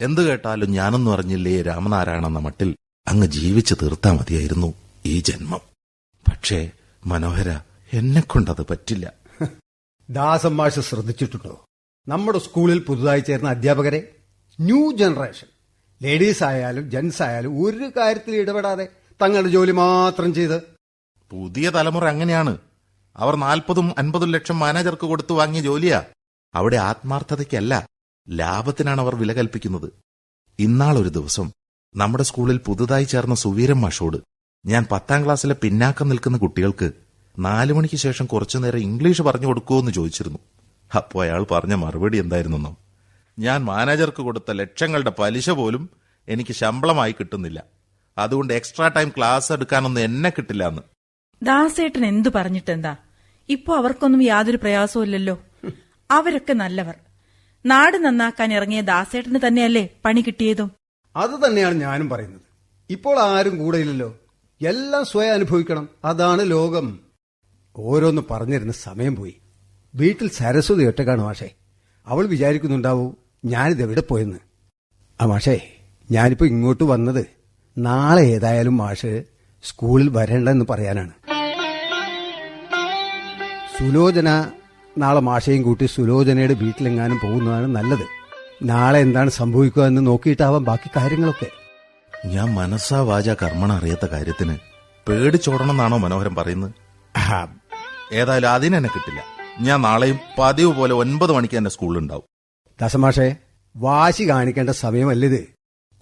എന്തു 0.00 0.20
കേട്ടാലും 0.20 0.70
ഞാനൊന്നും 0.70 1.12
അറിഞ്ഞില്ലേ 1.12 1.62
രാമനാരായണ 1.62 2.26
എന്ന 2.26 2.38
മട്ടിൽ 2.38 2.76
അങ്ങ് 3.08 3.26
ജീവിച്ചു 3.26 3.76
തീർത്താ 3.82 4.12
മതിയായിരുന്നു 4.12 4.74
ഈ 5.06 5.20
ജന്മം. 5.20 5.60
പക്ഷേ 6.28 6.70
മനോഹര 7.06 7.60
എന്നെക്കൊണ്ടത് 7.92 8.66
പറ്റില്ല. 8.70 9.12
മാഷ് 10.48 10.80
ശ്രദ്ധിച്ചിട്ടുണ്ടോ? 10.80 11.64
നമ്മുടെ 12.08 12.38
സ്കൂളിൽ 12.38 12.78
പുതുതായി 12.78 13.20
ചേർന്ന 13.20 13.48
അധ്യാപകരെ 13.48 14.16
ന്യൂ 14.60 14.92
ജനറേഷൻ. 14.92 15.46
ലേഡീസ് 16.02 16.44
ആയാലും 16.44 16.90
ജെന്റ്സ് 16.90 17.22
ആയാലും 17.22 17.64
ഒരു 17.64 17.92
കാര്യത്തിൽ 17.96 18.36
ഇടപെടാതെ 18.36 18.88
തങ്ങളുടെ 19.22 19.48
ജോലി 19.48 19.72
മാത്രം 19.72 20.34
ചെയ്ത്. 20.34 20.62
പുതിയ 21.30 21.70
തലമുറ 21.70 22.08
അങ്ങനെയാണ്. 22.08 22.58
അവർ 23.16 23.36
നാൽപ്പതും 23.36 23.94
അൻപതും 23.98 24.30
ലക്ഷം 24.30 24.58
മാനേജർക്ക് 24.58 25.06
കൊടുത്തു 25.06 25.34
വാങ്ങിയ 25.34 25.62
ജോലിയാ. 25.62 26.04
അവിടെ 26.54 26.76
ആത്മാർത്ഥതയ്ക്കല്ല 26.76 27.86
ലാഭത്തിനാണ് 28.30 29.00
അവർ 29.00 29.14
വില 29.14 29.32
കൽപ്പിക്കുന്നത്. 29.32 29.92
ഇന്നാളൊരു 30.58 31.08
ദിവസം 31.08 31.52
നമ്മുടെ 31.94 32.24
സ്കൂളിൽ 32.28 32.58
പുതുതായി 32.66 33.06
ചേർന്ന 33.10 33.34
സുവീരൻ 33.42 33.78
മാഷോട് 33.82 34.16
ഞാൻ 34.64 34.82
പത്താം 34.90 35.20
ക്ലാസ്സിലെ 35.24 35.54
പിന്നാക്കം 35.62 36.08
നിൽക്കുന്ന 36.08 36.38
കുട്ടികൾക്ക് 36.38 36.88
നാലു 37.36 37.72
മണിക്ക് 37.76 37.98
ശേഷം 38.02 38.26
കുറച്ചു 38.32 38.58
നേരം 38.58 38.82
ഇംഗ്ലീഷ് 38.88 39.22
പറഞ്ഞു 39.22 39.46
കൊടുക്കുമോ 39.46 39.78
എന്ന് 39.80 39.92
ചോദിച്ചിരുന്നു. 39.92 40.40
അപ്പോൾ 40.90 41.20
അയാൾ 41.24 41.42
പറഞ്ഞ 41.52 41.74
മറുപടി 41.74 42.16
എന്തായിരുന്നെന്നോ? 42.24 42.72
ഞാൻ 43.38 43.58
മാനേജർക്ക് 43.70 44.22
കൊടുത്ത 44.26 44.50
ലക്ഷങ്ങളുടെ 44.60 45.12
പലിശ 45.18 45.50
പോലും 45.60 45.82
എനിക്ക് 46.28 46.54
ശമ്പളമായി 46.60 47.14
കിട്ടുന്നില്ല. 47.18 47.58
അതുകൊണ്ട് 48.16 48.52
എക്സ്ട്രാ 48.58 48.86
ടൈം 48.96 49.08
ക്ലാസ് 49.16 49.50
എടുക്കാനൊന്നും 49.56 50.02
എന്നെ 50.08 50.30
കിട്ടില്ല 50.36 50.64
എന്ന് 50.70 50.82
ദാസേട്ടൻ 51.42 52.04
എന്തു 52.12 52.28
പറഞ്ഞിട്ടെന്താ? 52.36 52.92
ഇപ്പോ 53.48 53.72
അവർക്കൊന്നും 53.80 54.22
യാതൊരു 54.30 54.58
പ്രയാസവും 54.62 55.38
അവരൊക്കെ 56.10 56.54
നല്ലവർ. 56.62 56.96
നാട് 57.64 57.96
നന്നാക്കാൻ 58.04 58.50
ഇറങ്ങിയ 58.58 58.80
ദാസേട്ടന് 58.92 59.40
തന്നെയല്ലേ 59.46 59.84
പണി 60.04 60.20
കിട്ടിയതും? 60.26 60.68
അത് 61.16 61.46
തന്നെയാണ് 61.46 61.74
ഞാനും 61.74 62.08
പറയുന്നത്. 62.08 62.40
ഇപ്പോൾ 62.90 63.18
ആരും 63.18 63.58
കൂടെയില്ലല്ലോ. 63.58 64.14
എല്ലാം 64.66 65.04
സ്വയം 65.04 65.34
അനുഭവിക്കണം. 65.34 65.88
അതാണ് 66.04 66.50
ലോകം. 66.50 66.98
ഓരോന്ന് 67.76 68.22
പറഞ്ഞിരുന്ന 68.30 68.72
സമയം 68.72 69.16
പോയി. 69.16 69.36
വീട്ടിൽ 69.94 70.28
സരസ്വതി 70.28 70.84
ഒറ്റക്കാണ് 70.84 71.22
മാഷേ. 71.22 71.50
അവൾ 72.06 72.26
വിചാരിക്കുന്നുണ്ടാവൂ 72.26 73.12
ഞാനിത് 73.44 73.82
എവിടെ 73.82 74.00
പോയെന്ന്. 74.00 74.38
ആ 75.20 75.26
മാഷേ 75.26 75.76
ഞാനിപ്പോ 76.10 76.46
ഇങ്ങോട്ട് 76.46 76.84
വന്നത് 76.84 77.26
നാളെ 77.78 78.22
ഏതായാലും 78.22 78.76
മാഷ് 78.76 79.24
സ്കൂളിൽ 79.64 80.08
വരണ്ടെന്ന് 80.08 80.64
പറയാനാണ്. 80.70 81.10
സുലോചന 83.78 84.50
നാളെ 84.98 85.20
മാഷയും 85.20 85.62
കൂട്ടി 85.62 85.84
സുലോചനയുടെ 85.84 86.54
വീട്ടിലെങ്ങാനും 86.54 87.20
പോകുന്നതാണ് 87.22 87.66
നല്ലത്. 87.66 88.25
നാളെ 88.62 88.98
എന്താണ് 88.98 89.30
സംഭവിക്കുക 89.30 89.82
എന്ന് 89.82 90.06
നോക്കിയിട്ടാവാം 90.06 90.64
ബാക്കി 90.64 90.90
കാര്യങ്ങളൊക്കെ. 90.96 91.46
ഞാൻ 92.26 92.54
മനസ്സാ 92.54 93.00
വാച 93.00 93.28
കർമ്മണ 93.28 93.72
അറിയാത്ത 93.72 94.06
കാര്യത്തിന് 94.06 94.58
പേടിച്ചോടണമെന്നാണോ 95.08 95.96
മനോഹരൻ 95.96 96.34
പറയുന്നത്? 96.34 96.74
ഏതായാലും 98.12 98.50
അതിനെന്നെ 98.50 98.90
കിട്ടില്ല. 98.94 99.24
ഞാൻ 99.60 99.82
നാളെയും 99.82 100.18
പതിവ് 100.38 100.74
പോലെ 100.74 100.94
ഒൻപത് 100.94 101.32
മണിക്ക് 101.32 101.56
എന്റെ 101.56 101.70
സ്കൂളിലുണ്ടാവും. 101.70 102.24
ദശമാഷേ 102.82 103.36
വാശി 103.76 104.28
കാണിക്കേണ്ട 104.28 104.70
സമയമല്ലിത്. 104.70 105.48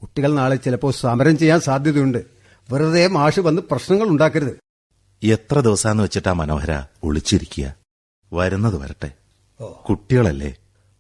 കുട്ടികൾ 0.03 0.35
നാളെ 0.35 0.57
ചിലപ്പോൾ 0.57 0.93
സമരം 0.93 1.39
ചെയ്യാൻ 1.39 1.61
സാധ്യതയുണ്ട്. 1.61 2.25
വെറുതെ 2.71 3.07
മാഷ് 3.07 3.41
വന്ന് 3.41 3.63
പ്രശ്നങ്ങൾ 3.71 4.09
ഉണ്ടാക്കരുത്. 4.09 4.59
എത്ര 5.23 5.61
ദിവസാന്ന് 5.61 6.03
വെച്ചിട്ടാ 6.03 6.33
മനോഹര 6.33 6.83
ഒളിച്ചിരിക്കുക? 7.03 7.75
വരുന്നത് 8.33 8.77
വരട്ടെ. 8.77 9.13
കുട്ടികളല്ലേ? 9.65 10.55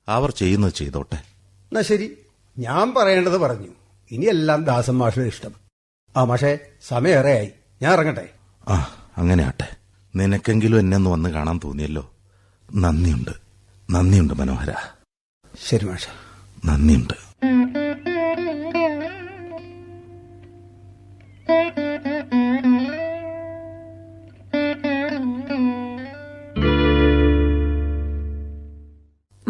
അവർ 0.08 0.30
ചെയ്യുന്നത് 0.30 0.72
ചെയ്തോട്ടെ. 0.72 1.33
എന്നാ 1.74 1.82
ശരി. 1.82 2.16
ഞാൻ 2.58 2.94
പറയേണ്ടത് 2.94 3.38
പറഞ്ഞു. 3.38 3.68
ഇനിയെല്ലാം 4.10 4.64
ദാസൻ 4.64 4.92
മാഷിന് 4.92 5.24
ഇഷ്ടം. 5.24 5.50
ആ 6.16 6.24
മാഷേ 6.24 6.58
സമയമേറെയായി 6.86 7.50
ഞാൻ 7.82 7.92
ഇറങ്ങട്ടെ. 7.92 8.28
ആ 8.68 9.06
അങ്ങനെ 9.16 9.44
ആട്ടെ. 9.44 9.76
നിനക്കെങ്കിലും 10.16 10.78
എന്നെ 10.78 10.96
ഒന്ന് 10.96 11.10
വന്ന് 11.10 11.28
കാണാൻ 11.28 11.60
തോന്നിയല്ലോ. 11.64 12.14
നന്ദിയുണ്ട്. 12.74 13.30
നന്ദിയുണ്ട് 13.90 14.34
മനോഹര. 14.34 14.72
ശരി 15.68 15.84
മാഷ. 15.84 16.08
നന്ദിയുണ്ട്. 16.64 17.14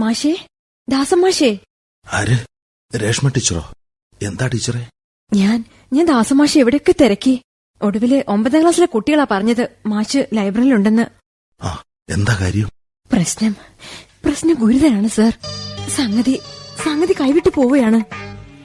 മാഷേ 0.01 0.47
ദാസം 0.89 1.21
മാഷേ. 1.21 1.59
ആര്? 2.13 2.37
രേഷ്മ 2.97 3.29
ടീച്ചറോ? 3.29 3.73
എന്താ 4.23 4.47
ടീച്ചറെ? 4.47 4.87
ഞാൻ 5.33 5.65
ഞാൻ 5.93 6.07
ദാസമാഷി 6.07 6.59
എവിടെയൊക്കെ 6.59 6.95
തിരക്കി? 7.01 7.43
ഒടുവിൽ 7.83 8.25
ഒമ്പതാം 8.29 8.61
ക്ലാസ്സിലെ 8.63 8.87
കുട്ടികളാ 8.87 9.27
പറഞ്ഞത് 9.31 9.69
മാഷ് 9.87 10.29
ലൈബ്രറിയിലുണ്ടെന്ന്. 10.35 11.07
ആ 11.65 11.83
എന്താ 12.11 12.39
കാര്യം? 12.41 12.69
പ്രശ്നം 13.13 13.57
പ്രശ്നം 14.25 14.55
ഗുരുതരാണ് 14.55 15.09
സർ. 15.09 15.33
സംഗതി 15.89 16.41
സംഗതി 16.85 17.15
കൈവിട്ടു 17.21 17.49
പോവുകയാണ്. 17.49 18.01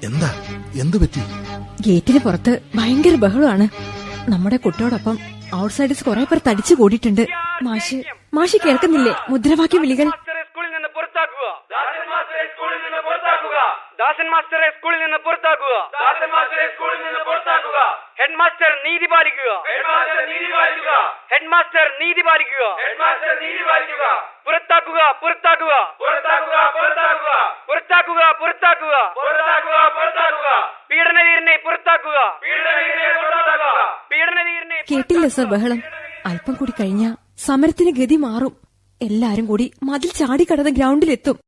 എന്താ? 0.06 0.30
എന്ത് 0.76 0.98
പറ്റി? 0.98 1.22
ഗേറ്റിന് 1.82 2.20
പുറത്ത് 2.20 2.60
ഭയങ്കര 2.76 3.16
ബഹളമാണ്. 3.16 3.68
നമ്മുടെ 4.32 4.58
കുട്ടിയോടൊപ്പം 4.58 5.18
ഔട്ട്സൈഡേഴ്സ് 5.56 6.04
കുറെ 6.04 6.24
പേർ 6.24 6.42
തടിച്ചു 6.48 6.74
കൂടിയിട്ടുണ്ട്. 6.74 7.28
മാഷ് 7.64 8.04
മാഷ് 8.34 8.58
കേൾക്കുന്നില്ലേ? 8.66 9.14
മുദ്രാവാക്യ 9.30 9.78
വിളികൾ. 9.78 10.10
പുറത്താക്കുക. 11.00 11.47
ദാസൻ 11.72 12.10
മാസ്റ്ററെ 12.10 12.45
സ്കൂളിൽ 12.54 12.80
നിന്ന് 12.84 13.02
പുറത്താക്കുക. 13.02 13.58
ദാസൻ 14.00 14.30
മാസ്റ്ററെ 14.30 14.70
സ്കൂളിൽ 14.70 15.00
നിന്ന് 15.00 15.18
പുറത്താക്കുക. 15.18 15.76
ദാസൻ 15.93 16.30
മാസ്റ്ററെ 16.36 16.68
സ്കൂളിൽ 16.74 17.04
നിന്ന് 17.06 17.20
പുറത്താക്കുക. 17.20 17.80
ഹെഡ് 18.20 18.36
മാസ്റ്റർ 18.36 18.72
നീതി 18.86 19.06
പാലിക്കുക. 19.06 19.52
ഹെഡ് 19.70 19.88
മാസ്റ്റർ 19.88 20.26
നീതി 20.26 20.52
പാലിക്കുക. 20.52 20.91
ഹെഡ് 21.32 21.47
മാസ്റ്റർ 21.47 21.97
നീതി 22.02 22.22
പാലിക്കുക. 22.22 22.66
ഹെഡ് 22.82 23.00
മാസ്റ്റർ 23.00 23.39
നീതി 23.39 23.64
പാലിക്കുക. 23.64 24.06
പുറത്താക്കുക 24.45 25.20
പുറത്താക്കുക. 25.22 25.95
പുറത്താക്കുക 26.00 26.72
പുറത്താക്കുക. 26.80 27.32
പുറത്താക്കുക 27.68 28.32
പുറത്താക്കുക. 28.39 29.14
പുറത്താക്കുക 29.16 29.95
പുറത്താക്കുക. 29.97 30.50
പീഡനവീരനെ 30.91 31.58
പുറത്താക്കുക. 31.66 32.39
പീഡനവീരനെ 32.43 33.22
പുറത്താക്കുക. 33.22 34.08
പീഡനവീരനെ 34.12 34.84
കേട്ടില്ല 34.91 35.28
സർ 35.28 35.43
ബഹളം. 35.43 35.80
അല്പം 36.26 36.54
കൂടി 36.54 36.72
കഴിഞ്ഞ 36.72 37.16
സമരത്തിന് 37.38 37.91
ഗതി 38.00 38.16
മാറും. 38.16 38.59
എല്ലാരും 39.02 39.45
കൂടി 39.45 39.72
മതിൽ 39.84 40.10
ചാടിക്കടന്ന് 40.10 40.70
ഗ്രൗണ്ടിലെത്തും. 40.70 41.39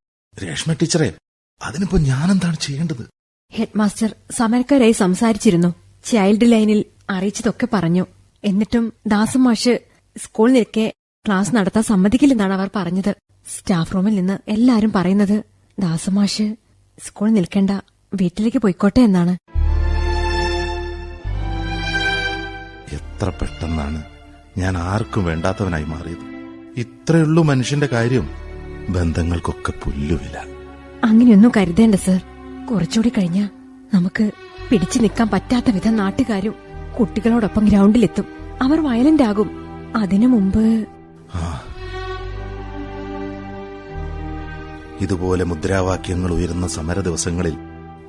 രേഷ്മ 0.44 0.74
ടീച്ചറെ 0.74 1.14
അതിനിപ്പോ 1.62 1.98
ഞാനെന്താണ് 1.98 2.56
ചെയ്യേണ്ടത്? 2.56 3.10
ഹെഡ്മാസ്റ്റർ 3.52 4.16
സമരക്കാരായി 4.32 4.92
സംസാരിച്ചിരുന്നു. 4.92 5.76
ചൈൽഡ് 6.06 6.52
ലൈനിൽ 6.52 6.86
അറിയിച്ചതൊക്കെ 7.10 7.68
പറഞ്ഞു. 7.74 8.08
എന്നിട്ടും 8.44 8.94
ദാസം 9.08 9.44
മാഷ് 9.44 9.80
സ്കൂൾ 10.18 10.52
നിൽക്കെ 10.52 10.94
ക്ലാസ് 11.26 11.56
നടത്താൻ 11.56 11.84
സമ്മതിക്കില്ലെന്നാണ് 11.84 12.54
അവർ 12.54 12.70
പറഞ്ഞത്. 12.76 13.16
സ്റ്റാഫ് 13.48 13.94
റൂമിൽ 13.94 14.16
നിന്ന് 14.16 14.40
എല്ലാരും 14.48 14.92
പറയുന്നത് 14.92 15.44
ദാസമാഷ് 15.80 16.56
സ്കൂൾ 17.08 17.30
നിൽക്കേണ്ട 17.30 17.70
വീട്ടിലേക്ക് 18.14 18.58
പോയിക്കോട്ടെ 18.58 19.02
എന്നാണ്. 19.02 19.38
എത്ര 22.94 23.30
പെട്ടെന്നാണ് 23.30 24.04
ഞാൻ 24.58 24.78
ആർക്കും 24.78 25.26
വേണ്ടാത്തവനായി 25.26 25.84
മാറിയത്. 25.84 26.31
ഇത്രയുള്ളൂ 26.78 27.44
മനുഷ്യന്റെ 27.44 27.88
കാര്യം. 27.88 28.30
ബന്ധങ്ങൾക്കൊക്കെ 28.90 29.72
പുല്ലുവില. 29.72 30.38
അങ്ങനെയൊന്നും 31.04 31.52
കരുതേണ്ട 31.58 31.96
സർ. 31.96 32.22
കുറച്ചുകൂടി 32.72 33.10
കഴിഞ്ഞാ 33.10 33.50
നമുക്ക് 33.94 34.32
പിടിച്ചു 34.70 35.00
നിൽക്കാൻ 35.00 35.30
പറ്റാത്ത 35.34 35.72
വിധം 35.72 35.96
നാട്ടുകാരും 35.96 36.54
കുട്ടികളോടൊപ്പം 37.00 37.66
ഗ്രൗണ്ടിലെത്തും. 37.66 38.26
അവർ 38.62 38.84
വയലന്റ് 38.84 39.24
ആകും 39.24 39.50
അതിനു 39.98 40.28
മുമ്പ് 40.28 40.86
ഇതുപോലെ 45.02 45.44
മുദ്രാവാക്യങ്ങൾ 45.44 46.32
ഉയരുന്ന 46.32 46.68
സമര 46.68 47.00
ദിവസങ്ങളിൽ 47.00 47.58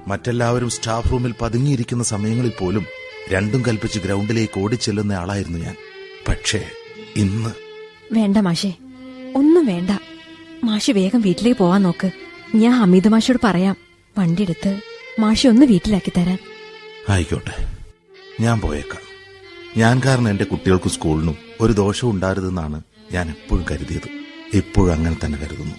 മറ്റെല്ലാവരും 0.07 0.71
സ്റ്റാഫ് 0.71 1.13
റൂമിൽ 1.13 1.35
പതുങ്ങിയിരിക്കുന്ന 1.41 2.05
സമയങ്ങളിൽ 2.05 2.53
പോലും 2.61 2.87
രണ്ടും 3.29 3.63
കൽപ്പിച്ച് 3.69 3.99
ഗ്രൗണ്ടിലേക്ക് 3.99 4.61
ഓടിച്ചെല്ലുന്ന 4.61 5.13
ആളായിരുന്നു 5.13 5.59
ഞാൻ. 5.59 5.75
പക്ഷേ 6.29 6.65
ഇന്ന് 7.17 7.51
വേണ്ട 8.13 8.37
മാഷേ. 8.37 8.73
ഒന്നും 9.37 9.67
വേണ്ട. 9.67 9.91
മാഷ് 10.65 10.91
വേഗം 10.91 11.21
വീട്ടിലേക്ക് 11.21 11.61
പോവാൻ 11.61 11.83
നോക്ക്. 11.83 12.11
ഞാൻ 12.55 12.73
ഹമീദ് 12.73 13.09
മാഷോട് 13.09 13.39
പറയാം. 13.45 13.77
വണ്ടി 14.19 14.43
എടുത്ത് 14.43 14.81
മാഷെ 15.21 15.49
ഒന്ന് 15.49 15.67
വീട്ടിലാക്കി 15.67 16.13
തരാൻ. 16.17 16.39
ആയിക്കോട്ടെ. 17.09 17.77
ഞാൻ 18.41 18.61
പോയേക്കാം. 18.61 19.03
ഞാൻ 19.77 20.01
കാരണം 20.05 20.29
എന്റെ 20.29 20.45
കുട്ടികൾക്ക് 20.45 20.89
സ്കൂളിനും 20.89 21.37
ഒരു 21.61 21.73
ദോഷവും 21.73 22.13
ഉണ്ടാരുതെന്നാണ് 22.13 22.83
ഞാൻ 23.13 23.29
എപ്പോഴും 23.29 23.65
കരുതിയത്. 23.71 24.09
എപ്പോഴും 24.55 24.93
അങ്ങനെ 24.93 25.17
തന്നെ 25.25 25.39
കരുതുന്നു. 25.39 25.75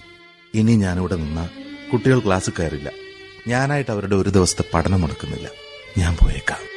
ഇനി 0.54 0.72
ഞാനിവിടെ 0.72 1.16
നിന്ന 1.16 1.48
കുട്ടികൾ 1.92 2.18
ക്ലാസ് 2.18 2.50
കയറില്ല. 2.60 2.90
ഞാനായിട്ട് 3.48 3.90
അവരുടെ 3.90 4.16
ഒരു 4.16 4.30
ദിവസത്തെ 4.30 4.64
പഠനം 4.74 5.00
മുടക്കുന്നില്ല 5.00 5.48
ഞാൻ 5.98 6.14
പോയേക്കാം. 6.14 6.73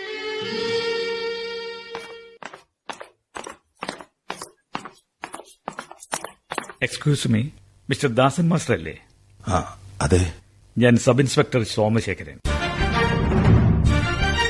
Excuse 6.82 7.28
me 7.28 7.44
mister 7.90 8.10
Dasan 8.10 8.50
master 8.50 8.74
അല്ലേ 8.74 8.96
അതെ. 10.02 10.34
ഞാൻ 10.78 10.98
സബ് 10.98 11.20
ഇൻസ്പെക്ടർ 11.20 11.64
സോമശേഖരൻ 11.64 12.38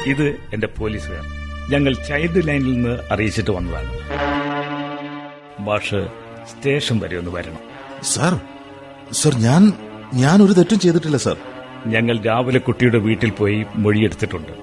ഇത് 0.05 0.25
എന്റെ 0.53 0.67
പോലീസുകാർ. 0.67 1.23
ഞങ്ങൾ 1.71 1.93
ചൈൽഡ് 1.93 2.47
ലൈനിൽ 2.47 2.73
നിന്ന് 2.73 2.99
അറിയിച്ചിട്ട് 3.11 3.51
വന്നതാണ്. 3.51 3.91
ഭാഷ 5.65 5.89
സ്റ്റേഷൻ 6.51 6.99
വരെ 6.99 7.17
ഒന്ന് 7.17 7.31
വരണം. 7.31 7.63
സാർ 8.03 8.33
സാർ 9.11 9.33
ഞാൻ 9.35 9.73
ഞാൻ 10.13 10.43
ഒരു 10.43 10.53
തെറ്റും 10.53 10.79
ചെയ്തിട്ടില്ല 10.79 11.17
സാർ. 11.17 11.37
ഞങ്ങൾ 11.85 12.21
രാവിലെ 12.21 12.59
കുട്ടിയുടെ 12.59 12.97
വീട്ടിൽ 12.97 13.29
പോയി 13.29 13.65
മൊഴിയെടുത്തിട്ടുണ്ട് 13.75 14.53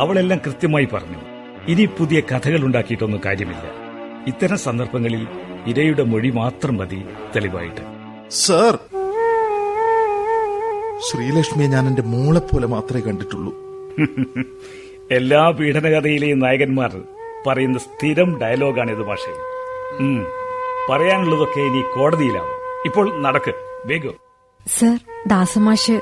അവളെല്ലാം 0.00 0.40
കൃത്യമായി 0.46 0.88
പറഞ്ഞു. 0.92 1.20
ഇനി 1.68 1.84
പുതിയ 1.86 2.20
കഥകൾ 2.20 2.64
ഉണ്ടാക്കിയിട്ടൊന്നും 2.64 3.20
കാര്യമില്ല. 3.24 3.64
ഇത്തരം 4.26 4.58
സന്ദർഭങ്ങളിൽ 4.58 5.22
ഇരയുടെ 5.66 6.02
മൊഴി 6.02 6.30
മാത്രം 6.30 6.76
മതി 6.76 7.04
തെളിവായിട്ട്. 7.36 7.80
സർ 8.30 8.78
ശ്രീലക്ഷ്മിയെ 11.08 11.68
ഞാൻ 11.68 11.86
എന്റെ 11.86 12.02
മോളെപ്പോലെ 12.02 12.66
മാത്രമേ 12.66 13.00
കണ്ടിട്ടുള്ളൂ. 13.00 13.52
എല്ലാ 15.10 15.50
പീഡനകഥയിലെയും 15.50 16.38
നായകന്മാർ 16.38 17.02
പറയുന്ന 17.46 17.78
സ്ഥിരം 17.78 18.38
ഡയലോഗാണ് 18.40 18.90
ഇത് 18.90 19.02
ഭാഷയിൽ. 19.02 19.38
പറയാനുള്ളതൊക്കെ 20.90 21.60
ഇനി 21.60 21.82
കോടതിയിലാവും 21.94 22.82
ഇപ്പോൾ 22.86 23.22
നടക്ക്. 23.22 23.52
വേഗം. 23.84 24.14
സർ 24.68 24.98
ദാസമാഷ് 25.26 26.00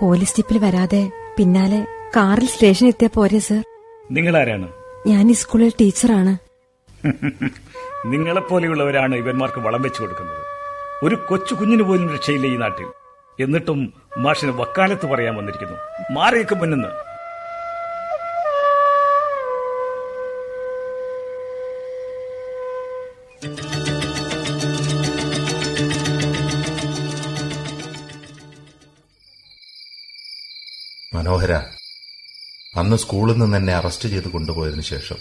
പോലീസ് 0.00 0.30
സ്റ്റിപ്പിൽ 0.30 0.58
വരാതെ 0.58 1.10
പിന്നാലെ 1.36 1.86
കാറിൽ 2.16 2.46
സ്റ്റേഷൻ 2.46 2.86
എത്തിയ 2.86 3.08
പോരെ 3.14 3.38
സർ. 3.38 3.64
നിങ്ങൾ 4.10 4.36
ആരാണ് 4.36 4.68
ഞാൻ 5.06 5.30
ഈ 5.30 5.32
സ്കൂളിൽ 5.32 5.72
ടീച്ചറാണ്. 5.80 6.38
നിങ്ങളെപ്പോലെയുള്ളവരാണ് 8.06 9.14
ഇവന്മാർക്ക് 9.14 9.60
വളം 9.60 9.82
വെച്ചു 9.82 10.02
കൊടുക്കുന്നത്. 10.02 10.44
ഒരു 11.02 11.14
കൊച്ചു 11.14 11.54
കുഞ്ഞിന് 11.54 11.82
പോലും 11.82 12.12
രക്ഷയില്ല 12.12 12.46
ഈ 12.46 12.56
നാട്ടിൽ. 12.56 12.86
എന്നിട്ടും 13.42 13.94
മാഷിന് 14.18 14.50
വക്കാലത്ത് 14.50 15.06
പറയാൻ 15.06 15.36
വന്നിരിക്കുന്നു. 15.36 15.78
മാറിയൊക്കെ 16.10 16.54
മുന്നെന്ന് 16.54 17.10
മനോഹര 31.16 31.52
അന്ന് 32.76 32.96
സ്കൂളിൽ 32.96 33.38
നിന്ന് 33.38 33.56
എന്നെ 33.56 33.74
അറസ്റ്റ് 33.74 34.08
ചെയ്ത് 34.08 34.28
കൊണ്ടുപോയതിനു 34.28 34.80
ശേഷം 34.80 35.16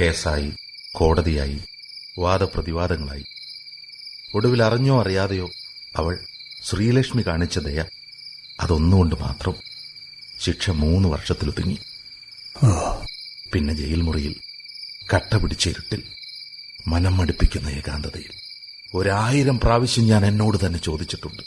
കേസായി 0.00 0.52
കോടതിയായി. 0.94 1.60
വാദപ്രതിവാദങ്ങളായി. 2.20 3.24
ഒടുവിൽ 4.34 4.62
അറിഞ്ഞോ 4.62 5.00
അറിയാതെയോ 5.00 5.50
അവൾ 5.96 6.18
ശ്രീലക്ഷ്മി 6.64 7.22
കാണിച്ച 7.26 7.58
ദയ 7.58 7.84
അതൊന്നുകൊണ്ട് 8.60 9.16
മാത്രം 9.20 9.54
ശിക്ഷ 10.38 10.70
മൂന്ന് 10.70 11.08
വർഷത്തിലൊതുങ്ങി. 11.08 11.78
പിന്നെ 13.52 13.74
ജയിൽ 13.74 14.00
മുറിയിൽ 14.00 14.34
കട്ട 15.14 15.36
പിടിച്ച 15.36 15.68
ഇരുട്ടിൽ 15.68 16.02
മനം 16.86 17.16
മടുപ്പിക്കുന്ന 17.16 17.68
ഏകാന്തതയിൽ 17.68 18.30
ഒരായിരം 18.94 19.60
പ്രാവശ്യം 19.60 20.04
ഞാൻ 20.04 20.26
എന്നോട് 20.26 20.66
തന്നെ 20.66 20.78
ചോദിച്ചിട്ടുണ്ട് 20.78 21.42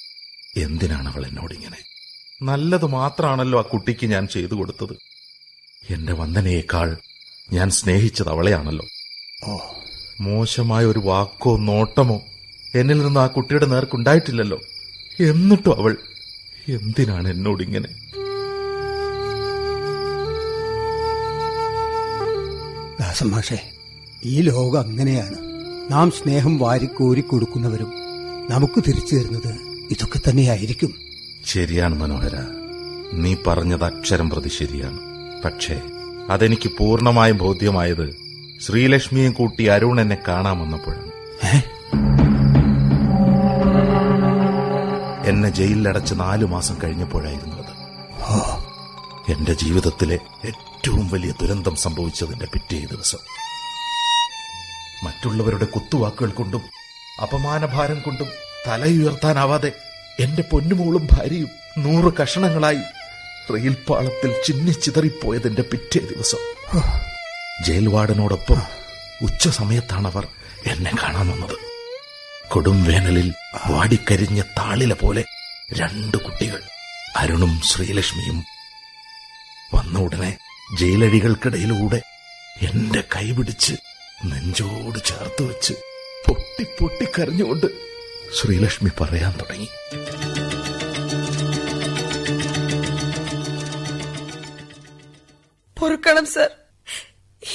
എന്തിനാണ് 0.60 1.14
അവൾ 1.14 1.26
എന്നോടിങ്ങനെ? 1.26 1.78
നല്ലത് 2.42 2.86
മാത്രമാണല്ലോ 2.86 3.60
ആ 3.60 3.62
കുട്ടിക്ക് 3.62 4.06
ഞാൻ 4.06 4.28
ചെയ്തു 4.28 4.54
കൊടുത്തത്. 4.54 4.98
എന്റെ 5.90 6.14
വന്ദനയേക്കാൾ 6.14 6.98
ഞാൻ 7.52 7.70
സ്നേഹിച്ചത് 7.70 8.30
അവളെയാണല്ലോ. 8.30 8.86
ഓ. 9.44 9.58
മോശമായ 10.24 10.86
ഒരു 10.86 11.00
വാക്കോ 11.00 11.58
നോട്ടമോ 11.58 12.22
എന്നിൽ 12.76 13.06
നിന്ന് 13.06 13.20
ആ 13.20 13.28
കുട്ടിയുടെ 13.28 13.66
നേർക്കുണ്ടായിട്ടില്ലല്ലോ. 13.66 14.60
എന്നിട്ടും 15.20 15.78
അവൾ? 15.78 15.98
എന്തിനാണ് 16.70 17.28
എന്നോടിങ്ങനെ 17.28 17.88
ദാസമാഷേ 23.00 23.58
ഈ 24.26 24.42
ലോകം 24.42 24.80
അങ്ങനെയാണ്. 24.80 25.36
നാം 25.92 26.12
സ്നേഹം 26.12 26.58
വാരിക്കോരി 26.58 27.22
കൊടുക്കുന്നവരും 27.22 27.94
നമുക്ക് 28.50 28.84
തിരിച്ചു 28.88 29.16
തരുന്നത് 29.16 29.56
ഇതൊക്കെ 29.92 30.30
തന്നെയായിരിക്കും. 30.30 30.96
ശരിയാണ് 31.46 31.96
മനോഹര. 31.96 32.36
നീ 33.14 33.36
പറഞ്ഞത് 33.48 33.84
അക്ഷരം 33.84 34.30
പ്രതി 34.30 34.50
ശരിയാണ്. 34.50 35.00
പക്ഷേ 35.44 35.82
അതെനിക്ക് 36.30 36.72
പൂർണമായും 36.80 37.38
ബോധ്യമായത് 37.38 38.23
ശ്രീലക്ഷ്മിയും 38.62 39.32
കൂട്ടി 39.32 39.64
അരുൺ 39.64 40.02
എന്നെ 40.02 40.18
കാണാൻ 40.28 40.60
വന്നപ്പോഴാണ്. 40.60 41.12
എന്നെ 45.28 45.50
ജയിലിലടച്ച് 45.50 46.16
നാലു 46.20 46.46
മാസം 46.46 46.78
കഴിഞ്ഞപ്പോഴായിരുന്നു 46.84 47.56
അത്. 47.56 47.74
എന്റെ 49.32 49.54
ജീവിതത്തിലെ 49.54 50.20
ഏറ്റവും 50.46 51.10
വലിയ 51.10 51.34
ദുരന്തം 51.42 51.76
സംഭവിച്ചതിന്റെ 51.76 52.46
പിറ്റേ 52.46 52.80
ദിവസം. 52.80 53.20
മറ്റുള്ളവരുടെ 55.04 55.66
കുത്തുവാക്കുകൾ 55.66 56.30
കൊണ്ടും 56.30 56.62
അപമാനഭാരം 57.22 58.00
കൊണ്ടും 58.00 58.28
തലയുയർത്താനാവാതെ 58.68 59.72
എന്റെ 60.20 60.42
പൊന്നുമോളും 60.42 61.08
ഭാര്യയും 61.12 61.50
നൂറ് 61.78 62.14
കഷണങ്ങളായി 62.14 62.82
റെയിൽപാളത്തിൽ 63.54 64.36
ചിന്നിച്ചിതറിപ്പോയതിന്റെ 64.46 65.62
പിറ്റേ 65.62 66.00
ദിവസം. 66.00 66.40
ജയിൽ 67.62 67.88
വാർഡനോടൊപ്പം 67.88 68.62
ഉച്ച 69.22 69.48
അവർ 70.06 70.28
എന്നെ 70.66 70.92
കാണാൻ 71.04 71.28
വന്നത്. 71.30 71.58
കൊടും 72.50 72.84
വേനലിൽ 72.84 73.34
വാടിക്കരിഞ്ഞ 73.70 74.42
താളിലെ 74.42 74.96
പോലെ 74.96 75.24
രണ്ട് 75.74 76.18
കുട്ടികൾ 76.18 76.62
അരുണും 77.16 77.62
ശ്രീലക്ഷ്മിയും 77.62 78.44
വന്ന 79.74 80.00
ഉടനെ 80.00 80.38
ജയിലഴികൾക്കിടയിലൂടെ 80.80 82.02
എന്റെ 82.62 83.04
കൈപിടിച്ച് 83.16 83.74
നെഞ്ചോട് 84.26 85.00
ചേർത്ത് 85.06 85.44
വെച്ച് 85.44 85.74
പൊട്ടി 86.28 86.64
പൊട്ടി 86.64 87.06
കരഞ്ഞുകൊണ്ട് 87.06 87.68
ശ്രീലക്ഷ്മി 88.36 88.90
പറയാൻ 89.02 89.38
തുടങ്ങി. 89.38 89.70
പൊറുക്കണം 95.80 96.26
സർ. 96.26 96.50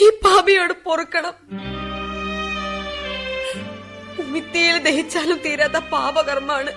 ഈ 0.03 0.09
പാപിയോട് 0.25 0.73
പൊറുക്കണം. 0.73 1.35
മിത്തിയിൽ 4.33 4.79
ദഹിച്ചാലും 4.79 5.39
തീരാത്ത 5.39 5.79
പാപകർമാണ് 5.93 6.73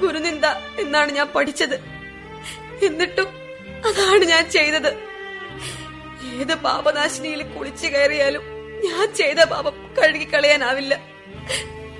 ഗുരുനിന്ദ 0.00 0.46
എന്നാണ് 0.80 1.12
ഞാൻ 1.12 1.26
പഠിച്ചത്. 1.26 1.76
എന്നിട്ടും 2.84 3.28
അതാണ് 3.88 4.24
ഞാൻ 4.24 4.50
ചെയ്തത്. 4.50 4.90
ഏത് 6.34 6.54
പാപനാശിനിയിൽ 6.54 7.42
കുളിച്ചു 7.42 7.86
കയറിയാലും 7.86 8.42
ഞാൻ 8.84 9.14
ചെയ്ത 9.14 9.44
പാപം 9.44 9.94
കഴുകിക്കളയാനാവില്ല. 9.98 10.94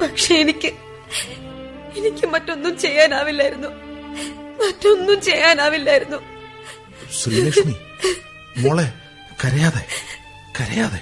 പക്ഷെ 0.01 0.35
എനിക്ക് 0.35 0.71
എനിക്ക് 1.97 2.27
മറ്റൊന്നും 2.27 2.79
ചെയ്യാനാവില്ലായിരുന്നു. 2.79 3.69
മറ്റൊന്നും 4.63 5.21
ചെയ്യാനാവില്ലായിരുന്നു. 5.21 6.19
ശ്രീലക്ഷ്മി 7.21 7.75
മോളെ 8.59 8.93
കരയാതെ. 9.45 9.85
കരയാതെ. 10.61 11.01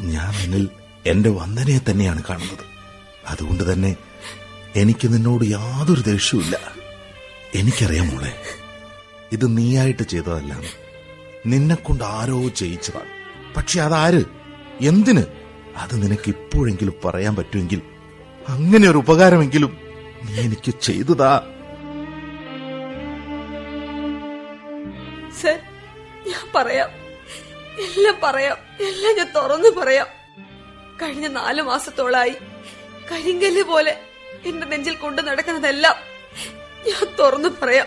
ഞാൻ 0.00 0.34
നിന്നിൽ 0.42 0.68
എന്റെ 1.06 1.30
വന്ദനയെ 1.30 1.78
തന്നെയാണ് 1.78 2.22
കാണുന്നത്. 2.30 2.64
അതുകൊണ്ട് 3.26 3.72
തന്നെ 3.72 3.96
എനിക്ക് 4.76 5.08
നിന്നോട് 5.08 5.44
യാതൊരു 5.44 6.00
ദേഷ്യവുമില്ല 6.00 6.60
എനിക്കറിയാം 7.54 8.08
മോളെ 8.08 8.42
ഇത് 9.32 9.56
നീയായിട്ട് 9.56 10.02
ചെയ്തതല്ല. 10.02 10.60
നിന്നെ 11.46 11.74
കൊണ്ട് 11.74 12.04
ആരോ 12.04 12.48
ചെയ്യിച്ചതാണ്. 12.48 13.08
പക്ഷെ 13.56 13.80
അതാര്? 13.80 14.24
എന്തിന്? 14.80 15.24
അത് 15.76 16.02
നിനക്ക് 16.02 16.28
ഇപ്പോഴെങ്കിലും 16.28 16.94
പറയാൻ 17.04 17.36
പറ്റുമെങ്കിൽ 17.36 17.82
അങ്ങനെ 18.48 18.90
ഒരു 18.90 18.98
ഉപകാരമെങ്കിലും 18.98 19.76
നീ 20.24 20.34
എനിക്ക് 20.36 20.74
ചെയ്തതാ. 20.82 21.42
സർ 25.42 25.58
ഞാൻ 26.26 26.46
പറയാം. 26.54 27.07
എല്ലാം 27.78 28.18
പറയാം. 28.22 28.56
എല്ലാം 28.80 29.16
ഞാൻ 29.16 29.32
തുറന്നു 29.36 29.68
പറയാം. 29.68 30.06
കഴിഞ്ഞ 31.02 31.26
നാലു 31.26 31.62
മാസത്തോളായി 31.62 32.34
കരിങ്കല്ല് 33.12 33.62
പോലെ 33.62 34.00
എന്റെ 34.46 34.66
നെഞ്ചിൽ 34.66 34.94
കൊണ്ടു 34.94 35.22
നടക്കുന്നതെല്ലാം 35.22 35.94
ഞാൻ 36.86 37.16
തുറന്നു 37.18 37.48
പറയാം. 37.62 37.86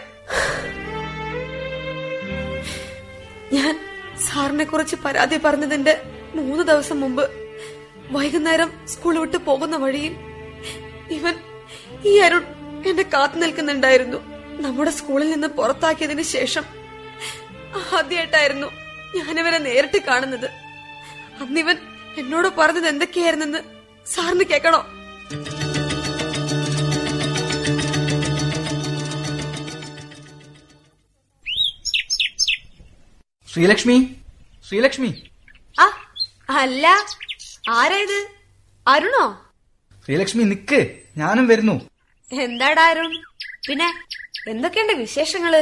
ഞാൻ 3.54 3.80
സാറിനെ 4.26 4.64
കുറിച്ച് 4.64 4.96
പരാതി 4.96 5.38
പറഞ്ഞതിന്റെ 5.38 6.02
മൂന്ന് 6.36 6.64
ദിവസം 6.64 7.02
മുമ്പ് 7.02 7.32
വൈകുന്നേരം 8.12 8.88
സ്കൂൾ 8.88 9.18
വിട്ട് 9.18 9.38
പോകുന്ന 9.38 9.78
വഴിയിൽ 9.78 10.16
ഇവൻ 11.12 11.36
ഈ 12.06 12.18
അരുൺ 12.18 12.44
എന്നെ 12.88 13.04
കാത്തു 13.04 13.36
നിൽക്കുന്നുണ്ടായിരുന്നു. 13.36 14.18
നമ്മുടെ 14.62 14.92
സ്കൂളിൽ 14.92 15.30
നിന്ന് 15.30 15.48
പുറത്താക്കിയതിന് 15.48 16.22
ശേഷം 16.22 16.64
ആദ്യമായിട്ടായിരുന്നു 17.98 18.81
ഞാനിവനെ 19.16 19.58
നേരിട്ട് 19.58 20.00
കാണുന്നത്. 20.06 20.48
അന്നിവൻ 21.42 21.78
എന്നോട് 22.18 22.48
പറഞ്ഞത് 22.48 22.88
എന്തൊക്കെയായിരുന്നെന്ന് 22.88 23.60
സാറിന് 24.14 24.44
കേൾക്കണോ? 24.44 24.82
ശ്രീലക്ഷ്മി? 33.48 33.96
ശ്രീലക്ഷ്മി? 34.68 35.10
ആ 35.80 35.86
അല്ല 36.50 36.88
ആരായത് 37.70 38.20
അരുണോ? 38.88 39.26
ശ്രീലക്ഷ്മി 40.06 40.44
നിക്ക്. 40.44 40.80
ഞാനും 41.18 41.48
വരുന്നു. 41.48 41.76
എന്താടാ 42.32 42.84
അരുൺ? 42.90 43.12
പിന്നെ 43.68 43.88
എന്തൊക്കെയുണ്ട് 44.48 44.94
വിശേഷങ്ങൾ? 44.94 45.54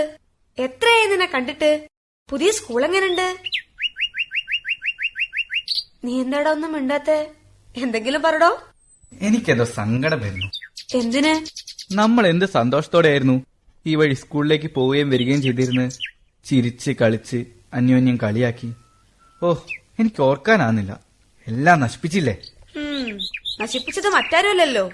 എത്രയായി 0.57 1.05
നിന്നെ 1.05 1.25
കണ്ടിട്ട്? 1.25 1.71
പുതിയ 2.29 2.51
സ്കൂൾ 2.51 2.85
എങ്ങനെയുണ്ട് 2.85 3.37
നീ 6.05 6.21
എന്താടാ 6.21 6.51
ഒന്നും 6.51 6.73
മിണ്ടാത്തെ? 6.73 7.31
എന്തെങ്കിലും 7.77 8.21
പറടോ? 8.21 8.61
എനിക്കെന്തോ 9.21 9.63
സങ്കടം 9.63 10.19
വരുന്നു. 10.19 10.47
എന്തിന്? 10.97 11.33
നമ്മൾ 11.93 12.27
എന്ത് 12.27 12.45
സന്തോഷത്തോടെയായിരുന്നു 12.45 13.45
ഈ 13.85 13.95
വഴി 13.95 14.13
സ്കൂളിലേക്ക് 14.13 14.71
പോവുകയും 14.75 15.09
വരികയും 15.09 15.41
ചെയ്തിരുന്നത് 15.41 15.91
ചിരിച്ച് 16.45 16.91
കളിച്ച് 16.91 17.45
അന്യോന്യം 17.73 18.17
കളിയാക്കി. 18.23 18.73
ഓ 19.43 19.55
എനിക്ക് 19.99 20.21
ഓർക്കാനാകുന്നില്ല 20.21 20.99
എല്ലാം 21.47 21.79
നശിപ്പിച്ചില്ലേ? 21.79 22.35
നശിപ്പിച്ചത് 22.77 23.61
നശിപ്പിച്ചത് 23.61 24.07
മറ്റാരുമല്ലല്ലോ. 24.07 24.91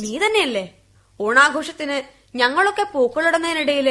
നീ 0.00 0.18
തന്നെയല്ലേ. 0.18 0.74
ഓണാഘോഷത്തിന് 1.20 2.17
ഞങ്ങളൊക്കെ 2.34 2.84
പൂക്കളിടുന്നതിനിടയിൽ 2.94 3.88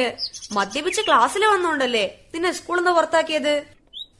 മദ്യപിച്ച് 0.56 1.02
ക്ലാസ്സിൽ 1.06 1.42
വന്നോണ്ടല്ലേ 1.52 2.04
നിന്നെ 2.34 2.50
സ്കൂളിൽ 2.58 2.80
നിന്ന് 2.80 2.92
പുറത്താക്കിയത്? 2.98 3.54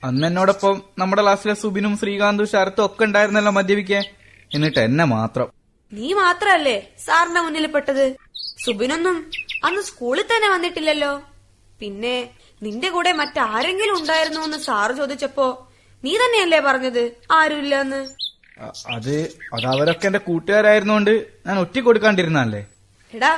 അന്ന് 0.03 0.27
എന്നോടൊപ്പം 0.29 0.75
നമ്മുടെ 1.01 1.23
ക്ലാസ്സിലെ 1.23 1.55
സുബിനും 1.63 1.95
ശ്രീകാന്തും 2.01 2.49
ശരത്തും 2.53 2.85
ഒക്കെ 2.87 3.03
ഉണ്ടായിരുന്നല്ലോ 3.07 3.53
മദ്യപിക്കാൻ. 3.59 4.05
എന്നിട്ട് 4.51 4.81
എന്നെ 4.89 5.05
മാത്രം. 5.15 5.49
നീ 5.93 6.09
മാത്രല്ലേ 6.23 6.77
സാറിന്റെ 7.07 7.41
മുന്നിൽ 7.41 7.67
പെട്ടത് 7.75 8.05
സുബിനൊന്നും 8.65 9.17
അന്ന് 9.67 9.83
സ്കൂളിൽ 9.89 10.27
തന്നെ 10.33 10.49
വന്നിട്ടില്ലല്ലോ. 10.55 11.13
പിന്നെ 11.81 12.17
നിന്റെ 12.63 12.89
കൂടെ 12.95 13.11
മറ്റാരെങ്കിലും 13.21 13.97
ഉണ്ടായിരുന്നോ 14.01 14.41
എന്ന് 14.47 14.59
സാറ് 14.69 14.95
ചോദിച്ചപ്പോ 15.01 15.47
നീ 16.03 16.13
തന്നെയല്ലേ 16.23 16.61
പറഞ്ഞത് 16.69 17.03
ആരുമില്ലെന്ന്? 17.39 18.01
എന്ന് 18.01 18.75
അത് 18.95 19.15
അത് 19.55 19.67
അവരൊക്കെ 19.73 20.07
എന്റെ 20.09 20.21
കൂട്ടുകാരായിരുന്നോണ്ട് 20.27 21.13
ഞാൻ 21.47 21.57
ഒറ്റ 21.65 21.77
കൊടുക്കാണ്ടിരുന്നല്ലേ 21.87 22.63
എടാ 23.13 23.31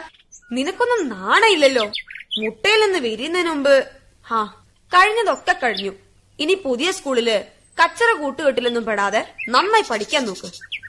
നിനക്കൊന്നും 0.53 1.09
നാണയില്ലല്ലോ. 1.09 1.91
മുട്ടയിൽ 2.39 2.81
നിന്ന് 2.85 2.99
വിരിയുന്നതിന് 2.99 3.49
മുമ്പ് 3.49 3.89
ഹാ 4.27 4.45
കഴിഞ്ഞതൊക്കെ 4.95 5.53
കഴിഞ്ഞു. 5.53 5.93
ഇനി 6.39 6.55
പുതിയ 6.55 6.91
സ്കൂളിൽ 6.91 7.45
കച്ചറ 7.83 8.21
കൂട്ടുകെട്ടിലൊന്നും 8.21 8.85
പെടാതെ 8.85 9.35
നന്നായി 9.49 9.85
പഠിക്കാൻ 9.91 10.27
നോക്ക്. 10.27 10.49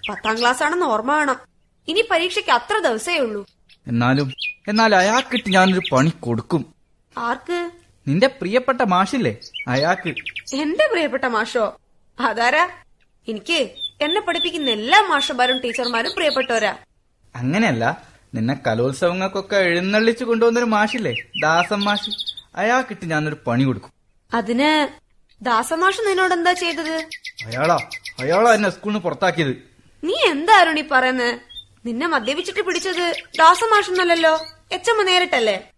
പത്താം 0.09 0.39
ക്ലാസ് 0.39 0.63
ആണെന്ന് 0.63 0.85
ഓർമ്മ 0.85 1.17
വേണം. 1.17 1.39
ഇനി 1.87 2.07
പരീക്ഷയ്ക്ക് 2.11 2.51
അത്ര 2.51 2.77
ദിവസേ 2.77 3.17
ഉള്ളൂ. 3.17 3.47
എന്നാലും 3.87 4.31
എന്നാൽ 4.67 4.95
അയാൾക്കിട്ട് 4.95 5.49
ഞാനൊരു 5.49 5.81
പണി 5.91 6.09
കൊടുക്കും. 6.09 6.73
ആർക്ക്? 7.17 7.71
നിന്റെ 8.07 8.27
പ്രിയപ്പെട്ട 8.27 8.81
മാഷില്ലേ? 8.81 9.37
അയാൾക്ക്. 9.67 10.15
എന്റെ 10.55 10.87
പ്രിയപ്പെട്ട 10.91 11.25
മാഷോ? 11.25 11.77
അതാരാ? 12.19 12.69
എനിക്ക് 13.27 13.71
എന്നെ 14.01 14.21
പഠിപ്പിക്കുന്ന 14.21 14.69
എല്ലാ 14.69 15.07
മാഷന്മാരും 15.09 15.57
ടീച്ചർമാരും 15.57 16.11
പ്രിയപ്പെട്ടവരാ. 16.15 16.75
അങ്ങനെയല്ല 17.35 18.10
നിന്നെ 18.35 18.59
കലോത്സവങ്ങൾക്കൊക്കെ 18.67 19.55
എഴുന്നള്ളിച്ചു 19.55 20.23
കൊണ്ടുവന്നൊരു 20.23 20.65
മാഷില്ലേ? 20.65 21.15
ദാസം 21.41 21.85
മാഷ്. 21.85 22.09
അയാൾക്കിട്ട് 22.55 23.05
ഞാനൊരു 23.05 23.37
പണി 23.47 23.63
കൊടുക്കും. 23.63 23.91
അതിന് 24.33 24.87
ദാസമാഷ് 25.43 26.01
നിന്നോട് 26.01 26.33
എന്താ 26.33 26.53
ചെയ്തത്? 26.53 26.95
അയാളാ. 27.45 27.77
അയാളാ 28.19 28.53
എന്നെ 28.53 28.69
സ്കൂളിൽ 28.69 28.93
നിന്ന് 28.93 29.03
പുറത്താക്കിയത്. 29.03 29.55
നീ 30.03 30.13
എന്തായിരുന്നു 30.27 30.81
ഈ 30.81 30.83
പറയുന്നത് 30.91 31.39
നിന്നെ 31.85 32.07
മദ്യപിച്ചിട്ട് 32.07 32.61
പിടിച്ചത് 32.61 33.15
ദാസമാഷെന്നല്ലല്ലോ 33.39 34.45
എച്ചമ്മ 34.71 35.03
നേരിട്ടല്ലേ? 35.03 35.71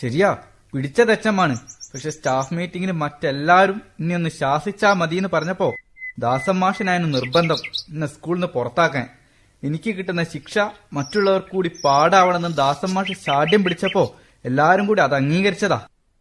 ശരിയാ. 0.00 0.36
പിടിച്ചത് 0.72 1.12
എച്ചമ്മാണ്. 1.12 1.58
പക്ഷെ 1.94 2.10
സ്റ്റാഫ് 2.10 2.54
മീറ്റിംഗിന് 2.54 2.92
മറ്റെല്ലാരും 2.92 3.82
ഇനി 4.00 4.14
ഒന്ന് 4.14 4.30
ശാസിച്ചാ 4.30 4.92
മതി 4.92 5.16
എന്ന് 5.16 5.28
പറഞ്ഞപ്പോ 5.28 5.74
ദാസൻ 6.18 6.52
മാഷിനായിരുന്നു 6.52 7.18
നിർബന്ധം 7.18 7.56
എന്നെ 7.88 8.06
സ്കൂളിൽ 8.06 8.38
നിന്ന് 8.38 8.46
പുറത്താക്കാൻ. 8.46 9.17
എനിക്ക് 9.62 9.90
കിട്ടുന്ന 9.94 10.22
ശിക്ഷ 10.22 10.58
മറ്റുള്ളവർ 10.92 11.40
കൂടി 11.40 11.70
പാടാവണമെന്ന് 11.84 12.56
ദാസന്മാഷ് 12.56 13.12
മാഷ് 13.12 13.24
ശാഠ്യം 13.26 13.64
പിടിച്ചപ്പോ 13.64 14.16
എല്ലാരും 14.44 14.86
കൂടി 14.86 15.00
അത് 15.02 15.14
അംഗീകരിച്ചതാ. 15.14 15.78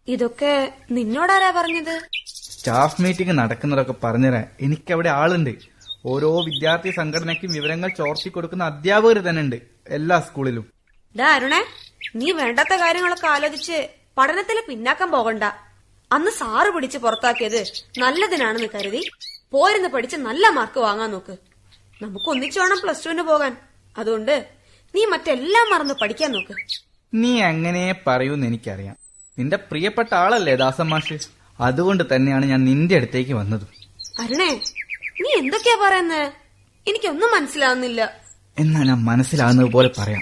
ഇതൊക്കെ 0.08 0.54
നിന്നോടാരാ 0.92 1.50
പറഞ്ഞത്? 1.52 1.96
സ്റ്റാഫ് 2.26 3.02
മീറ്റിംഗ് 3.02 3.32
നടക്കുന്നതൊക്കെ 3.32 3.96
പറഞ്ഞുതരാൻ 4.04 4.46
എനിക്കവിടെ 4.62 5.10
ആളുണ്ട്. 5.10 5.54
ഓരോ 6.06 6.30
വിദ്യാർത്ഥി 6.46 6.92
സംഘടനയ്ക്കും 6.92 7.52
വിവരങ്ങൾ 7.52 7.90
ചോർത്തി 7.90 8.30
കൊടുക്കുന്ന 8.30 8.64
അധ്യാപകർ 8.64 9.18
തന്നെ 9.18 9.42
ഉണ്ട് 9.42 9.56
എല്ലാ 9.88 10.20
സ്കൂളിലും. 10.20 10.66
അരുണേ 11.16 11.62
നീ 12.16 12.32
വേണ്ടാത്ത 12.32 12.74
കാര്യങ്ങളൊക്കെ 12.84 13.28
ആലോചിച്ച് 13.28 13.78
പഠനത്തിൽ 14.18 14.58
പിന്നാക്കം 14.70 15.12
പോകണ്ട. 15.12 15.44
അന്ന് 16.12 16.32
സാറ് 16.32 16.70
പിടിച്ച് 16.76 16.98
പുറത്താക്കിയത് 16.98 17.62
നല്ലതിനാണെന്ന് 18.00 18.70
കരുതി 18.76 19.02
പോരുന്ന് 19.52 19.90
പഠിച്ച് 19.90 20.18
നല്ല 20.28 20.50
മാർക്ക് 20.50 20.80
വാങ്ങാൻ 20.80 21.12
നോക്ക്. 21.12 21.36
നമുക്ക് 22.02 22.30
ഒന്നിച്ചു 22.30 22.60
വേണം 22.60 22.78
പ്ലസ് 22.84 23.06
ടുവിന് 23.06 23.22
പോകാൻ. 23.22 23.58
അതുകൊണ്ട് 23.98 24.48
നീ 24.96 25.06
മറ്റെല്ലാം 25.06 25.72
മറന്ന് 25.74 25.94
പഠിക്കാൻ 26.02 26.32
നോക്ക്. 26.32 26.54
നീ 27.14 27.42
അങ്ങനെ 27.42 27.96
പറയൂന്ന് 28.08 28.48
എനിക്കറിയാം. 28.48 28.96
നിന്റെ 29.40 29.58
പ്രിയപ്പെട്ട 29.58 30.14
ആളല്ലേ 30.14 30.56
ദാസൻ 30.56 30.84
മാഷ്? 30.84 31.18
അതുകൊണ്ട് 31.60 32.04
തന്നെയാണ് 32.16 32.46
ഞാൻ 32.46 32.66
നിന്റെ 32.66 32.96
അടുത്തേക്ക് 32.96 33.34
വന്നത്. 33.34 33.68
അരുണേ 34.20 34.62
നീ 35.22 35.30
എന്തൊക്കെയാ 35.38 35.88
പറയുന്നത് 35.88 36.34
എനിക്കൊന്നും 36.88 37.30
മനസ്സിലാവുന്നില്ല. 37.30 38.14
എന്നാ 38.60 38.84
ഞാൻ 38.84 39.04
മനസ്സിലാകുന്നത് 39.04 39.68
പോലെ 39.68 39.90
പറയാം. 39.98 40.22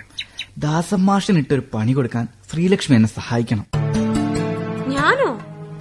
ദാസൻ 0.57 0.97
മാഷിനിട്ടൊരു 0.97 1.63
പണി 1.73 1.91
കൊടുക്കാൻ 1.91 2.27
ശ്രീലക്ഷ്മി 2.51 2.95
എന്നെ 2.95 3.09
സഹായിക്കണം. 3.09 3.65
ഞാനോ? 4.87 5.29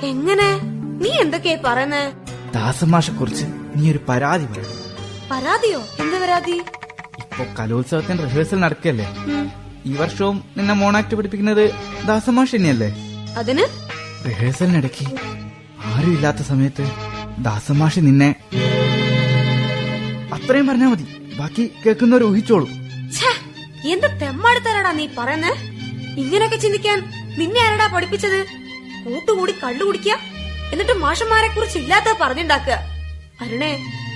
എങ്ങനെ? 0.07 0.61
നീ 1.03 1.11
എന്തൊക്കെയാ 1.11 1.59
പറയുന്നത് 1.65 2.13
ദാസൻ 2.55 2.87
മാഷെ 2.87 3.13
കുറിച്ച് 3.13 3.45
നീ 3.77 3.91
ഒരു 3.91 4.01
പരാതി 4.09 4.47
പറയണം. 4.47 4.84
പരാതിയോ? 5.31 5.81
എന്ത് 6.03 6.17
പരാതി? 6.23 6.57
ഇപ്പൊ 7.23 7.45
കലോത്സവത്തിന് 7.59 8.19
റിഹേഴ്സൽ 8.27 8.59
നടക്കല്ലേ? 8.65 9.07
ഈ 9.89 9.93
വർഷവും 10.01 10.37
നിന്നെ 10.57 10.75
മോണാക്ട് 10.81 11.15
പഠിപ്പിക്കുന്നത് 11.19 11.65
ദാസമാഷിനിയല്ലേ 12.09 12.89
തന്നെയല്ലേ? 12.91 13.35
അതിന്? 13.41 13.65
റിഹേഴ്സലിനിടയ്ക്ക് 14.27 15.07
ആരും 15.93 16.13
ഇല്ലാത്ത 16.17 16.43
സമയത്ത് 16.51 16.85
ദാസമാഷി 17.47 18.01
നിന്നെ 18.09 18.31
അത്രയും 20.37 20.67
പറഞ്ഞാ 20.71 20.89
മതി. 20.93 21.07
ബാക്കി 21.41 21.65
കേൾക്കുന്നവർ 21.83 22.23
ഊഹിച്ചോളൂ. 22.31 22.69
എന്ത് 23.93 24.09
തെമ്മാടുത്തരാടാ 24.21 24.93
നീ 24.99 25.07
പറയുന്നേ? 25.19 25.53
ഇങ്ങനെയൊക്കെ 26.23 26.59
ചിന്തിക്കാൻ 26.65 26.99
നിന്നെ 27.39 27.61
ആരടാ 27.67 27.87
പഠിപ്പിച്ചത്? 27.95 28.41
കൂട്ടുകൂടി 29.05 29.53
കള്ളു 29.63 29.85
കുടിക്കുക 29.89 30.15
എന്നിട്ട് 30.73 30.95
മാഷന്മാരെ 31.05 31.49
കുറിച്ച് 31.49 31.79
ഇല്ലാത്ത 31.83 32.19
പറഞ്ഞുണ്ടാക്കുക. 32.23 32.77
അരുണേ 33.45 33.73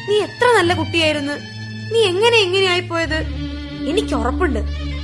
നീ 0.09 0.17
എത്ര 0.17 0.47
നല്ല 0.57 0.75
കുട്ടിയായിരുന്നു. 0.75 1.33
നീ 1.93 2.01
എങ്ങനെ 2.01 2.37
എങ്ങനെയായി 2.37 2.81
പോയത്? 2.81 3.19
എനിക്ക് 3.89 4.15
ഉറപ്പുണ്ട്. 4.15 4.61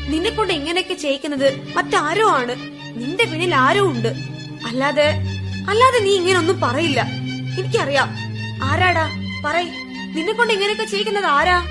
നിന്നെ 0.08 0.30
കൊണ്ട് 0.30 0.52
ഇങ്ങനെയൊക്കെ 0.52 0.94
ചെയ്യിക്കുന്നത് 0.94 1.74
മറ്റാരോ 1.76 2.28
ആണ്. 2.28 2.54
നിന്റെ 3.00 3.24
പിന്നിൽ 3.24 3.54
ആരോ 3.54 3.84
ഉണ്ട്. 3.86 4.08
അല്ലാതെ 4.66 5.08
അല്ലാതെ 5.68 5.98
നീ 5.98 6.10
ഇങ്ങനെ 6.16 6.38
ഒന്നും 6.38 6.60
പറയില്ല. 6.60 7.00
എനിക്കറിയാം. 7.58 8.08
ആരാടാ? 8.62 9.10
പറയ്. 9.44 9.68
നിന്നെ 10.16 10.32
കൊണ്ട് 10.32 10.52
ഇങ്ങനെയൊക്കെ 10.52 10.84
ചെയ്യിക്കുന്നത് 10.84 11.24
ആരാ? 11.24 11.66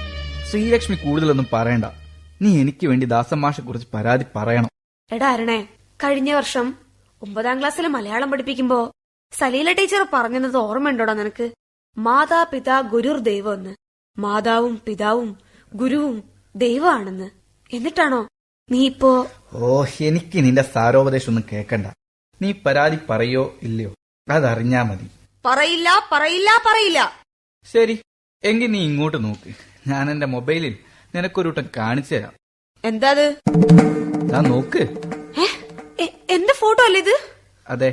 ശ്രീലക്ഷ്മി 0.52 0.96
കൂടുതലൊന്നും 0.96 1.48
പറയണ്ട. 1.54 1.86
നീ 2.42 2.62
എനിക്ക് 2.62 2.88
വേണ്ടി 2.88 3.06
ദാസമാഷെ 3.06 3.62
കുറിച്ച് 3.62 3.88
പരാതി 3.94 4.26
പറയണം. 4.36 4.70
എടാ 5.12 5.30
അരണേ 5.30 5.68
കഴിഞ്ഞ 6.04 6.34
വർഷം 6.34 6.74
ഒമ്പതാം 7.22 7.60
ക്ലാസ്സിൽ 7.60 7.88
മലയാളം 7.88 8.32
പഠിപ്പിക്കുമ്പോ 8.32 8.92
സലീല 9.34 9.72
ടീച്ചർ 9.72 10.08
പറഞ്ഞത് 10.14 10.58
ഓർമ്മയുണ്ടോടാ 10.58 11.14
നിനക്ക്? 11.14 11.52
മാതാപിതാ 11.98 12.82
ഗുരുർ 12.82 13.18
ദൈവം 13.20 13.54
എന്ന് 13.54 13.74
മാതാവും 14.18 14.82
പിതാവും 14.88 15.38
ഗുരുവും 15.74 16.24
ദൈവമാണെന്ന്. 16.56 17.30
എന്നിട്ടാണോ? 17.74 18.28
നീ 18.72 18.86
ഇപ്പോ 18.86 19.28
ഓ 19.54 19.86
എനിക്ക് 20.00 20.38
നിന്റെ 20.46 20.62
സാരോപദേശം 20.62 21.30
ഒന്നും 21.32 21.46
കേക്കണ്ട. 21.52 21.88
നീ 22.42 22.52
പരാതി 22.66 23.00
പറയോ 23.10 23.60
ഇല്ലയോ? 23.64 23.92
അതറിഞ്ഞാ 24.30 24.84
മതി. 24.84 25.08
പറയില്ല 25.46 25.90
പറയില്ല 26.12 26.50
പറയില്ല. 26.68 27.00
ശരി 27.74 27.96
എങ്കിൽ 28.44 28.72
നീ 28.72 28.82
ഇങ്ങോട്ട് 28.86 29.24
നോക്ക്. 29.24 29.52
ഞാൻ 29.88 30.12
എന്റെ 30.12 30.26
മൊബൈലിൽ 30.26 30.78
നിനക്കൊരു 31.16 31.50
വട്ടം 31.50 31.68
കാണിച്ചു 31.78 32.16
തരാം. 32.16 32.34
എന്താ 32.84 33.12
ഞാൻ 34.32 34.44
നോക്ക്. 34.44 34.84
എന്റെ 36.30 36.54
ഫോട്ടോ 36.54 36.84
അല്ലേ 36.86 37.02
ഇത്? 37.02 37.16
അതെ. 37.70 37.90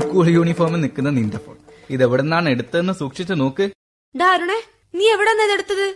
സ്കൂൾ 0.00 0.28
യൂണിഫോമിൽ 0.28 0.80
നിൽക്കുന്ന 0.80 1.10
നിന്റെ 1.10 1.36
ഫോൺ 1.36 1.56
ഇത് 1.94 2.02
എവിടെ 2.06 2.22
നിന്നാണ് 2.22 2.48
എടുത്തതെന്ന് 2.54 2.94
സൂക്ഷിച്ചു 3.00 3.34
നോക്ക്. 3.42 3.66
ഡാ 4.14 4.28
അരുണേ 4.34 4.58
നീ 4.98 5.04
എവിടെ 5.14 5.32
എടുത്തത്? 5.56 5.86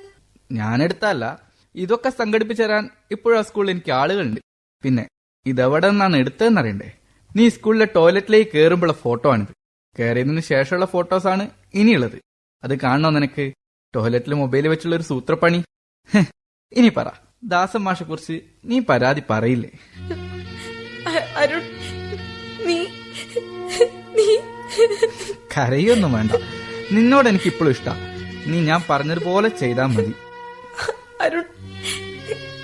ഞാൻ 0.51 0.76
എടുത്തല്ല 0.86 1.24
ഇതൊക്കെ 1.74 2.11
സംഘടിപ്പിച്ചു 2.20 2.62
തരാൻ 2.62 2.84
ഇപ്പോഴും 3.14 3.36
ആ 3.38 3.42
സ്കൂളിൽ 3.49 3.70
എനിക്ക് 3.74 3.92
ആളുകളുണ്ട്. 4.01 4.40
പിന്നെ 4.84 5.05
ഇതെവിടെ 5.47 5.88
നിന്നാണ് 5.90 6.16
എടുത്തതെന്ന് 6.22 6.61
അറിയണ്ടേ 6.61 6.90
നീ 7.36 7.45
സ്കൂളിലെ 7.57 7.86
ടോയ്ലറ്റിലേക്ക് 7.97 8.51
കയറുമ്പോഴുള്ള 8.55 8.97
ഫോട്ടോ 9.05 9.28
ആണിത്. 9.32 9.53
കയറിയതിനു 9.97 10.42
ശേഷമുള്ള 10.51 10.86
ഫോട്ടോസ് 10.95 11.28
ആണ് 11.32 11.45
ഇനിയുള്ളത്. 11.80 12.16
അത് 12.62 12.74
കാണണോ 12.84 13.11
നിനക്ക്? 13.16 13.45
ടോയ്ലറ്റിൽ 13.95 14.34
മൊബൈൽ 14.42 14.68
വെച്ചുള്ള 14.72 14.95
ഒരു 15.01 15.07
സൂത്രപ്പണി. 15.11 15.61
ഇനി 16.72 16.90
പറ. 16.99 17.09
ദാസൻ 17.53 17.82
മാഷെ 17.86 18.05
കുറിച്ച് 18.05 18.36
നീ 18.70 18.76
പരാതി 18.90 19.22
പറയില്ലേ? 19.30 19.70
അരുൺ 21.42 21.62
കരയൊന്നും 25.55 26.12
വേണ്ട. 26.12 26.33
നിന്നോട് 26.93 27.29
എനിക്ക് 27.29 27.49
ഇപ്പോഴും 27.53 27.70
ഇഷ്ടം. 27.70 27.99
നീ 28.51 28.61
ഞാൻ 28.61 28.81
പറഞ്ഞതുപോലെ 28.91 29.49
ചെയ്താൽ 29.61 29.87
മതി. 29.87 30.14
അരുൺ 31.20 31.45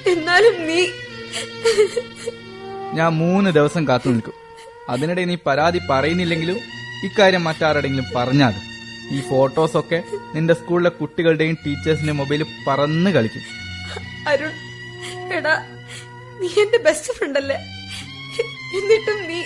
എന്നാലും 0.06 0.66
നീ 0.68 0.80
ഞാൻ 2.94 3.12
മൂന്ന് 3.22 3.50
ദിവസം 3.50 3.88
കാത്തു 3.88 4.08
നിൽക്കും. 4.08 4.36
അതിനിടെ 4.88 5.24
നീ 5.24 5.36
പരാതി 5.46 5.80
പറയുന്നില്ലെങ്കിലും 5.90 6.58
ഇക്കാര്യം 7.04 7.44
മറ്റാരുടെങ്കിലും 7.44 8.06
പറഞ്ഞാൽ 8.16 8.54
ഈ 9.12 9.20
ഫോട്ടോസൊക്കെ 9.30 9.98
നിന്റെ 10.34 10.54
സ്കൂളിലെ 10.54 10.90
കുട്ടികളുടെയും 10.90 11.56
ടീച്ചേഴ്സിന്റെ 11.66 12.12
മൊബൈലിൽ 12.12 12.46
പറന്ന് 12.66 13.10
കളിക്കും. 13.10 13.44
അരുൺ 14.28 14.54
എടാ 15.38 15.54
നീ 16.40 16.48
എന്റെ 16.62 16.78
ബെസ്റ്റ് 16.78 17.12
ഫ്രണ്ട് 17.12 17.38
അല്ലേ? 17.38 17.58
എന്നിട്ടും 18.78 19.18
നീ 19.28 19.38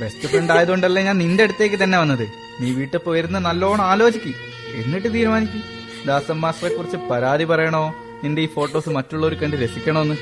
ബെസ്റ്റ് 0.00 0.28
ഫ്രണ്ട് 0.28 0.52
ആയതുകൊണ്ടല്ലേ 0.52 1.02
ഞാൻ 1.02 1.18
നിന്റെ 1.18 1.42
അടുത്തേക്ക് 1.42 1.76
തന്നെ 1.84 1.98
വന്നത്. 1.98 2.28
നീ 2.60 2.72
വീട്ടിൽ 2.72 2.98
പോയിരുന്ന 2.98 3.38
നല്ലോണം 3.38 3.84
ആലോചിക്ക്. 3.84 4.32
എന്നിട്ട് 4.74 5.14
തീരുമാനിക്കും. 5.14 5.62
ദാസൻ 6.06 6.34
മാസ്റ്ററെ 6.34 6.74
കുറിച്ച് 6.74 6.96
പരാതി 6.96 7.44
പറയണോ? 7.44 7.94
നിന്റെ 8.24 8.42
ഈ 8.42 8.48
ഫോട്ടോസ് 8.48 8.88
മറ്റുള്ളവർ 8.88 9.34
കണ്ട് 9.34 9.56
രസിക്കണോന്ന്? 9.56 10.16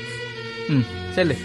ചെല്ല്. 1.15 1.35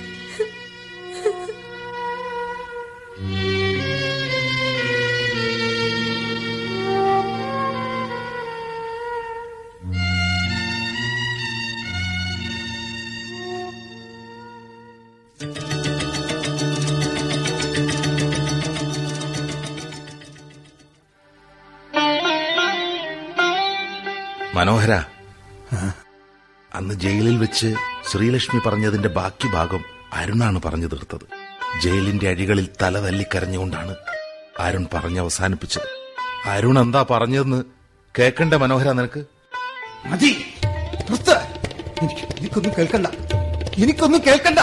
വെച്ച് 27.52 27.74
ശ്രീലക്ഷ്മി 28.10 28.60
പറഞ്ഞതിന്റെ 28.66 29.08
ബാക്കി 29.08 29.48
ഭാഗം 29.48 29.84
അരുണാണ് 30.12 30.62
പറഞ്ഞു 30.64 30.86
തീർത്തത്. 30.86 31.26
ജയിലിന്റെ 31.82 32.28
അഴികളിൽ 32.28 32.68
തല 32.82 33.00
തല്ലിക്കരഞ്ഞുകൊണ്ടാണ് 33.00 33.94
അരുൺ 34.58 34.86
പറഞ്ഞ് 34.94 35.20
അവസാനിപ്പിച്ചത്. 35.20 35.88
അരുൺ 36.48 36.78
എന്താ 36.78 37.06
പറഞ്ഞതെന്ന് 37.10 37.64
കേക്കണ്ട 38.18 38.54
മനോഹര 38.54 38.92
നിനക്ക്? 38.92 39.24
മതി. 40.06 40.44
എനിക്കൊന്നും 42.38 42.72
കേൾക്കണ്ട. 42.78 43.06
എനിക്കൊന്നും 43.78 44.22
കേൾക്കണ്ട. 44.26 44.58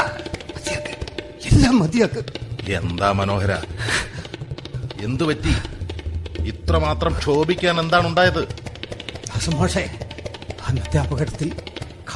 എല്ലാം 1.52 1.80
മതിയാക്ക്. 1.80 2.22
എന്താ 2.72 3.12
മനോഹര? 3.12 3.52
എന്തു 5.02 5.24
പറ്റി? 5.24 5.54
ഇത്രമാത്രം 6.48 7.18
ക്ഷോഭിക്കാൻ 7.18 7.80
എന്താണ് 7.80 8.08
ഉണ്ടായത്? 8.08 8.48
ദാസമാഷെ 9.28 10.00
അന്നത്തെ 10.68 10.98
അപകടത്തിൽ 10.98 11.52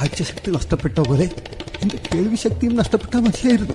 കാഴ്ചശക്തി 0.03 0.51
നഷ്ടപ്പെട്ട 0.51 0.99
പോലെ 0.99 1.29
എന്റെ 1.81 1.99
കേൾവി 2.13 2.35
ശക്തിയും 2.35 2.75
നഷ്ടപ്പെട്ടാൽ 2.75 3.19
മതിയായിരുന്നു 3.19 3.73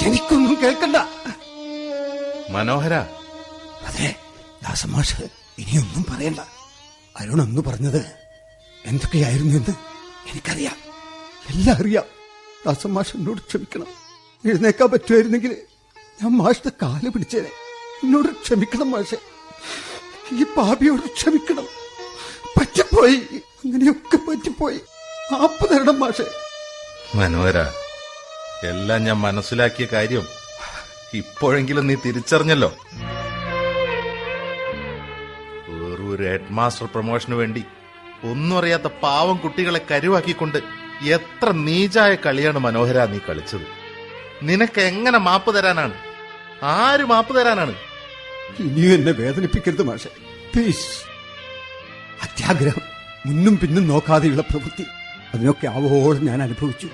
എനിക്കൊന്നും 0.00 0.62
കേൾക്കണ്ട. 0.62 0.96
മനോഹര. 2.50 2.94
അതെ 3.86 4.14
ദാസമാഷ് 4.62 5.22
ഇനിയൊന്നും 5.58 6.06
പറയണ്ട. 6.10 6.38
അരുൺ 7.16 7.40
അന്ന് 7.40 7.60
പറഞ്ഞത് 7.60 8.06
എന്തൊക്കെയായിരുന്നു 8.86 9.56
എന്ന് 9.56 9.74
എനിക്കറിയാം. 10.30 10.76
എല്ലാം 11.48 11.76
അറിയാം. 11.76 12.04
ദാസമാഷ് 12.66 13.16
എന്നോട് 13.16 13.40
ക്ഷമിക്കണം. 13.40 13.86
എഴുന്നേക്കാൻ 14.44 14.90
പറ്റുമായിരുന്നെങ്കിൽ 14.90 15.56
ഞാൻ 16.22 16.38
മാഷിന്റെ 16.38 16.86
കാൽ 16.86 17.08
പിടിച്ചേനെ. 17.08 17.50
എന്നോട് 18.04 18.28
ക്ഷമിക്കണം 18.28 18.90
മാഷെ. 18.90 19.16
ഈ 20.34 20.42
പാപിയോട് 20.42 21.00
ക്ഷമിക്കണം. 21.00 21.87
പറ്റിപ്പോയി. 22.58 23.16
അങ്ങനെയൊക്കെ 23.64 24.16
പറ്റിപ്പോയി. 24.16 24.80
ആപ്പ് 25.42 25.74
തരണം 25.74 26.00
മാഷെ. 26.00 26.26
മനോഹര 27.14 27.58
എല്ലാം 28.68 29.04
ഞാൻ 29.04 29.16
മനസ്സിലാക്കിയ 29.16 29.86
കാര്യം 29.92 30.26
ഇപ്പോഴെങ്കിലും 31.14 31.86
നീ 31.86 31.94
തിരിച്ചറിഞ്ഞല്ലോ. 31.94 32.76
ഒരു 35.68 36.22
ഹെഡ് 36.22 36.52
മാസ്റ്റർ 36.52 36.86
പ്രൊമോഷന് 36.86 37.34
വേണ്ടി 37.34 37.64
ഒന്നും 38.24 38.58
അറിയാത്ത 38.58 38.82
പാവം 38.82 39.36
കുട്ടികളെ 39.36 39.80
കരുവാക്കിക്കൊണ്ട് 39.90 40.58
എത്ര 41.08 41.50
നീചായ 41.50 42.14
കളിയാണ് 42.14 42.58
മനോഹര 42.58 43.04
നീ 43.04 43.18
കളിച്ചത്. 43.28 43.66
നിനക്ക് 44.42 44.80
എങ്ങനെ 44.80 45.18
മാപ്പ് 45.18 45.54
തരാനാണ്? 45.54 45.94
ആര് 46.62 47.04
മാപ്പ് 47.04 47.40
തരാനാണ്? 47.40 47.74
ഇനിയും 48.58 48.94
എന്നെ 48.94 49.12
വേദനിപ്പിക്കരുത് 49.12 49.82
മാഷെ. 49.82 50.08
പ്ലീസ്. 50.54 51.07
അത്യാഗ്രഹം. 52.22 52.82
മുന്നും 53.26 53.58
പിന്നും 53.58 53.88
നോക്കാതെയുള്ള 53.88 54.42
പ്രവൃത്തി. 54.42 54.84
അതിനൊക്കെ 55.34 55.66
ആവോളം 55.66 56.26
ഞാൻ 56.26 56.42
അനുഭവിച്ചു. 56.42 56.86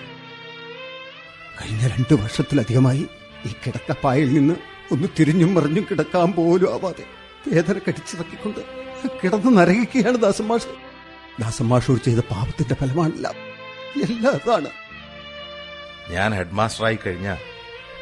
കഴിഞ്ഞ 1.62 1.86
രണ്ടു 1.86 2.14
വർഷത്തിലധികമായി 2.14 3.06
ഈ 3.46 3.52
കിടക്കപ്പായിൽ 3.66 4.34
നിന്ന് 4.34 4.54
ഒന്ന് 4.92 5.08
തിരിഞ്ഞും 5.20 5.54
മറിഞ്ഞും 5.54 5.86
കിടക്കാൻ 5.90 6.32
പോലും 6.32 6.74
ആവാതെ 6.74 7.04
വേദന 7.48 7.72
കടിച്ചിറക്കിക്കൊണ്ട് 7.72 8.60
കിടന്ന് 9.24 9.56
നരകിക്കുകയാണ് 9.56 10.16
ദാസമാഷ് 10.16 10.66
ദാസമാഷോട് 11.42 12.04
ചെയ്ത 12.04 12.18
പാപത്തിന്റെ 12.18 12.74
ഫലമാണില്ല. 12.74 13.28
എല്ലാം 14.02 14.34
അതാണ് 14.34 14.68
ഞാൻ 16.10 16.34
ഹെഡ്മാസ്റ്ററായി 16.34 16.98
കഴിഞ്ഞ 17.06 17.36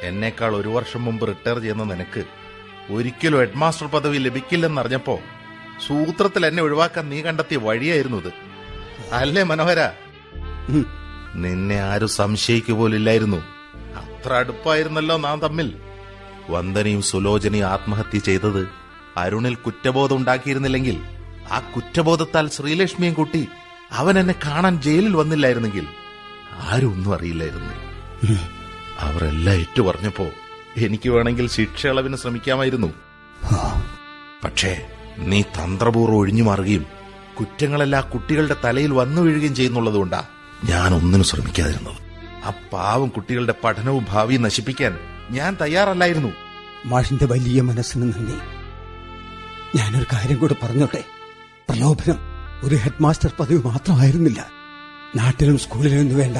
എന്നേക്കാൾ 0.03 0.57
ഒരു 0.57 0.69
വർഷം 0.69 1.05
മുമ്പ് 1.05 1.29
റിട്ടയർ 1.29 1.59
ചെയ്യുന്ന 1.59 1.83
നിനക്ക് 1.83 2.25
ഒരിക്കലും 2.93 3.39
ഹെഡ് 3.39 3.57
മാസ്റ്റർ 3.57 3.87
പദവി 3.87 4.19
ലഭിക്കില്ലെന്നറിഞ്ഞപ്പോ 4.19 5.21
സൂത്രത്തിൽ 5.87 6.47
എന്നെ 6.47 6.63
ഒഴിവാക്കാൻ 6.63 7.09
നീ 7.09 7.21
കണ്ടെത്തിയ 7.21 7.57
വഴിയായിരുന്നു 7.57 8.17
ഇത്. 8.17 8.33
അല്ലേ 9.13 9.43
മനോഹര? 9.43 9.91
നിന്നെ 11.35 11.81
ആരും 11.81 12.09
സംശയിക്കു 12.09 12.73
പോലില്ലായിരുന്നു. 12.73 13.37
അത്ര 13.97 14.33
അടുപ്പായിരുന്നല്ലോ 14.33 15.17
നാം 15.17 15.41
തമ്മിൽ. 15.41 15.77
വന്ദനയും 16.51 17.03
സുലോചനയും 17.03 17.67
ആത്മഹത്യ 17.67 18.19
ചെയ്തത് 18.19 18.69
അരുണിൽ 19.17 19.55
കുറ്റബോധം 19.55 20.17
ഉണ്ടാക്കിയിരുന്നില്ലെങ്കിൽ 20.17 20.97
ആ 21.53 21.59
കുറ്റബോധത്താൽ 21.61 22.49
ശ്രീലക്ഷ്മിയും 22.49 23.15
കൂട്ടി 23.15 23.49
അവൻ 23.93 24.19
എന്നെ 24.19 24.35
കാണാൻ 24.45 24.83
ജയിലിൽ 24.83 25.17
വന്നില്ലായിരുന്നെങ്കിൽ 25.17 25.87
ആരും 26.59 26.93
ഒന്നും 26.93 27.15
അറിയില്ലായിരുന്നു 27.15 27.75
അവരെല്ലാം 28.99 29.57
ഏറ്റു 29.57 29.83
പറഞ്ഞപ്പോ 29.83 30.27
എനിക്ക് 30.77 31.09
വേണമെങ്കിൽ 31.11 31.49
ശിക്ഷ 31.49 31.87
ഇളവിന് 31.87 32.17
ശ്രമിക്കാമായിരുന്നു 32.17 32.91
പക്ഷേ 34.45 34.91
നീ 35.27 35.43
തന്ത്രപൂർവം 35.43 36.17
ഒഴിഞ്ഞു 36.17 36.43
മാറുകയും 36.43 36.87
കുറ്റങ്ങളെല്ലാം 37.41 38.11
കുട്ടികളുടെ 38.11 38.57
തലയിൽ 38.65 38.93
വന്നു 38.93 39.23
വീഴുകയും 39.23 39.55
ചെയ്യുന്നുള്ളതുകൊണ്ടാ 39.55 40.25
ഞാൻ 40.65 40.95
ഒന്നിനും 40.95 41.25
ശ്രമിക്കാതിരുന്നത്. 41.25 41.95
ആ 42.45 42.53
പാവം 42.73 43.09
കുട്ടികളുടെ 43.09 43.55
പഠനവും 43.65 44.07
ഭാവിയും 44.09 44.43
നശിപ്പിക്കാൻ 44.43 44.99
ഞാൻ 45.31 45.57
തയ്യാറല്ലായിരുന്നു. 45.61 46.29
മാഷിന്റെ 46.85 47.27
വലിയ 47.27 47.61
മനസ്സിന് 47.61 48.03
നന്ദി. 48.03 48.33
ഞാനൊരു 49.79 50.05
കാര്യം 50.13 50.39
കൂടെ 50.39 50.55
പറഞ്ഞോട്ടെ. 50.63 51.05
പ്രലോഭനം 51.71 52.19
ഒരു 52.63 52.75
ഹെഡ് 52.75 53.03
മാസ്റ്റർ 53.03 53.33
പദവി 53.41 53.57
മാത്രമായിരുന്നില്ല. 53.57 54.47
നാട്ടിലും 55.17 55.59
സ്കൂളിലും 55.59 56.17
വേണ്ട. 56.17 56.37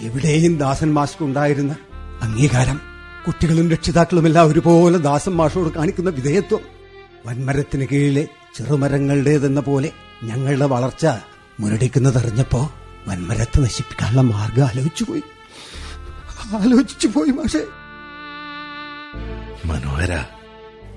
എവിടെയും 0.00 0.58
ദാസൻ 0.58 0.94
മാസ്റ്റർ 0.94 1.26
ഉണ്ടായിരുന്ന 1.26 1.76
അംഗീകാരം 2.22 2.80
കുട്ടികളും 3.26 3.70
രക്ഷിതാക്കളും 3.70 4.26
എല്ലാം 4.26 4.46
ഒരുപോലെ 4.46 4.98
ദാസൻ 4.98 5.32
മാഷോട് 5.32 5.74
കാണിക്കുന്ന 5.74 6.10
വിധേയത്വം. 6.10 6.77
വൻമരത്തിന് 7.26 7.86
കീഴിലെ 7.92 8.28
ചെറുമരങ്ങളുടേതെന്ന 8.54 9.60
പോലെ 9.60 9.92
ഞങ്ങളുടെ 10.22 10.64
വളർച്ച 10.64 11.06
മുരടിക്കുന്നതറിഞ്ഞപ്പോ 11.60 12.72
വൻമരത്തെ 13.08 13.60
നശിപ്പിക്കാനുള്ള 13.60 14.20
മാർഗം 14.20 14.64
ആലോചിച്ചു 14.64 15.04
പോയി. 15.04 15.22
ആലോചിച്ചു 16.56 17.08
പോയി 17.08 17.30
മാഷേ. 17.30 17.64
മനോഹര 19.64 20.24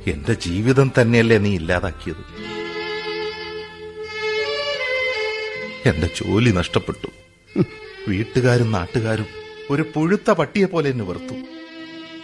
എന്റെ 0.07 0.34
ജീവിതം 0.34 0.91
തന്നെയല്ലേ 1.01 1.38
നീ 1.38 1.55
ഇല്ലാതാക്കിയത്? 1.55 2.51
എന്റെ 5.89 6.09
ജോലി 6.24 6.51
നഷ്ടപ്പെട്ടു. 6.51 7.07
വീട്ടുകാരും 8.07 8.72
നാട്ടുകാരും 8.72 9.26
ഒരു 9.69 9.86
പുഴുത്ത 9.95 10.32
പട്ടിയെ 10.32 10.65
പോലെ 10.65 10.89
എന്നെ 10.89 11.05
വെറുത്തു. 11.05 11.36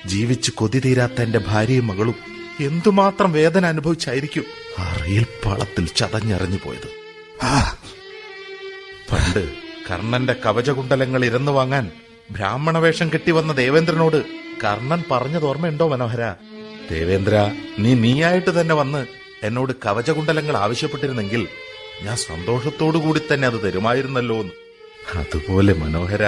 ജീവിച്ച് 0.07 0.51
കൊതി 0.51 0.79
തീരാത്ത 0.79 1.21
എന്റെ 1.21 1.39
ഭാര്യയും 1.39 1.87
മകളും 1.87 2.15
എന്തുമാത്രം 2.59 3.31
വേദന 3.31 3.65
അനുഭവിച്ചായിരിക്കും 3.65 4.45
ആ 4.79 4.95
റെയിൽ 5.01 5.23
പാളത്തിൽ 5.45 5.87
ചതഞ്ഞറിഞ്ഞു 5.87 6.59
പോയത്. 6.65 6.89
പണ്ട് 9.11 9.43
കർണന്റെ 9.89 10.33
കവചകുണ്ടലങ്ങൾ 10.45 11.25
ഇരന്നു 11.25 11.51
വാങ്ങാൻ 11.51 11.91
ബ്രാഹ്മണവേഷം 12.31 13.09
കെട്ടി 13.13 13.31
വന്ന 13.31 13.53
ദേവേന്ദ്രനോട് 13.53 14.25
കർണൻ 14.63 15.03
പറഞ്ഞത് 15.11 15.45
ഓർമ്മയുണ്ടോ 15.45 15.87
മനോഹര? 15.87 16.23
ദേവേന്ദ്ര 16.91 17.35
നീ 17.79 17.93
നീയായിട്ട് 17.93 18.61
തന്നെ 18.61 18.75
വന്ന് 18.75 19.05
എന്നോട് 19.43 19.73
കവചകുണ്ടലങ്ങൾ 19.85 20.57
ആവശ്യപ്പെട്ടിരുന്നെങ്കിൽ 20.57 21.47
ഞാൻ 22.03 22.17
സന്തോഷത്തോടു 22.17 22.97
കൂടി 22.97 23.19
തന്നെ 23.19 23.47
അത് 23.47 23.63
തരുമായിരുന്നല്ലോ 23.63 24.37
അതുപോലെ 25.17 25.73
മനോഹര 25.73 26.23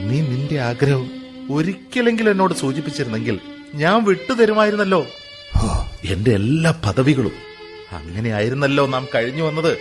നീ 0.00 0.20
നിന്റെ 0.20 0.60
ആഗ്രഹം 0.60 1.10
ഒരിക്കലെങ്കിലും 1.50 2.30
എന്നോട് 2.30 2.54
സൂചിപ്പിച്ചിരുന്നെങ്കിൽ 2.54 3.40
ഞാൻ 3.74 4.04
വിട്ടുതരുമായിരുന്നല്ലോ. 4.04 5.06
എന്റെ 6.04 6.34
എല്ലാ 6.34 6.80
പദവികളും. 6.86 7.32
അങ്ങനെയായിരുന്നല്ലോ 7.92 8.86
നാം 8.86 9.06
കഴിഞ്ഞു 9.14 9.42
വന്നത്. 9.42 9.78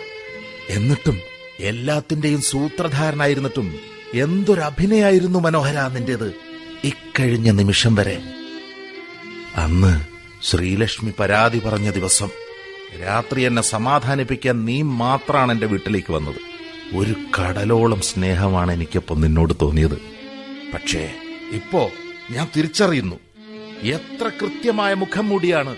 എന്നിട്ടും 0.69 1.19
എല്ലാത്തിന്റെയും 1.59 2.41
സൂത്രധാരനായിരുന്നിട്ടും 2.41 3.79
എന്തൊരു 4.13 4.59
അഭിനയായിരുന്നു 4.59 5.39
മനോഹര 5.39 5.87
നിന്റേത്. 5.87 6.33
ഇക്കഴിഞ്ഞ 6.83 7.51
നിമിഷം 7.51 7.95
വരെ 7.95 8.21
അന്ന് 9.55 10.01
ശ്രീലക്ഷ്മി 10.43 11.13
പരാതി 11.19 11.59
പറഞ്ഞ 11.59 11.91
ദിവസം 11.91 12.29
രാത്രി 13.01 13.41
എന്നെ 13.41 13.61
സമാധാനിപ്പിക്കാൻ 13.61 14.65
നീ 14.65 14.81
മാത്രമാണ് 14.81 15.51
എന്റെ 15.51 15.67
വീട്ടിലേക്ക് 15.67 16.13
വന്നത്. 16.13 16.35
ഒരു 16.95 17.15
കടലോളം 17.39 18.01
സ്നേഹമാണ് 18.01 18.71
എനിക്കപ്പം 18.71 19.21
നിന്നോട് 19.21 19.53
തോന്നിയത്. 19.61 20.01
പക്ഷേ 20.73 21.11
ഇപ്പോ 21.51 21.91
ഞാൻ 22.31 22.47
തിരിച്ചറിയുന്നു. 22.57 23.15
എത്ര 23.81 24.31
കൃത്യമായ 24.41 24.93
മുഖം 24.93 25.29
മൂടിയാണ് 25.29 25.75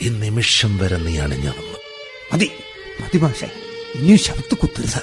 ഈ 0.00 0.08
നിമിഷം 0.08 0.78
വരെ 0.78 0.96
നീ 0.96 1.18
അണിഞ്ഞതെന്ന് 1.18 1.78
മതി 2.32 2.50
മതി 3.00 3.18
മാഷെ. 3.18 3.50
ഇനി 3.94 4.16
ശബ്ദ 4.16 4.54
കുത്തരുത്. 4.54 5.02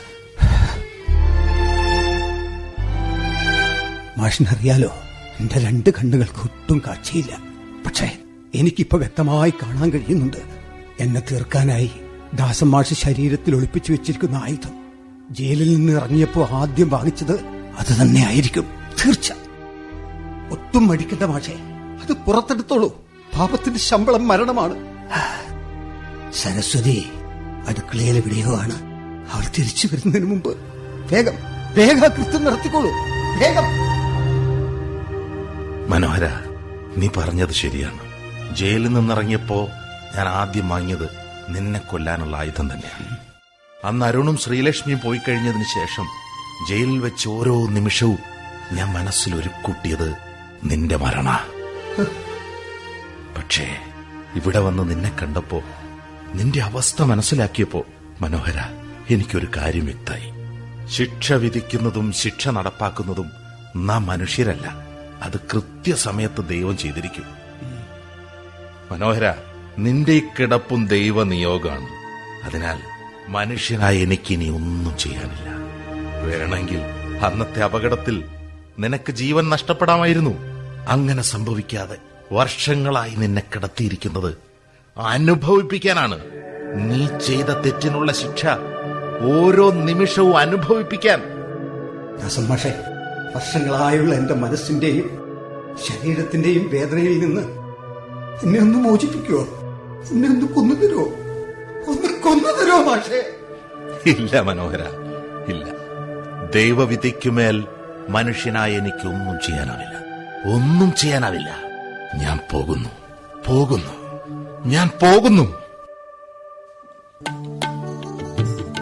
മാഷിനറിയാലോ 4.19 4.93
എന്റെ 5.39 5.59
രണ്ട് 5.59 5.89
കണ്ണുകൾക്ക് 5.89 6.43
ഒട്ടും 6.43 6.81
കാഴ്ചയില്ല. 6.87 7.37
പക്ഷേ 7.85 8.17
എനിക്കിപ്പോ 8.55 8.97
വ്യക്തമായി 8.97 9.49
കാണാൻ 9.49 9.89
കഴിയുന്നുണ്ട്. 9.89 10.37
എന്നെ 10.99 11.21
തീർക്കാനായി 11.31 11.91
ദാസം 12.33 12.71
മാഷ് 12.71 12.93
ശരീരത്തിൽ 12.93 13.55
ഒളിപ്പിച്ചു 13.55 13.91
വെച്ചിരിക്കുന്ന 13.91 14.35
ആയുധം. 14.35 14.81
ജയിലിൽ 15.31 15.75
നിന്ന് 15.75 15.93
ഇറങ്ങിയപ്പോ 15.93 16.47
ആദ്യം 16.51 16.89
വാങ്ങിച്ചത് 16.89 17.39
അത് 17.79 18.01
തന്നെ 18.01 18.25
ആയിരിക്കും. 18.25 18.65
തീർച്ച. 19.05 19.31
ഒട്ടും 20.51 20.87
മടിക്കണ്ട 20.87 21.23
മാഷേ 21.23 21.53
അത് 22.03 22.13
പുറത്തെടുത്തോളൂ. 22.13 23.10
പാപത്തിന്റെ 23.37 23.79
ശമ്പളം 23.79 24.27
മരണമാണ്. 24.27 24.75
സരസ്വതി 26.33 27.11
അടുക്കളയിൽ 27.67 28.17
എവിടെയോ 28.17 28.59
ആണ് 28.59 28.75
അവൾ 29.33 29.43
തിരിച്ചു 29.43 29.87
വരുന്നതിന് 29.87 30.25
മുമ്പ് 30.25 30.57
വേഗം 31.11 31.33
വേഗം 31.77 32.11
കൃത്യം 32.17 32.43
നടത്തിക്കോളൂ 32.43 32.89
വേഗം. 33.41 33.63
മനോഹര 35.89 36.25
നീ 36.97 37.07
പറഞ്ഞത് 37.17 37.51
ശരിയാണ്. 37.51 37.99
ജയിലിൽ 38.55 38.93
നിന്നിറങ്ങിയപ്പോ 38.93 39.69
ഞാൻ 40.15 40.27
ആദ്യം 40.27 40.69
വാങ്ങിയത് 40.69 41.07
നിന്നെ 41.49 41.79
കൊല്ലാനുള്ള 41.79 42.37
ആയുധം 42.37 42.73
തന്നെയാണ്. 42.73 43.17
അന്ന് 43.85 44.05
അരുണും 44.05 44.37
ശ്രീലക്ഷ്മിയും 44.37 44.99
പോയി 45.05 45.19
കഴിഞ്ഞതിന് 45.27 45.63
ശേഷം 45.63 46.07
ജയിലിൽ 46.69 46.99
വെച്ച് 46.99 47.29
ഓരോ 47.29 47.55
നിമിഷവും 47.67 48.19
ഞാൻ 48.71 48.93
മനസ്സിൽ 48.93 49.35
ഒരുക്കൂട്ടിയത് 49.35 50.09
നിന്റെ 50.63 50.95
മരണ. 50.95 51.39
പക്ഷേ 53.51 53.77
ഇവിടെ 54.35 54.59
വന്ന് 54.59 54.91
നിന്നെ 54.91 55.17
കണ്ടപ്പോ 55.21 55.61
നിന്റെ 56.33 56.61
അവസ്ഥ 56.61 57.03
മനസ്സിലാക്കിയപ്പോ 57.03 57.85
മനോഹര 58.21 58.59
എനിക്കൊരു 59.09 59.47
കാര്യം 59.57 59.85
വ്യക്തായി 59.85 60.31
ശിക്ഷ 60.87 61.33
വിധിക്കുന്നതും 61.33 62.11
ശിക്ഷ 62.11 62.47
നടപ്പാക്കുന്നതും 62.47 63.31
നാം 63.75 64.05
മനുഷ്യരല്ല. 64.05 64.75
അത് 65.21 65.39
കൃത്യസമയത്ത് 65.39 66.47
ദൈവം 66.47 66.77
ചെയ്തിരിക്കും. 66.77 67.23
മനോഹര 68.91 69.33
നിന്റെ 69.77 70.11
ഈ 70.11 70.21
കിടപ്പും 70.39 70.87
ദൈവ 70.87 71.23
നിയോഗമാണ് 71.23 71.87
അതിനാൽ 72.45 72.81
മനുഷ്യനായ 73.27 73.97
എനിക്കിനി 73.97 74.49
ഒന്നും 74.49 74.97
ചെയ്യാനില്ല. 74.97 75.49
വേണമെങ്കിൽ 76.25 76.79
അന്നത്തെ 77.25 77.63
അപകടത്തിൽ 77.63 78.25
നിനക്ക് 78.79 79.11
ജീവൻ 79.11 79.49
നഷ്ടപ്പെടാമായിരുന്നു. 79.49 80.31
അങ്ങനെ 80.89 81.21
സംഭവിക്കാതെ 81.21 81.97
വർഷങ്ങളായി 82.31 83.15
നിന്നെ 83.15 83.43
കിടത്തിയിരിക്കുന്നത്. 83.55 84.37
അനുഭവിപ്പിക്കാനാണ്. 84.97 86.19
നീ 86.75 87.07
ചെയ്ത 87.27 87.45
തെറ്റിനുള്ള 87.45 88.11
ശിക്ഷ 88.11 88.45
ഓരോ 89.21 89.71
നിമിഷവും 89.71 90.37
അനുഭവിപ്പിക്കാൻ. 90.37 91.21
വർഷങ്ങളായുള്ള 93.35 94.15
എന്റെ 94.15 94.33
മനസ്സിന്റെയും 94.33 95.21
ശരീരത്തിന്റെയും 95.87 96.69
വേദനയിൽ 96.69 97.19
നിന്ന് 97.19 97.41
എന്നെ 98.43 98.59
ഒന്ന് 98.59 98.77
മോചിപ്പിക്കുവോ? 98.77 99.41
എന്നെ 100.11 100.29
ഒന്ന് 100.29 100.45
കൊന്നു 100.45 100.75
തരുമോ 100.75 101.03
ഒന്ന് 101.87 102.21
കൊന്നു 102.21 102.43
തരുമോ 102.43 102.83
മാഷേ? 102.83 103.35
ഇല്ല 104.05 104.41
മനോഹര 104.41 104.81
ഇല്ല. 105.47 105.65
ദൈവവിധിക്കുമേൽ 106.55 107.65
മനുഷ്യനായ 108.09 108.71
എനിക്ക് 108.71 109.07
ഒന്നും 109.07 109.37
ചെയ്യാനാവില്ല. 109.45 110.01
ഒന്നും 110.55 110.93
ചെയ്യാനാവില്ല. 110.95 111.70
ഞാൻ 112.15 112.39
പോകുന്നു. 112.53 112.89
പോകുന്നു. 113.47 113.91
ഞാൻ 114.67 114.87
പോകുന്നു. 114.87 115.61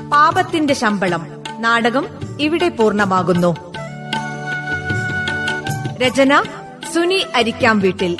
പാപത്തിന്റെ 0.09 0.73
ശമ്പളം 0.73 1.43
നാടകം 1.57 2.07
ഇവിടെ 2.39 2.69
പൂർണമാകുന്നു. 2.69 3.55
രചന 5.97 6.43
സുനി 6.93 7.25
അരിക്കാം 7.35 7.79
വീട്ടിൽ. 7.79 8.17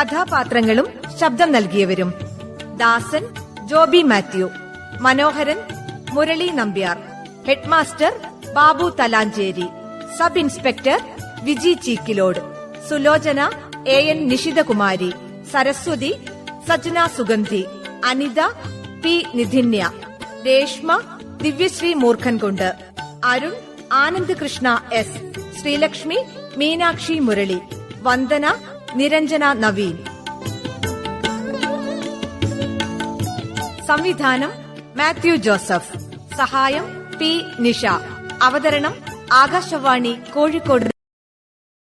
കഥാപാത്രങ്ങളും 0.00 0.86
ശബ്ദം 1.20 1.52
നൽകിയവരും 1.52 2.14
Dasan 2.76 3.24
Joby 3.66 4.02
Mathew 4.02 4.50
Manoharan 5.00 5.58
Murali 6.12 6.46
Nambiar 6.46 6.98
headmaster 7.48 8.12
Babu 8.54 8.96
Thalancheri 9.00 9.68
sub 10.18 10.38
inspector 10.38 11.15
Viji 11.46 11.72
Cheekkilode. 11.84 12.40
Sulochana 12.88 13.40
A 13.86 13.98
N 14.06 14.28
Nishithakumari 14.28 15.10
Saraswathi 15.52 16.12
Sajna 16.68 17.06
Sugandhi 17.16 17.62
Anitha 18.04 18.40
P 19.02 19.26
Nidhinya 19.34 19.82
Reshma 20.46 20.90
Divyasree 21.42 21.94
Moorkhankund 21.94 22.68
Arun 23.24 23.54
Anand 23.92 24.34
Krishna 24.34 24.68
S 24.92 25.20
Sreelakshmi 25.58 26.18
Meenakshi 26.56 27.18
Murali 27.18 27.58
Vandana 28.02 28.46
Niranjana 28.94 29.52
Naveen. 29.54 29.96
സംവിധാനം 33.86 34.52
മാത്യു 34.96 35.36
ജോസഫ്. 35.36 35.92
സഹായം 36.36 36.86
P 37.20 37.30
Nisha. 37.58 37.82
അവതരണം 38.42 38.94
ആകാശവാണി 39.42 40.12
കോഴിക്കോട് 40.34 40.88